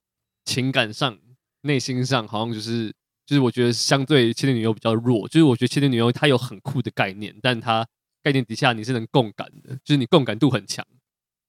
[0.45, 1.17] 情感上、
[1.63, 2.93] 内心上，好像就是
[3.25, 5.27] 就是我觉得相对《千年女优》比较弱。
[5.27, 7.85] 就是我觉得《千年女优》它有很酷的概念，但它
[8.23, 10.85] 概念底下你是能共感的，就是你共感度很强。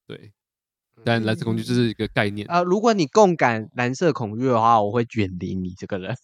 [0.06, 0.32] 对。
[1.02, 2.62] 但蓝色恐惧就是一个概念啊、呃！
[2.62, 6.14] 如果你共感蓝色恐惧的话，我会远离你这个人，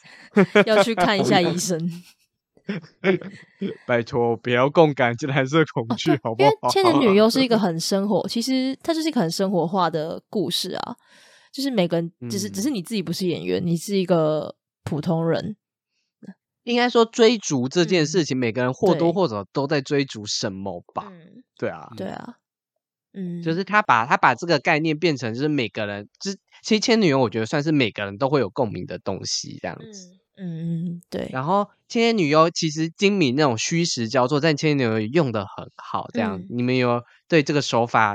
[0.67, 1.79] 要去看一下医生。
[3.87, 6.51] 拜托，不要共感这蓝色恐惧，哦、好不好？
[6.51, 10.97] 因为《千年女优》是一个很生活，其实它就是一个很生活化的故事啊。
[11.53, 15.57] 就是每个人，只是、嗯、只是你自己不是演员，你是一个普通人。
[16.65, 21.07] 应该说追逐这件事情，嗯、每个人或多或少都在追逐什么吧？
[21.09, 22.35] 嗯、对啊，对啊，
[23.15, 30.11] 嗯，就是他把他把这个概念变成，就是每个人，就是其实《千女优》我觉得算是每个人都会有共鸣的东西，这样子。
[30.37, 31.29] 嗯嗯，对。
[31.33, 38.15] 然后《千年女优》其实精明那种虚实交错，在《千年女优》用的很好，这样、嗯、你们有对这个手法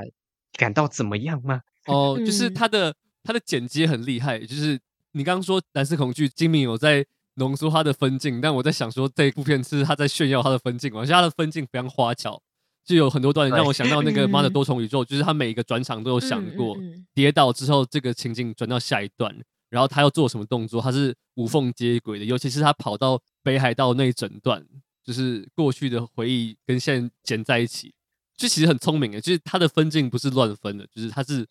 [0.56, 1.60] 感到怎么样吗？
[1.86, 4.80] 哦，就是他的他的剪接很厉害，就是
[5.12, 7.06] 你刚刚说蓝色恐惧精明有在。
[7.36, 12.38] 浓缩他的分镜，但我在想说，这一部片是他在炫耀他的分镜，而且他的分镜非常花巧，
[12.84, 16.76] 就有很多段让我想到那个《妈的 多重宇宙》，就是他每一个转场都有想过，
[17.14, 19.34] 跌倒之后这个情景转到下一段，
[19.72, 24.64] 然后他要做什么动作，他是无缝接轨的，尤其是他跑到北海道那一整段，
[25.02, 27.94] 就是过去的回忆跟现在剪在一起，
[28.36, 31.46] 就其实很聪明诶，就是他的分镜不是乱分的，就是他是。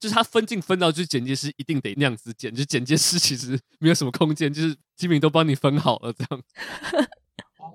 [0.00, 6.40] 就是他分镜分到，就是剪辑师一定得那样子剪，就剪辑师其实没有什么空间，就是基本都帮你分好了这样。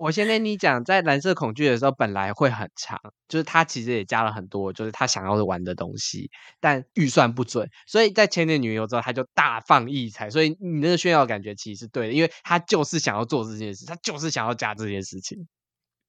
[0.04, 3.00] 我先跟你讲，在蓝色恐惧的时候本来会很长，
[3.30, 15.48] 就是他其实也加了很多，就是他想要玩的东西，但预算不准，所以在千年女优之后他就大放异彩，所以你那个炫耀感觉其实是对的，因为他就是想要做这件事，他就是想要加这件事情。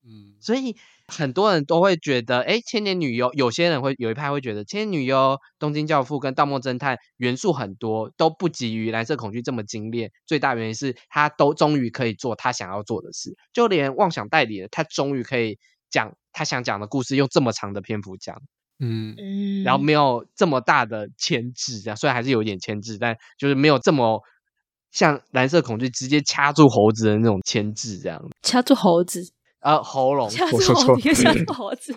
[0.02, 0.76] 嗯，所以
[1.08, 10.10] 很多人都会觉得，哎，千年女优，有些人会有一派会觉得，千年女优、东京教父跟盗梦侦探元素很多，都不及于蓝色恐惧这么精炼。
[10.26, 15.58] 最大原因是他都终于可以做他想要做的事，就连妄想代理的他终于可以
[15.90, 18.40] 讲他想讲的故事，用这么长的篇幅讲，
[18.80, 24.22] 嗯嗯，然后没有这么大的牵制，这样虽然还是有一点牵制，但就是没有这么
[24.90, 29.32] 像蓝色恐惧直接掐住猴子的那种牵制，这样掐住猴子。
[29.64, 31.96] 啊，喉咙，掐住喉咙，掐住猴子。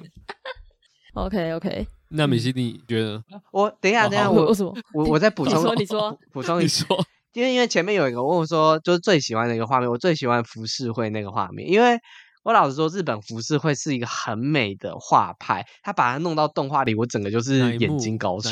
[1.14, 3.22] OK OK， 那米西你觉得？
[3.52, 4.56] 我等一下，等一下，我我
[4.94, 6.88] 我我再补充，你说， 补充你说，
[7.34, 12.00] 因为因为前面有一个问我说，就是最喜欢的一个画面，我最喜欢浮世绘那个画面，因为
[12.44, 18.52] 我老实说，日本浮世绘是一个很美的画派，他把它弄到动画里，我整个就是眼睛高潮。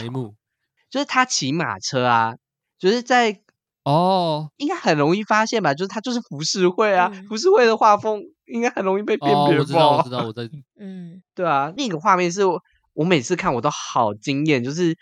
[0.90, 2.36] 就是他骑马车啊，
[2.78, 3.40] 就是在。
[3.84, 5.72] 哦，应该很容易发现吧？
[5.76, 9.40] 就是他就是浮世绘啊，嗯、浮世绘的画风应该很容易被辨别吧？
[9.40, 10.50] 哦，我知道，我知道，我在，
[10.80, 12.62] 嗯，对啊，那个画面是我，
[12.94, 14.96] 我每次看我都好惊艳，就是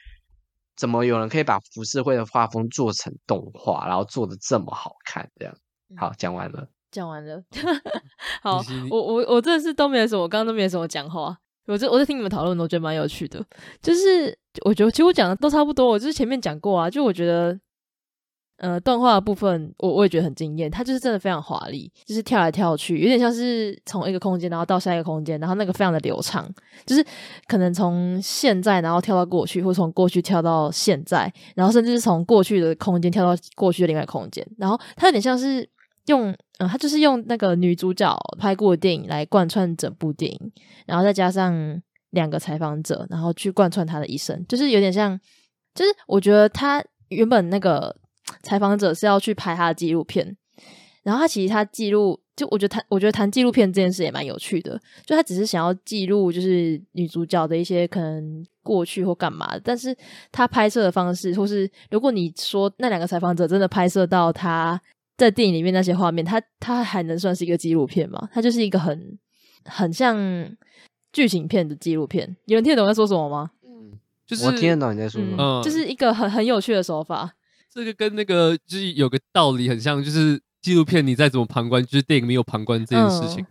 [0.76, 5.30] 怎么有人可以把浮世绘的画风做成动画，然后做的这么好看？
[5.40, 5.56] 这样，
[5.98, 7.44] 好，讲完了，讲完了，
[8.42, 11.38] 好，我我我真的是都没有什么，我刚刚都没有什么讲话，
[11.68, 13.46] 我在我在听你们讨论，我觉得蛮有趣的，
[13.82, 17.60] 就是我觉得其实我讲的都差不多，我就是前面讲过啊，就我觉得。
[18.58, 26.48] 呃，动画的部分我我也觉得很惊艳，它就是真的非常华丽，就是跳来跳去，有点像是从一个空间然后到下一个空间，然后那个非常的流畅，
[26.86, 27.04] 就是
[27.48, 35.68] 可能从现在然后跳到过去，或从过去跳到现在，然后甚至是从过去的空间跳到过去的另外空间，然后它有点像是
[36.06, 40.52] 用，嗯、呃，它就是用那个女主角拍过的电影来贯穿整部电影，
[40.86, 41.82] 然后再加上
[42.12, 45.20] 两个采访者，然后去贯穿她的一生，就是有点像，
[45.74, 47.94] 就是我觉得她原本那个。
[48.42, 50.36] 采访者是要去拍他的纪录片，
[51.04, 59.96] 然后他其实他记录，就我觉得谈，我觉得谈纪录片这件事也蛮有趣的，就他只是想要记录，就是女主角的一些可能过去或干嘛的，但是
[60.32, 64.80] 他拍摄的方式，或是如果你说那两个采访者真的拍摄到他
[65.18, 68.30] 在电影里面那些画面，他他还能算是一个纪录片吗？
[68.32, 69.20] 他就是一个很
[69.66, 70.18] 很像
[71.12, 73.52] 剧情片的纪录片，有人听得懂我在说什么吗？
[73.68, 73.92] 嗯，
[74.26, 77.36] 就是我听得懂你在说什么，嗯，就是一个很很有趣的手法。
[77.74, 83.44] 这个跟那个就是有个道理很像，就是纪录片你再怎么旁观，就是电影没有旁观这件事情，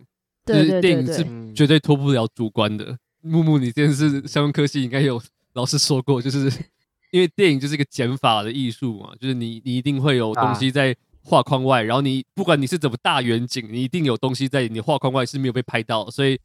[0.45, 2.97] 嗯、就是电影是绝对脱不了主观的。
[3.21, 5.21] 木木，你这件事相关科系应该有
[5.53, 6.45] 老师说过，就是
[7.11, 16.39] 因为电影就是一个减法的艺术嘛，就是你你一定会有东西在画框外，啊、然后你不管你是怎么大远景，你一定有东西在你画框外是没有被拍到，所以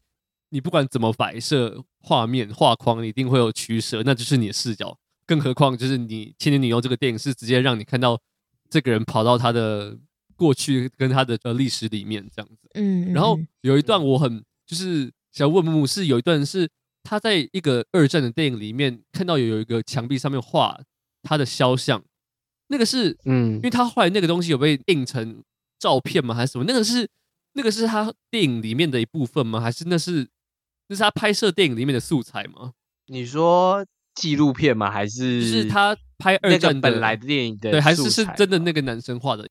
[0.51, 4.99] 你不管怎么摆设画面画框，你一定会有取舍，那就是你的视角。
[5.29, 8.19] 更何况，就是你《千年女优》这个电影是直接让你看到
[8.71, 9.95] 这个人跑到他的
[10.35, 12.67] 过去跟他的呃历史里面这样子。
[12.73, 16.67] 嗯，然后有一段我很就是想问木木，是有一段是
[17.03, 20.81] 他在一个二战的电影里面看到有有一个墙壁上面画
[21.23, 22.03] 他的肖像，
[22.69, 25.43] 那个是嗯，因为他后来那个东西有被印成
[25.79, 26.35] 照片吗？
[26.35, 26.65] 还是什么？
[26.67, 27.07] 那个是
[27.53, 29.61] 那个是他电影里面的一部分吗？
[29.61, 30.27] 还是那是
[30.89, 32.73] 那是他拍摄电影里面的素材吗？
[33.09, 33.85] 你说？
[34.19, 34.91] 纪录片吗？
[34.91, 37.71] 还是就是他拍二战本来的电影的？
[37.71, 39.49] 对，还是是真的那个男生画的？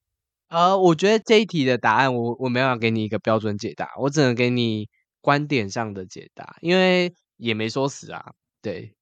[0.49, 4.89] 呃，我觉得这一题的答案我，我我没有要给你一个标准解答，我只能给你
[5.22, 8.34] 观点上的解答，因为也没说死啊。
[8.61, 8.94] 对，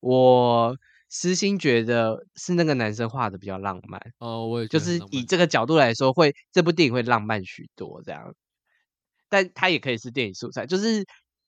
[0.00, 0.76] 我
[1.08, 8.34] 私心觉得是那个男生画的比较浪漫哦，我也就是以这个角度来说会，会这部电影会浪漫许多这样，
[9.30, 11.04] 但它也可以是电影素材，就是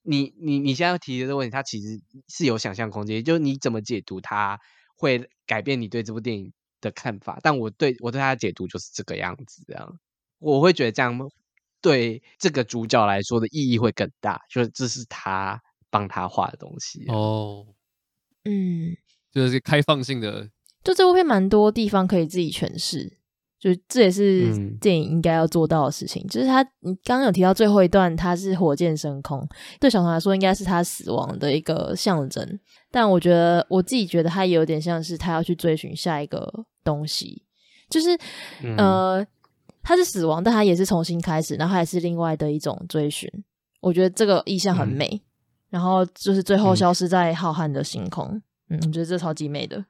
[0.06, 4.58] 你你你现在提的这个问题，它其实是有想象空间，就是你怎么解读它
[4.96, 9.98] 会改变你对这部电影的看法，但我对我对它的解读就是这个样子，这样。
[10.38, 11.18] 我会觉得这样
[11.80, 17.66] 对这个主角来说的意义会更大，就是这是他帮他画的东西哦，
[18.44, 18.96] 嗯，
[19.32, 20.50] 就是开放性的，
[20.84, 23.18] 就这部片蛮多地方可以自己诠释，
[23.66, 26.22] 就这也是电影应该要做到的事情。
[26.24, 29.44] 嗯、就是他，你刚刚有提到最后一段，他是火箭升空，
[29.80, 32.60] 对小童来说应该是他死亡的一个象征。
[32.92, 36.48] 但我觉得我自己觉得他有点像是他要去追寻下一个
[36.84, 37.42] 东西，
[37.90, 38.16] 就是、
[38.62, 39.26] 嗯、呃，
[39.82, 43.28] 他是死亡，但他也是重新开始，然后还是另外的一种追寻。
[43.80, 45.20] 我觉得这个意象很美，嗯、
[45.70, 48.40] 然后就是最后消失在浩瀚的星空。
[48.70, 49.84] 嗯，我觉得这超级美的。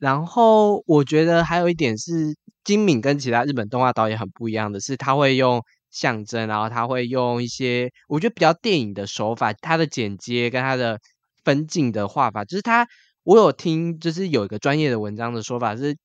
[0.00, 5.62] 然后我觉得还有一点是金敏跟其他日本动画导演很不一样的是，他会用
[5.92, 10.98] 象征，然后他会用一些我觉得比较电影的手法，他的剪接跟他的。
[11.42, 12.86] 分镜的画法，就是他，
[13.22, 15.96] 我有听，就是有一个专业的文章的说法，是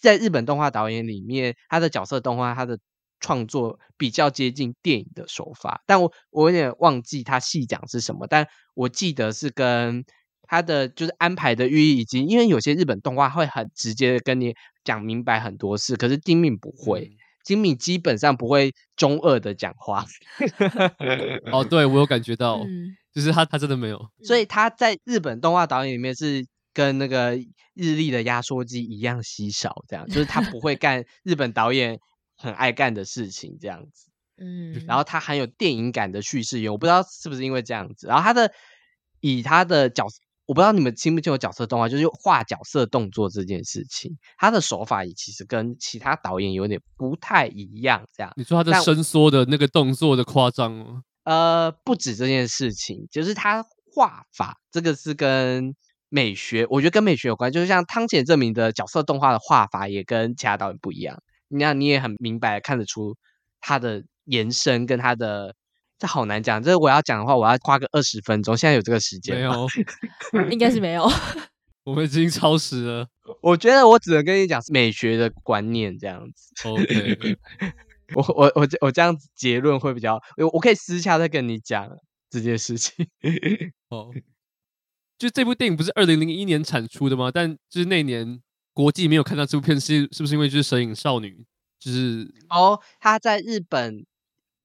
[0.00, 2.78] 在日本动画导演里面，他的角色动画，他的
[3.18, 10.04] 创作比较接近电影的手法，但我我有点忘记他细讲是什么，但我记得是跟
[10.46, 14.54] 他的就是安排的寓意，以及因为有些日本动画会很直接的跟你
[14.84, 17.10] 讲明白很多事，可是金敏不会，
[17.44, 20.04] 金敏基本上不会中二的讲话。
[21.52, 22.58] 哦，对，我有感觉到。
[22.58, 27.36] 嗯就是他，他真的没有，所以他在日本动画导演里面是跟那个
[27.72, 31.96] 日历的压缩机一样稀少，这样就是他不会 干日本导演
[32.36, 34.10] 很爱干的事情，这样子。
[34.36, 38.08] 嗯，然后他很有电影感的叙事，我不知道是不是因为这样子。
[38.08, 38.52] 然后他的
[39.20, 48.04] 以他的角色，我不知道你们清不清楚角色动画，就是画角色动作这件事情，他的手法也其实跟其他导演有点不太一样。
[48.14, 51.02] 这样，你说他的伸缩的那个动作的夸张吗？
[51.24, 53.64] 呃，不止这件事情，就是他
[53.94, 55.74] 画法，这个是跟
[56.10, 57.50] 美学，我觉得跟美学有关。
[57.50, 61.22] 就是像汤浅证明的角色动画的画法，也跟其他导演不一样。
[61.48, 63.16] 你看，你也很明白看得出
[63.60, 65.54] 他的延伸跟他的，
[65.98, 66.62] 这好难讲。
[66.62, 68.56] 这我要讲的话，我要花个二十分钟。
[68.56, 69.66] 现在有这个时间吗？
[70.32, 71.08] 没有， 应该是没有。
[71.84, 73.06] 我们已经超时了。
[73.42, 76.68] 我觉得我只能跟你讲美学的观念这样子。
[76.68, 77.38] OK。
[78.14, 81.88] 我我我我这样子结论会比较，我我可以私下再跟你讲
[82.30, 83.06] 这件事情。
[83.88, 84.10] 哦，
[85.18, 87.30] 就这部电影不是二零零一年产出的吗？
[87.32, 88.40] 但就是那年
[88.74, 91.30] 国际没有看到这部片，是是不是因为就是《神影少女》
[91.80, 94.04] 就是哦，他在日本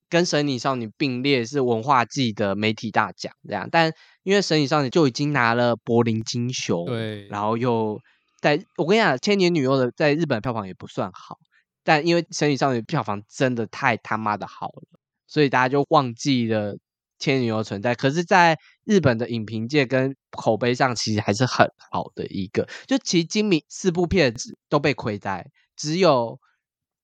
[0.09, 7.99] 跟《神隐少女》并列是文化季的媒体大奖这样，但因为《神隐少女》就已经拿了柏林金熊，对，然后又
[8.41, 11.37] 在我跟你讲，《千年女优》的在日本票房也不算好。
[11.81, 16.75] 但因为《神隐少女》票房真的太他妈的好了，所以大家就忘记了
[17.17, 17.95] 《千年女优》存在。
[17.95, 22.67] 可是，在日本的影评界跟口碑上，其实还是很好的一个。
[22.85, 26.37] 就其实今明四部片子都被亏待，只有《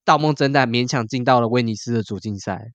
[0.03, 2.71] 盗梦侦探》勉强进到了威尼斯的主竞赛。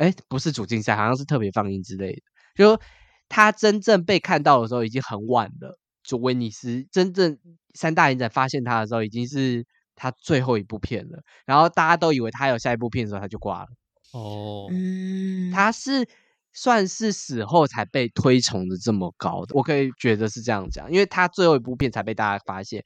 [0.00, 2.22] 哎，不是主竞赛，好像是特别放映之类的。
[2.56, 2.80] 就
[3.28, 5.78] 他真正被看到的时候，已经很晚了。
[6.02, 7.38] 就威尼斯真正
[7.74, 9.66] 三大影展发现他的时候，已经是。
[10.02, 13.68] 他最后一部片了，然后大家都以为他有下一部片的时候，他就挂了。
[14.12, 16.08] 哦，嗯，他是
[16.54, 22.82] 算是死后才被推崇的这么高的，我可以觉得是这样讲，因为他最后一部片才被大家发现。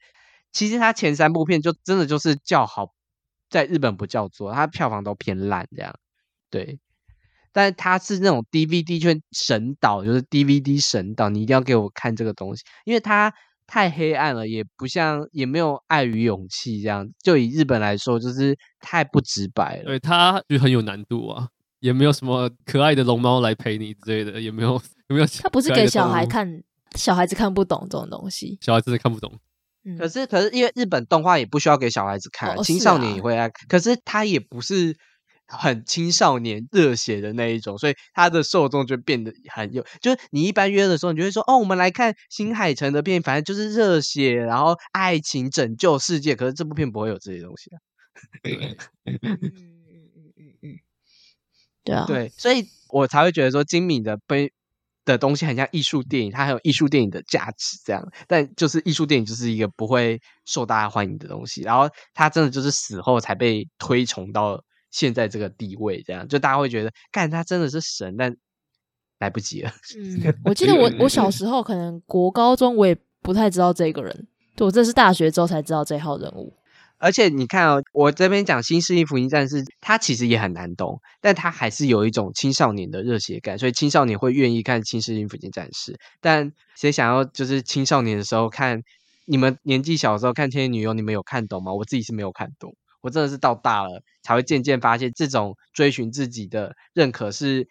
[0.51, 2.93] 其实他前三部片就真的就是叫好，
[3.49, 5.95] 在日本不叫做，他票房都偏烂这样。
[6.49, 6.79] 对，
[7.55, 13.33] 但是他是那种 DVD 圈神导，就是 DVD 神导，你一定要给我看这个东西，因为它。
[13.67, 17.09] 太黑暗了，也不像，也没有爱与勇气这样。
[17.23, 19.85] 就以日本来说，就是太不直白了。
[19.85, 21.47] 对，它就很有难度啊，
[21.79, 24.73] 也没有什么可爱的龙猫来陪你之类的，也没有，
[25.07, 25.25] 有没有？
[25.25, 26.61] 他不是给小孩看，
[26.93, 29.33] 小孩子看不懂这种东西，小孩子看不懂。
[29.83, 33.67] 嗯，可是，可是因为日本动画也不需要给小孩子看，哦，青少年也会爱看。
[33.67, 34.95] 可是它也不是。
[35.47, 46.35] 很青少年热血的那一种，所以他的受众就变得很有，就是你一般约的时候，你就会说哦，我们来看新海诚的片，反正就是热血，然后爱情拯救世界。
[46.35, 47.77] 可是这部片不会有这些东西啊。
[48.43, 49.39] 嗯嗯嗯
[50.37, 50.79] 嗯嗯，
[51.83, 54.51] 对啊，对，所以我才会觉得说，金敏的悲
[55.03, 58.03] 的东西很像艺术电影，它还有艺术电影的价值，这样。
[58.27, 64.63] 但就是艺术电影就是一个不会受大家欢迎的东西，然后它真的就是死后才被推崇到
[64.95, 68.33] 现在这个地位，这样就大家会觉得，干他真的是神，但
[69.19, 69.69] 来不及了。
[69.99, 76.53] 嗯，我记得我我小时候可能国高中我也不太知道这个人，对，我这是大学之后才知道这号人物。
[76.97, 85.91] 而且你看哦，我这边讲《新世纪福音战士》，它其实也很难懂，但它还是有一种青少年的热血感，所以青少年会愿意看《新世纪福音战士》。
[86.21, 88.81] 但谁想要就是青少年的时候看，
[89.25, 91.73] 你们年纪小的时候看《千年女优》，你们有看懂吗？
[91.73, 92.73] 我自己是没有看懂，
[93.05, 97.67] 我真的是到大了才会渐渐发现，这种追寻自己的认可是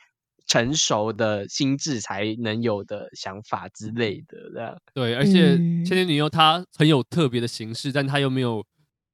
[0.47, 4.39] 成熟的心智才能有的想法之类的。
[4.55, 5.56] 这样对，而且
[5.86, 8.65] 《千年女优》它很有特别的形式，但它又没有。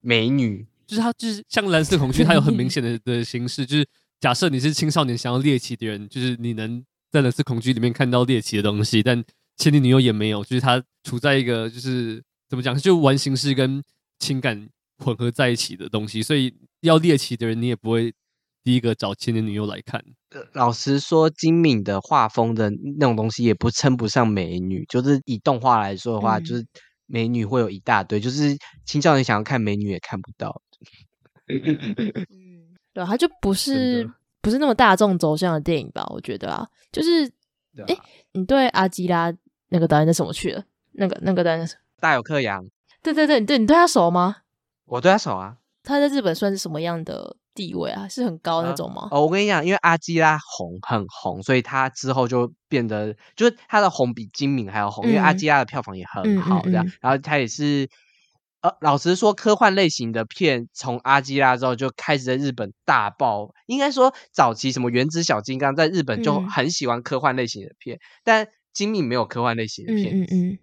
[0.03, 3.67] 美女就是她，就是像蓝色恐惧，它有很明显的 的形式。
[3.67, 3.87] 就是
[4.19, 9.23] 假设你是青少年想要猎奇的人，就是你能在蓝色恐惧里面看到猎奇的东西，但
[9.59, 13.85] 千年女优也没有，就是她处在一个就是怎么讲，就玩形式跟
[14.19, 14.71] 情感
[15.03, 16.23] 混合在一起的东西。
[16.23, 18.13] 所以要猎奇的人，你也不会
[18.63, 20.01] 第一个找千年女优来看。
[20.53, 26.65] 老实说，精敏的画风的那种东西也不称不上美女，就是以动画来说的话，嗯、就是。
[27.13, 30.63] 美女会有一大堆，就是青少年想要看美女也看不到。
[31.49, 34.09] 嗯，对，它就不是
[34.41, 36.07] 不是那么大众走向的电影吧？
[36.11, 37.25] 我觉得啊，就是，
[37.89, 39.35] 哎、啊，你对阿基拉
[39.71, 40.65] 那个导演是什么去了？
[40.93, 42.65] 那个那个导演是大有克洋。
[43.03, 44.37] 对对对，你对你对他熟吗？
[44.91, 45.57] 我对他熟啊。
[45.83, 47.37] 他在日本算是什么样的？
[47.53, 49.09] 地位啊，是很高那种吗？
[49.11, 56.87] 哦，我跟你讲，因为阿基拉红很红，所以他之后就变得，就是他的红比金敏还要红，嗯、因为阿基拉的票房也很好，这样。
[56.87, 57.89] 嗯嗯嗯、然后他也是，
[58.61, 63.53] 呃，老实说，科幻类型的片从阿基拉之后就开始在日本大爆。
[63.67, 70.59] 应该说，早期什么原子小金刚在日本就很喜欢科幻类型的片，嗯、但金敏没有科幻类型的片，嗯，嗯，嗯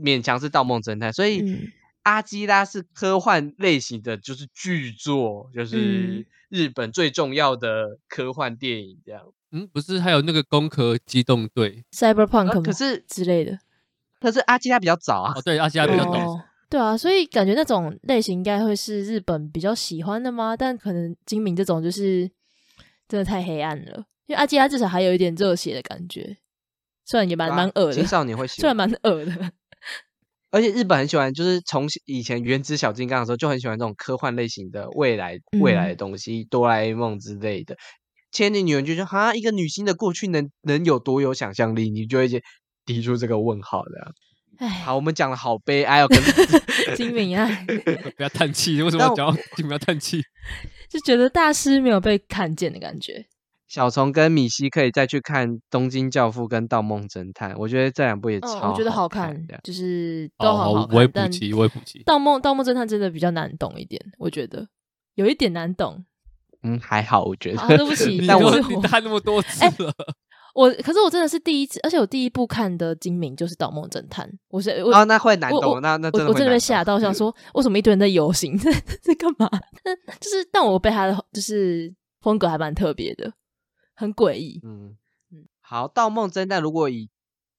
[0.00, 1.70] 勉强是盗梦侦探，所以。
[2.10, 9.22] 嗯阿基拉是科幻类型的，就是巨作，就是日本最重要的科幻电影，这样。
[9.52, 13.58] 嗯，不是还有那个《攻壳机动队》（Cyberpunk）？、呃、可是之类的。
[14.20, 15.32] 可是阿基拉比较早啊。
[15.36, 16.12] 哦，对，阿基拉比较早。
[16.12, 20.56] 哦、对啊，所以感觉那种类型应该会是日本比较喜欢的吗？
[20.56, 22.30] 但可能金明这种就是
[23.08, 26.36] 真的太黑暗了，因为阿基拉至少还有一点热血的感觉，
[27.04, 27.92] 虽然也蛮蛮恶的。
[27.92, 29.52] 青少年会喜欢，虽然蛮恶的。
[30.50, 37.76] 而且日本很喜欢，就是从以前原子小金刚的时候就很喜欢这种科幻类型的未来未来的东西，嗯、哆啦 A 梦之类的。
[38.32, 42.28] 千年女人就说：“哈，一个女星的过去能能有多有想象力？”你就会
[42.86, 44.12] 提出这个问号的。
[44.58, 46.60] 唉，好，我们讲的好悲哀哦，可是
[46.94, 47.48] 今敏啊，
[48.16, 50.20] 不要叹气，为什么要讲今敏要叹气？
[50.90, 53.24] 就觉得大师没有被看见的感觉。
[53.70, 60.82] 小虫跟米西可以再去看《东京教父》跟《盗梦侦探》，我觉得这两部也超好看，哦，我觉得好看，就是都好好看。
[60.82, 62.00] 哦、我也补齐，我也补齐。
[62.04, 64.66] 《盗梦盗梦侦探》真的比较难懂一点，我觉得
[65.14, 66.04] 有一点难懂。
[66.64, 67.60] 嗯，还好，我觉得。
[67.60, 69.88] 啊、对不起，但我你看那么多 次了。
[69.88, 69.94] 欸、
[70.52, 74.26] 我可是我真的是第一次，而且我第一部看的精明就是《盗梦侦探》。
[74.48, 79.48] 我是我、哦、那会难懂，那那真的我真的被吓到，想说 为什么一堆人在游行，在 在干嘛？
[80.18, 83.32] 就是但我被他的就是风格还蛮特别的。
[84.00, 84.96] 很诡异，嗯
[85.30, 87.10] 嗯，好，《盗梦侦探》如果以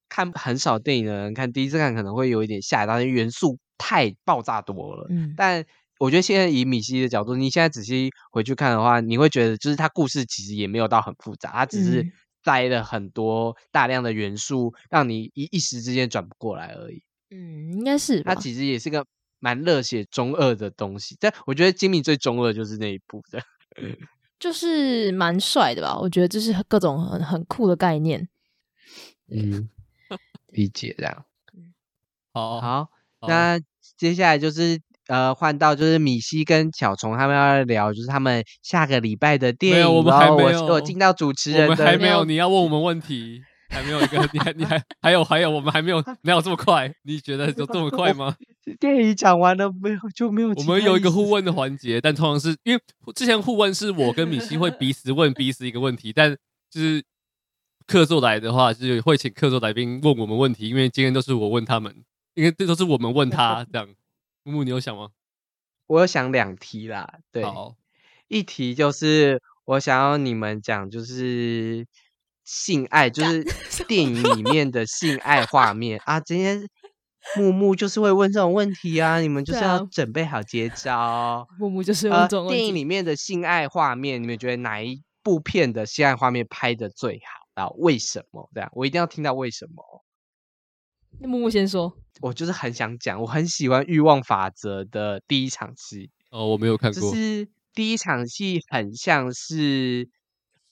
[0.09, 5.05] 看很少电影的人看，第一次看可能会有一点吓到，因为元素太爆炸多了。
[5.11, 5.63] 嗯，但
[5.99, 12.11] 我觉得现在以米西的角度，你现在仔细回去看的话，你会觉得就是它故事其实也没有到很复杂，它只是
[12.43, 17.03] 塞了很多大量的元素，让你一一时之间转不过来而已。
[17.29, 19.05] 嗯，应该是它其实也是个
[19.39, 23.43] 蛮热血中二的东西，但我觉得金敏最中二就是那一部的。
[24.41, 25.95] 嗯就是蛮帅的吧？
[25.99, 28.27] 我觉得这是各种很很酷的概念。
[29.31, 29.69] 嗯，
[30.47, 31.25] 理解这样。
[32.33, 32.89] 好好，
[33.27, 33.59] 那
[33.97, 39.77] 接下来就是呃，换到就是米西跟小虫他们要聊，就是他们下个礼拜的电影。
[39.77, 40.65] 没有，我们还没有。
[40.65, 42.25] 我进到主持人的，还没有。
[42.25, 46.93] 你要问我们问题，还没有一个，你还你还还有还有，我们还没有，没有这么快？
[47.03, 48.35] 你觉得有这么快吗？
[48.79, 50.49] 电影讲完了没有就没有。
[50.49, 52.81] 我们有一个互问的环节，但通常是因为
[53.15, 56.37] 之前互问是我跟米西会彼此问彼此一个问题，但
[56.69, 57.03] 就是
[57.87, 62.03] 客座来的话，就是会请客座来宾问我们问题，因为今天都是我问他们，
[62.33, 63.87] 因为这都是我们问他这样。
[64.43, 65.09] 木木，你有想吗？
[65.87, 67.43] 我有想两题啦，对，
[68.27, 71.85] 一题就是我想要你们讲，就是
[72.51, 73.45] 性爱，就是
[73.87, 76.67] 电影里面的性爱画面啊，今天。
[77.37, 81.47] 木木就是会问这种问题啊，你们就是要准备好接招。
[81.59, 82.57] 木木就是问这种问题。
[82.57, 87.45] 电影里面的性爱画面，你们觉得哪一部片的性爱画面拍的最好？
[87.53, 90.03] 到为什么这样，我一定要听到为什么。
[91.19, 96.09] 那木木先说，我就是很想讲，我很喜欢《欲望法则》的第一场戏。
[96.31, 96.99] 哦，我没有看过。
[96.99, 100.09] 就是第一场戏很像是，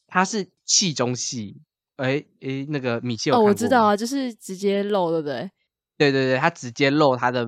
[0.08, 1.62] 它是戏中戏。
[2.00, 3.36] 哎哎，那个米奇有？
[3.36, 5.50] 哦，我知道啊，就是直接露，对不对？
[5.98, 7.46] 对对对，他直接露他的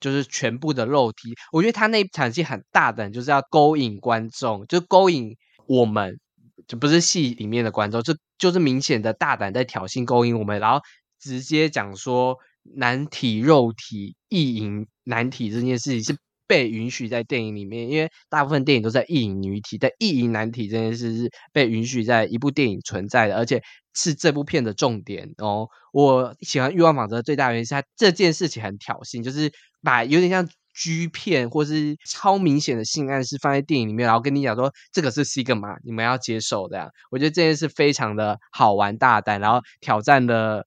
[0.00, 1.34] 就是全部的肉体。
[1.52, 6.18] 我觉得他那一场戏很大胆，就是要勾引观众，就勾引我们，
[6.66, 10.80] 就不是戏里面的观众，就就是明显的大胆在挑衅勾引我们，然后
[11.20, 12.36] 直接讲说
[12.74, 16.20] 男体肉体意淫男体这件事情是。
[16.44, 23.62] 被允许在电影里面，因为大部分电影都在意淫女体，但意淫男体这件事是被允许在一部电影存在的，而且
[23.94, 25.68] 是这部片的重点哦。
[25.92, 29.52] 我喜欢《欲望法则》最大原因是它这件事情很挑衅，就是
[29.82, 36.92] 把有点像 G 片或是超明显的性暗示放在电影里面，然后跟你讲说这个是 Sigma，你们要接受的。
[37.10, 40.66] 我觉得这件事非常的好玩大胆，然后挑战了。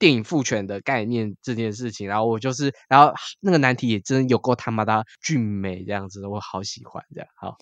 [0.00, 7.28] 电影父权的概念这件事情，然后我就是，然后那个难题也真有够他妈的俊美这样子，我好喜欢这样。
[7.34, 7.56] 好，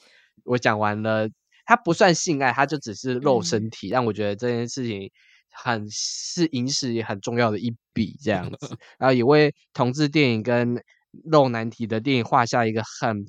[0.45, 1.31] 我讲完了，
[1.67, 5.11] 他不算性爱，他就只是露身体，但、嗯、我觉得这件事情
[5.53, 10.83] 很是影史也很重要的一笔这样子， 然后也为同志电影跟
[11.25, 13.27] 露男体的电影画下一个很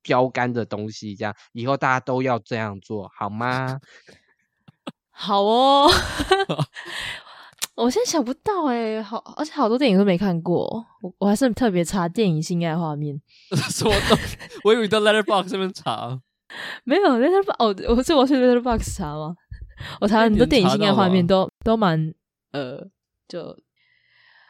[0.00, 3.80] 标杆的东西，这样以后大家都要这样做好吗？
[5.10, 5.90] 好哦。
[7.76, 10.64] 我现在想不到哎、欸，好，而且好多电影都没看过，
[11.02, 13.20] 我我还是特别查电影性爱画面。
[13.68, 13.92] 什么？
[14.62, 16.20] 我以为你在 Letterboxd 上面查，
[16.84, 19.34] 没有 Letterboxd 哦，我是我去 Letterboxd 查吗？
[20.00, 22.14] 我查了很多电影性爱画面都都蛮
[22.52, 22.86] 呃，
[23.28, 23.56] 就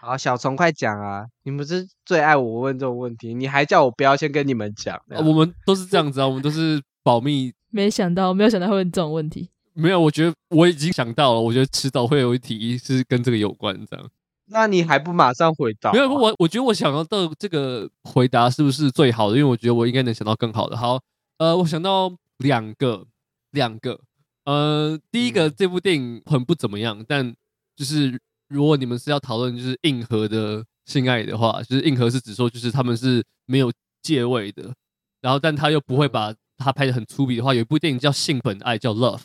[0.01, 0.17] 好。
[0.19, 1.25] 小虫快讲啊！
[1.45, 5.19] 你们是最爱我问这种问题，你还叫我不要先跟你们讲、啊？
[5.21, 7.53] 我们都是这样子啊，我们都是保密。
[7.73, 9.49] 没想到，没有想到会问这种问题。
[9.73, 11.41] 没有，我觉得我已经想到了。
[11.41, 14.11] 我觉得迟早会有一题是跟这个有关，这样。
[14.47, 15.91] 那你还不马上回答？
[15.91, 19.39] 没有，我我觉得我想到的这个回答是不是最好的？
[19.39, 20.77] 因为我觉得我应该能想到更好的。
[20.77, 21.01] 好，
[21.39, 23.07] 呃，我想到两个，
[23.51, 24.01] 两个。
[24.45, 27.35] 呃，第一个，这部电影很不怎么样，但
[27.75, 34.75] 就是如果你们是要讨论就是硬核的性爱的话，就是硬核是指说就是他们是没有借位的，
[35.21, 39.19] 然后但他又不会把他拍的很粗鄙的话，有一部电影叫《性本爱》，叫《Love》。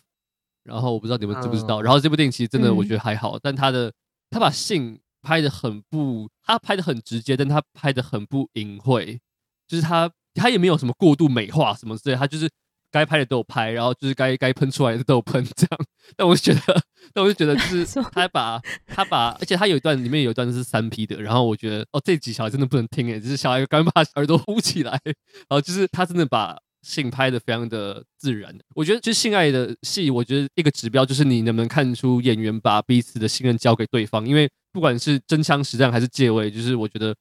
[0.64, 3.91] 然后我不知道你们知不知道，然后这部电影其实真的我觉得还好，但他的
[4.30, 9.19] 他把性拍的很不，他拍的很直接，但他拍的很不隐晦，
[9.68, 12.49] 就是他他也没有什么过度美化什么之类，他就是
[12.91, 15.80] 该拍的都有拍，然后就是该该喷出来的都有喷这样。
[16.18, 16.82] 但我就觉得，
[17.14, 26.57] 但我就觉得就是他把他把，而且他有一段里面有一段是三 P 的，然后我觉得哦，这几小孩真的不能听诶，就是小孩刚把耳朵捂起来，然后就是他真的把。
[26.82, 37.14] 性拍的非常的自然，我觉得就是性爱的戏，我觉得一个指标就是你能不能看出演员把彼此的信任交给对方，因为不管是真枪实战还是借位，就是我觉得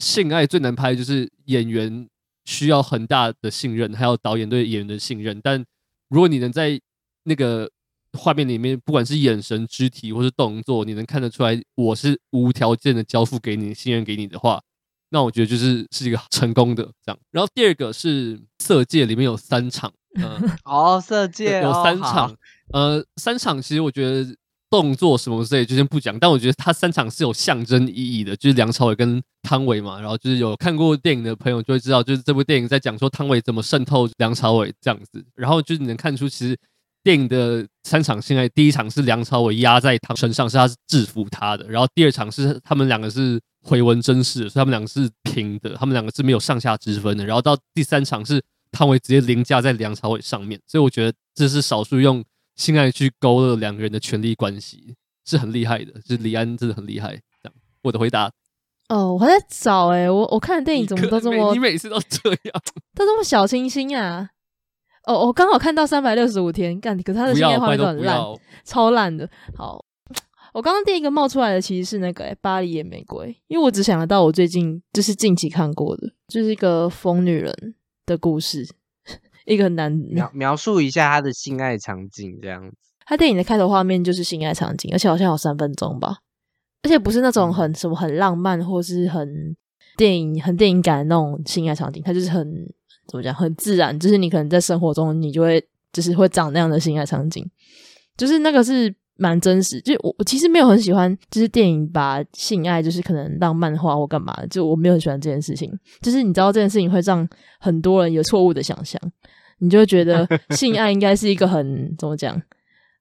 [0.00, 2.08] 性爱最难拍就是演员
[2.44, 5.40] 需要很大的信任，还有导演对演员的信任。
[5.42, 5.64] 但
[6.08, 6.80] 如果你能在
[7.24, 7.70] 那个
[8.12, 14.62] 画面里面，不管是眼神、肢体或是动作，你能看得出来我是无条件的交付给你，信任给你的话。
[15.10, 22.30] 那我觉得就是是一个成功的这样，然后第二个是《色戒》里面有三场，嗯、呃， 哦，《色戒》有三场，
[22.72, 24.34] 哦、呃，三场其实我觉得
[24.74, 36.58] 动作什么之类就先不讲，但我觉得它三场是有象征意义的，就是梁朝伟跟汤唯嘛，然后就是有看过电影的朋友就会知道，就是这部电影在讲说汤唯怎么渗透梁朝伟这样子，然后就是你能看出其实
[37.04, 43.40] 电影的三场性爱，第一场是梁朝伟压在他身上，是他是制服他的，然后第二场是他们两个是。
[43.66, 47.24] 回文真实，所以他们两个是平的，他们两个是没有上下之分的。
[47.24, 48.38] 然后到第三场是
[48.70, 52.22] 汤唯直接凌驾在梁朝伟上面，所以我觉得这是少数用
[52.56, 54.94] 性爱去勾勒两个人的权力关系，
[55.24, 55.92] 是很厉害的。
[56.02, 57.10] 就是李安真的很厉害。
[57.42, 58.30] 这样，我的回答。
[58.88, 62.62] 哦，我还在找哎、欸，我我看的电影怎么都这么，你每次都这样，
[62.94, 64.28] 都这么小清新啊。
[65.04, 68.20] 哦，我刚好看到三百六十五天，干，可是他的性爱画面都很烂，
[68.64, 69.28] 超烂的。
[69.56, 69.84] 好。
[70.52, 77.52] 我刚刚第一个冒出来的其实是那个、欸《巴黎野玫瑰》，因为我只想得到我最近就是近期看过的，就是一个疯女人
[78.06, 78.64] 的故事，
[79.44, 82.76] 一个男描描述一下他的性爱场景这样子。
[83.06, 86.18] 他电影的开头画面就是性爱场景，而且好像有三分钟吧，
[86.82, 89.56] 而且不是那种很什么很浪漫或是很
[89.96, 92.66] 电影很电影感的那种性爱场景，它就是很
[93.06, 95.62] 怎么讲很自然，就是你可能在生活中你就会
[95.92, 97.48] 就是会长那样的性爱场景，
[98.16, 98.94] 就是那个是。
[99.16, 105.72] 蛮真实，就我我其实没有很喜欢，就是电影把性爱就是可能浪漫化或干嘛，就我没有很喜欢这件事情。
[106.00, 107.26] 就是你知道这件事情会让
[107.60, 109.00] 很多人有错误的想象，
[109.58, 112.40] 你就会觉得 性爱应该是一个很怎么讲，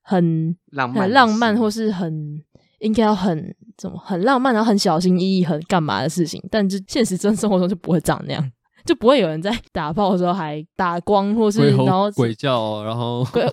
[0.04, 2.40] 很浪漫、很浪漫，或是很
[2.80, 8.52] 应该要很怎么很浪漫，然后很小心翼翼、很干嘛的事情，但就现实真生活中就不会长那样，
[8.86, 13.44] 就不会有人在打炮的时候还打光，或是然后鬼叫，然后鬼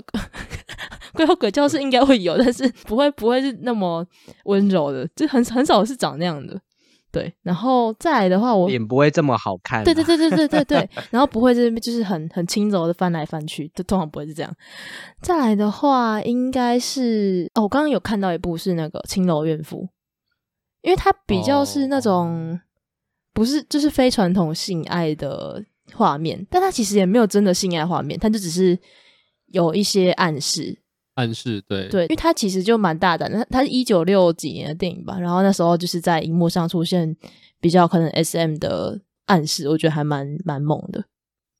[1.15, 4.07] 鬼吼鬼叫是应该会有，但是不会不会是那么
[4.45, 6.59] 温柔的，就很很少是长那样的。
[7.13, 9.83] 对，然后再来的话，我脸不会这么好看。
[9.83, 14.57] 对对对对对对对， 然后不会是就是很很轻柔的翻来翻去，就通常不会是这样。
[15.21, 19.79] 再来的话，应该是哦，我刚刚有看到一部是那个《青楼怨妇》，
[20.83, 22.61] 因为它比较是那种、哦、
[23.33, 28.79] 不是就是非传统性爱的画面，但它其实也没有真的性爱画面，它就只是
[29.47, 30.79] 有一些暗示。
[31.15, 37.15] 暗示对对，因为他其实就蛮大胆的，他是一九六几年的电影吧，然后那时候就是在荧幕上出现
[37.61, 41.05] 比较可能 SM 的暗示，我觉得还蛮蛮猛的。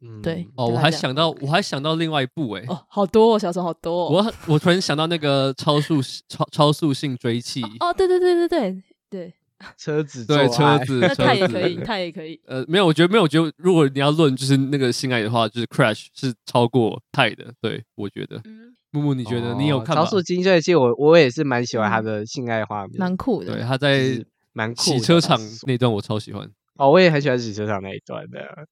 [0.01, 0.47] 嗯，对。
[0.55, 4.09] 哦，我还想到，我还想到另外一部哎，哦，好多哦，小时候好多哦。
[4.47, 7.63] 我我突然想到那个超速超超速性追妻。
[7.81, 9.35] 哦，对对对对对对，
[9.77, 12.41] 车子对车子，那他也可以，他也可以。
[12.47, 18.41] 呃，没有，我觉得没有，我觉得如果你要论就是那个性爱的话，就是 Crash 是超过泰的，对我觉得。
[18.45, 19.95] 嗯木木，你觉得你有看？
[19.95, 23.55] 超速性追缉，我我也是蛮喜欢他的性爱画面，蛮酷的。
[23.55, 24.21] 对，他在
[24.53, 24.83] 蛮酷。
[24.83, 26.51] 洗车场那段我超喜欢。
[26.75, 28.67] 哦，我也很喜欢洗车场那一段的，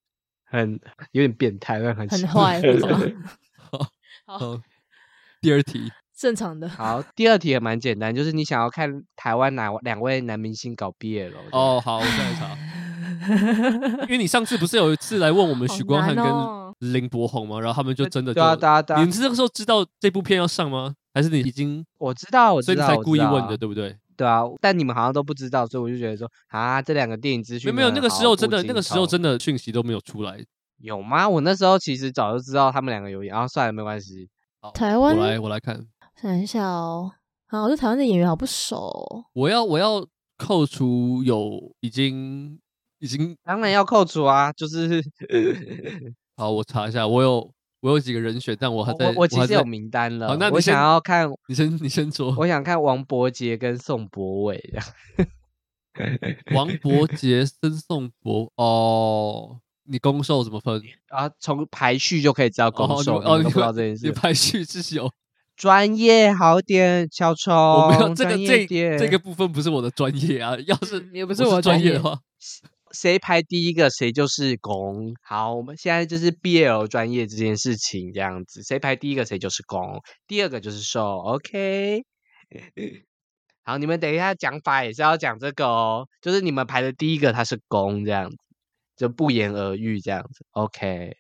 [0.44, 0.80] 很
[1.12, 2.60] 有点变态，但很很坏。
[4.26, 4.60] 好，好，
[5.40, 5.88] 第二题，
[6.18, 6.68] 正常的。
[6.68, 11.38] 好，第二题也蛮简单，就是你想要看台湾哪两位男明星搞毕业了？
[11.52, 12.58] 哦，好，我现在查。
[14.02, 17.60] 因为你上次不是有一次来问我们许光汉跟林柏宏吗？
[17.60, 18.40] 然后他们就真的就，
[18.96, 20.92] 你们是那个时候知道这部片要上吗？
[21.14, 23.96] 还是你已经我知道，我知道，所以你才故意问的，对不对？
[24.16, 30.38] 对啊，但你们好像都不知道，所以我就觉得说啊，这两个电影资讯没有，那个时候真的，那个时候真的讯息都没有出来，
[30.78, 31.28] 有吗？
[31.28, 34.28] 我那时候其实早就知道他们两个有演，然后算了，没关系。
[34.74, 35.80] 台湾，我来我来看，
[36.20, 37.12] 想一下哦，
[37.46, 39.24] 啊，我对台湾的演员好不熟。
[39.34, 42.58] 我要我要扣除有已经。
[43.00, 45.00] 已经当然要扣除啊，就是
[46.36, 50.26] 好，我查一下，我有我有几个人选，但我还在，我，我其实有名单了。
[50.26, 54.74] 好，那我想要看，你先你先说，我想看王伯杰跟宋博伟
[56.52, 61.30] 王伯杰跟宋博哦，你攻受怎么分啊？
[61.38, 64.10] 从排序就可以知道攻受哦，你不知道这件事？
[64.10, 65.08] 排序是有
[65.58, 68.64] 专业好点小丑，我没有这个这
[68.96, 72.16] 这个部分不是我的专业啊，要是也不是我专业的话。
[72.92, 75.12] 谁排第一个，谁就是公。
[75.20, 81.18] 好，我们现在就是 BL 专业这件事情这样子，谁排第一个，谁就是公，第二个就是受。
[81.18, 82.04] OK，
[83.64, 88.36] 好，你们等一下讲法也是要讲这个哦，就是你们排的第一个他是公这样子，
[88.96, 90.46] 就不言而喻这样子。
[90.52, 91.16] OK，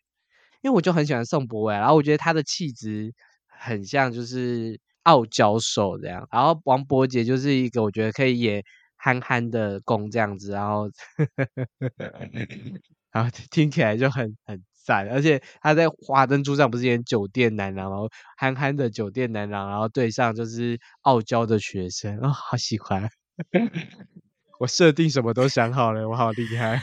[0.62, 3.12] 因为我就很喜欢宋博伟，然后我觉得他的气质
[3.58, 8.64] 很像就是傲娇受这样，然后王伯杰就是一个我觉得可以演。
[9.00, 10.90] 憨憨的攻这样子，然后，
[13.12, 23.08] 然后听起来就很很赞，而且他在《华灯初上》不是演酒店男郎，然后憨憨的酒店男郎，然后对上就是傲娇的学生，哦，好喜欢！
[24.58, 26.82] 我设定什么都想好了，我好厉害！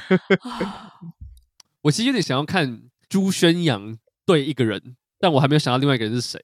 [1.83, 6.39] 我其实有点想要看朱宣阳对一个人，但我还没有想到另外一个人是谁。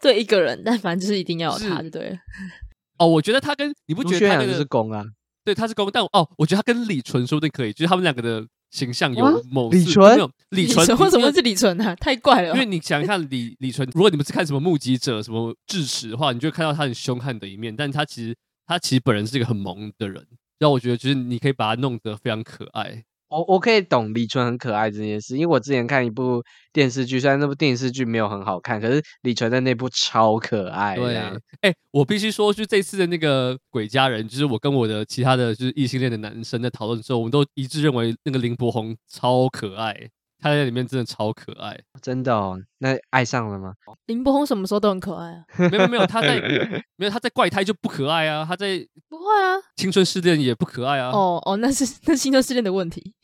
[0.00, 2.16] 对一个人，但反正就是一定要有他就对了。
[2.98, 5.04] 哦，我觉得他跟你不觉得他那个是公啊？
[5.44, 10.18] 对，他是公，但哦，我觉得他跟李纯说不定可以，就是他们两个的形象有某李纯，
[10.50, 11.94] 李纯为什么是李纯呢？
[11.96, 12.54] 太怪了。
[12.54, 18.34] 因为你想一下李李纯，如果你们是看什么目击者、什么智齿的话，你就会看到他很凶悍的一面，但他其实
[18.66, 20.26] 他其实本人是一个很萌的人，
[20.58, 23.04] 让我觉得就是你可以把他弄得非常可爱。
[23.28, 26.42] 我我可以懂李纯很可爱这件事，因为我之前看一部
[26.72, 30.94] 电视剧，虽然那部电视剧没有很好看，可是李纯的那部超可爱。
[30.94, 31.32] 对，哎、
[31.62, 40.08] 欸，我必须说，就这次的那个鬼家人，就是我跟我的其他的就是异性恋的男生在讨论的时候，我们都一致认为那个林柏宏超可爱。
[40.44, 42.60] 他在里面真的超可爱，真的哦。
[42.76, 43.72] 那爱上了吗？
[44.04, 45.42] 林柏宏什么时候都很可爱啊。
[45.72, 46.38] 没有没有，他在
[46.96, 48.44] 没有他在怪胎就不可爱啊。
[48.46, 51.10] 他在不会啊，青春失恋也不可爱啊。
[51.12, 53.14] 哦哦，那是那是青春失恋的问题，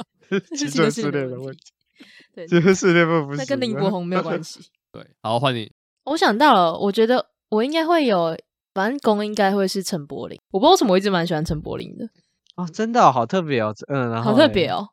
[0.56, 1.60] 青春失恋的问题。
[2.34, 3.38] 对，青春失恋不不是。
[3.40, 4.60] 那跟林柏宏没有关系。
[4.90, 5.70] 对，好，换你。
[6.04, 8.34] 我想到了，我觉得我应该会有，
[8.72, 10.40] 反正公应该会是陈柏霖。
[10.50, 12.08] 我不知道为什么我一直蛮喜欢陈柏霖的。
[12.56, 14.88] 哦，真的、哦、好特别哦，嗯，然后好特别哦。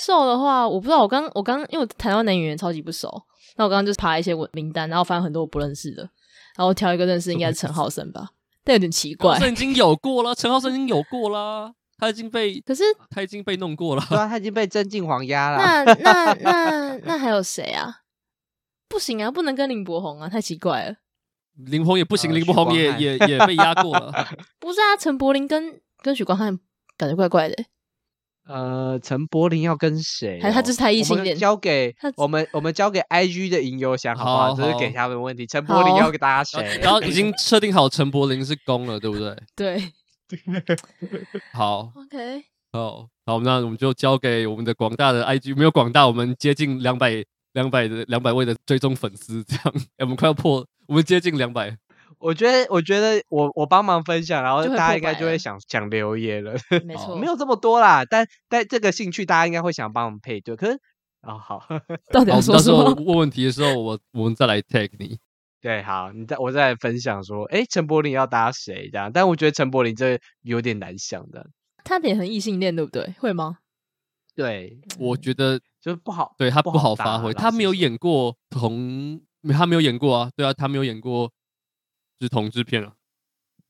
[0.00, 1.00] 受的话，我不知道。
[1.02, 3.22] 我刚我刚因为我台湾男演员超级不熟，
[3.56, 6.02] 那我刚刚就是爬一些名单，然后发现很多我不认识的，
[6.56, 8.30] 然后挑一个认识，应该是陈浩森吧？
[8.64, 9.38] 但有点奇怪。
[9.38, 15.58] 陈已经有过了，陈浩森已经有过了，他已经被可是他已经被弄过了，对啊，他已经被曾敬黄压了。
[15.84, 18.00] 那那那那还有谁啊？
[18.88, 20.96] 不行啊，不能跟林柏宏啊，太奇怪了。
[21.56, 24.12] 林峰也不行，呃林柏宏也也也被压过了。
[24.58, 26.58] 不是啊，陈柏霖跟跟许光汉
[26.96, 27.64] 感觉怪怪的。
[28.46, 30.50] 呃，陈柏霖要跟谁、哦？
[30.52, 34.54] 他这是太异性恋我们交给我们，我们交给 IG 的银游想好不好？
[34.54, 35.46] 这是给他们问题。
[35.46, 36.78] 陈柏霖要给大家 谁？
[36.82, 39.34] 然后已经 设定好陈柏霖是公了，对不对？
[39.56, 39.92] 对
[41.52, 49.62] 好，，OK，好，好，那我们就交给我们的广大的 IG，没有广大，我们接近两百两百的两百位的追踪粉丝，这样，
[49.96, 51.76] 哎，我们快要破，我们接近两百。
[52.24, 56.54] 我觉得，我觉得我我帮忙分享，然后大家应该就会想想留言了。
[56.84, 60.56] 没 错，没有这么多啦，但但这个兴趣大家应该会想帮我们配对。
[60.56, 60.78] 可是
[61.22, 61.62] 哦，好
[62.12, 63.04] 到底要说什到时候么？
[63.04, 65.18] 问问题的时候，我我们再来 take 你。
[65.60, 69.10] 对，好，你再我再来分享说，哎，陈柏霖要搭谁这样？
[69.12, 71.46] 但我觉得陈柏霖这有点难想的。
[71.84, 73.14] 他脸很异性恋，对不对？
[73.18, 73.58] 会吗？
[74.34, 79.20] 对，我觉得就是不好，对他不好发挥，他没有演过同，
[79.52, 81.30] 他没有演过啊，对啊，他没有演过
[82.18, 82.92] 就是同志片啊，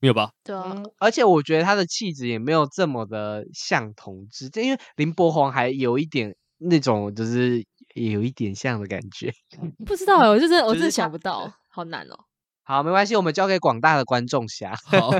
[0.01, 0.33] 没有吧？
[0.43, 7.65] 对啊，嗯，而且我觉得他的气质也没有这么的像同志，因为林柏宏还有一点那种，就是
[7.95, 9.33] 有一点像的感觉。
[9.87, 12.17] 不知道哎，我就真的我真的就是想不到，好难哦。
[12.67, 14.75] 好，没关系，我们交给广大的观众下。
[14.87, 15.11] 好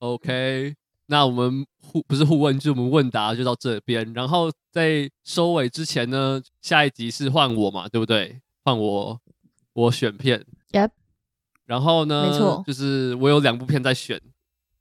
[0.00, 0.74] ，OK，
[1.06, 4.12] 那我们互不是互问，就是我们问答就到这边。
[4.12, 8.42] 然后在收尾之前呢，下一集是换我嘛，对不对？
[8.64, 9.18] 换我，
[9.72, 10.44] 我选片。
[10.72, 10.90] Yep
[11.66, 14.20] 然后呢，没错就是我有两部片在选，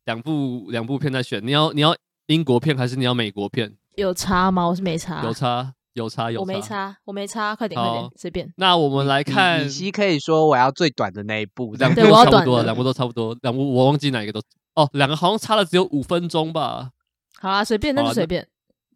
[0.05, 1.45] 两部两部片在选。
[1.45, 1.95] 你要你要
[2.27, 3.75] 英国片还是你要美国片？
[3.95, 4.67] 有差吗？
[4.67, 6.41] 我是没差，有差，有差，有差。
[6.41, 6.61] 我没。
[6.61, 8.53] 差，我没差，快点快点，随便。
[8.57, 14.41] 那我们来看以西可以说我要最短的那一部，两部对我要短差不多，两部都差不多，两部我忘记哪一个都
[14.75, 16.91] 哦，两个好像差了只有五分钟吧。
[17.39, 18.47] 好啊，随便，那就随便。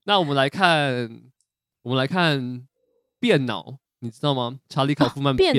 [0.06, 1.22] 那我们来看，
[1.84, 2.40] 我们来看
[3.20, 3.62] 《变脑》，
[4.02, 4.58] 你知道吗？
[4.70, 5.54] 查理·考夫曼编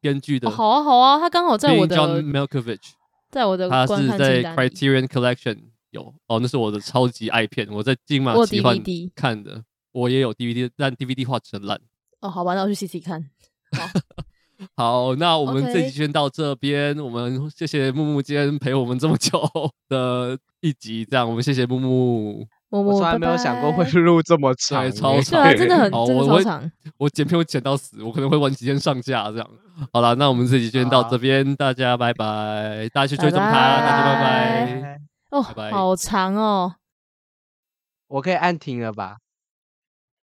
[0.00, 2.92] 编剧的哦，好啊好啊，他刚好在我的 John Malkovich，
[3.30, 4.42] 在我的他是在。
[4.54, 5.58] Criterion Collection
[5.90, 8.78] 有哦，那是我的超级爱片，我在金马我有奇幻
[9.14, 11.80] 看的，我也有 DVD，但 DVD 画质很烂。
[12.20, 13.30] 哦，好吧，那我去 CC 看。
[14.74, 16.98] 好，那我们这集先到这边。
[16.98, 19.40] 我们谢谢木木今天陪我们这么久
[19.88, 22.46] 的一集，这样我们谢谢木木。
[22.70, 26.70] 我从来没有想过会录这么长欸，超长对啊，真的很超长。
[26.98, 29.48] 我剪片会剪到死，我可能会晚几天上架这样。
[29.92, 35.00] 好了，那我们这集就先到这边，大家拜拜，大家去追踪他，拜拜大家拜拜。
[35.30, 36.74] 哦，拜拜好长哦。
[38.08, 39.16] 我可以按停了吧？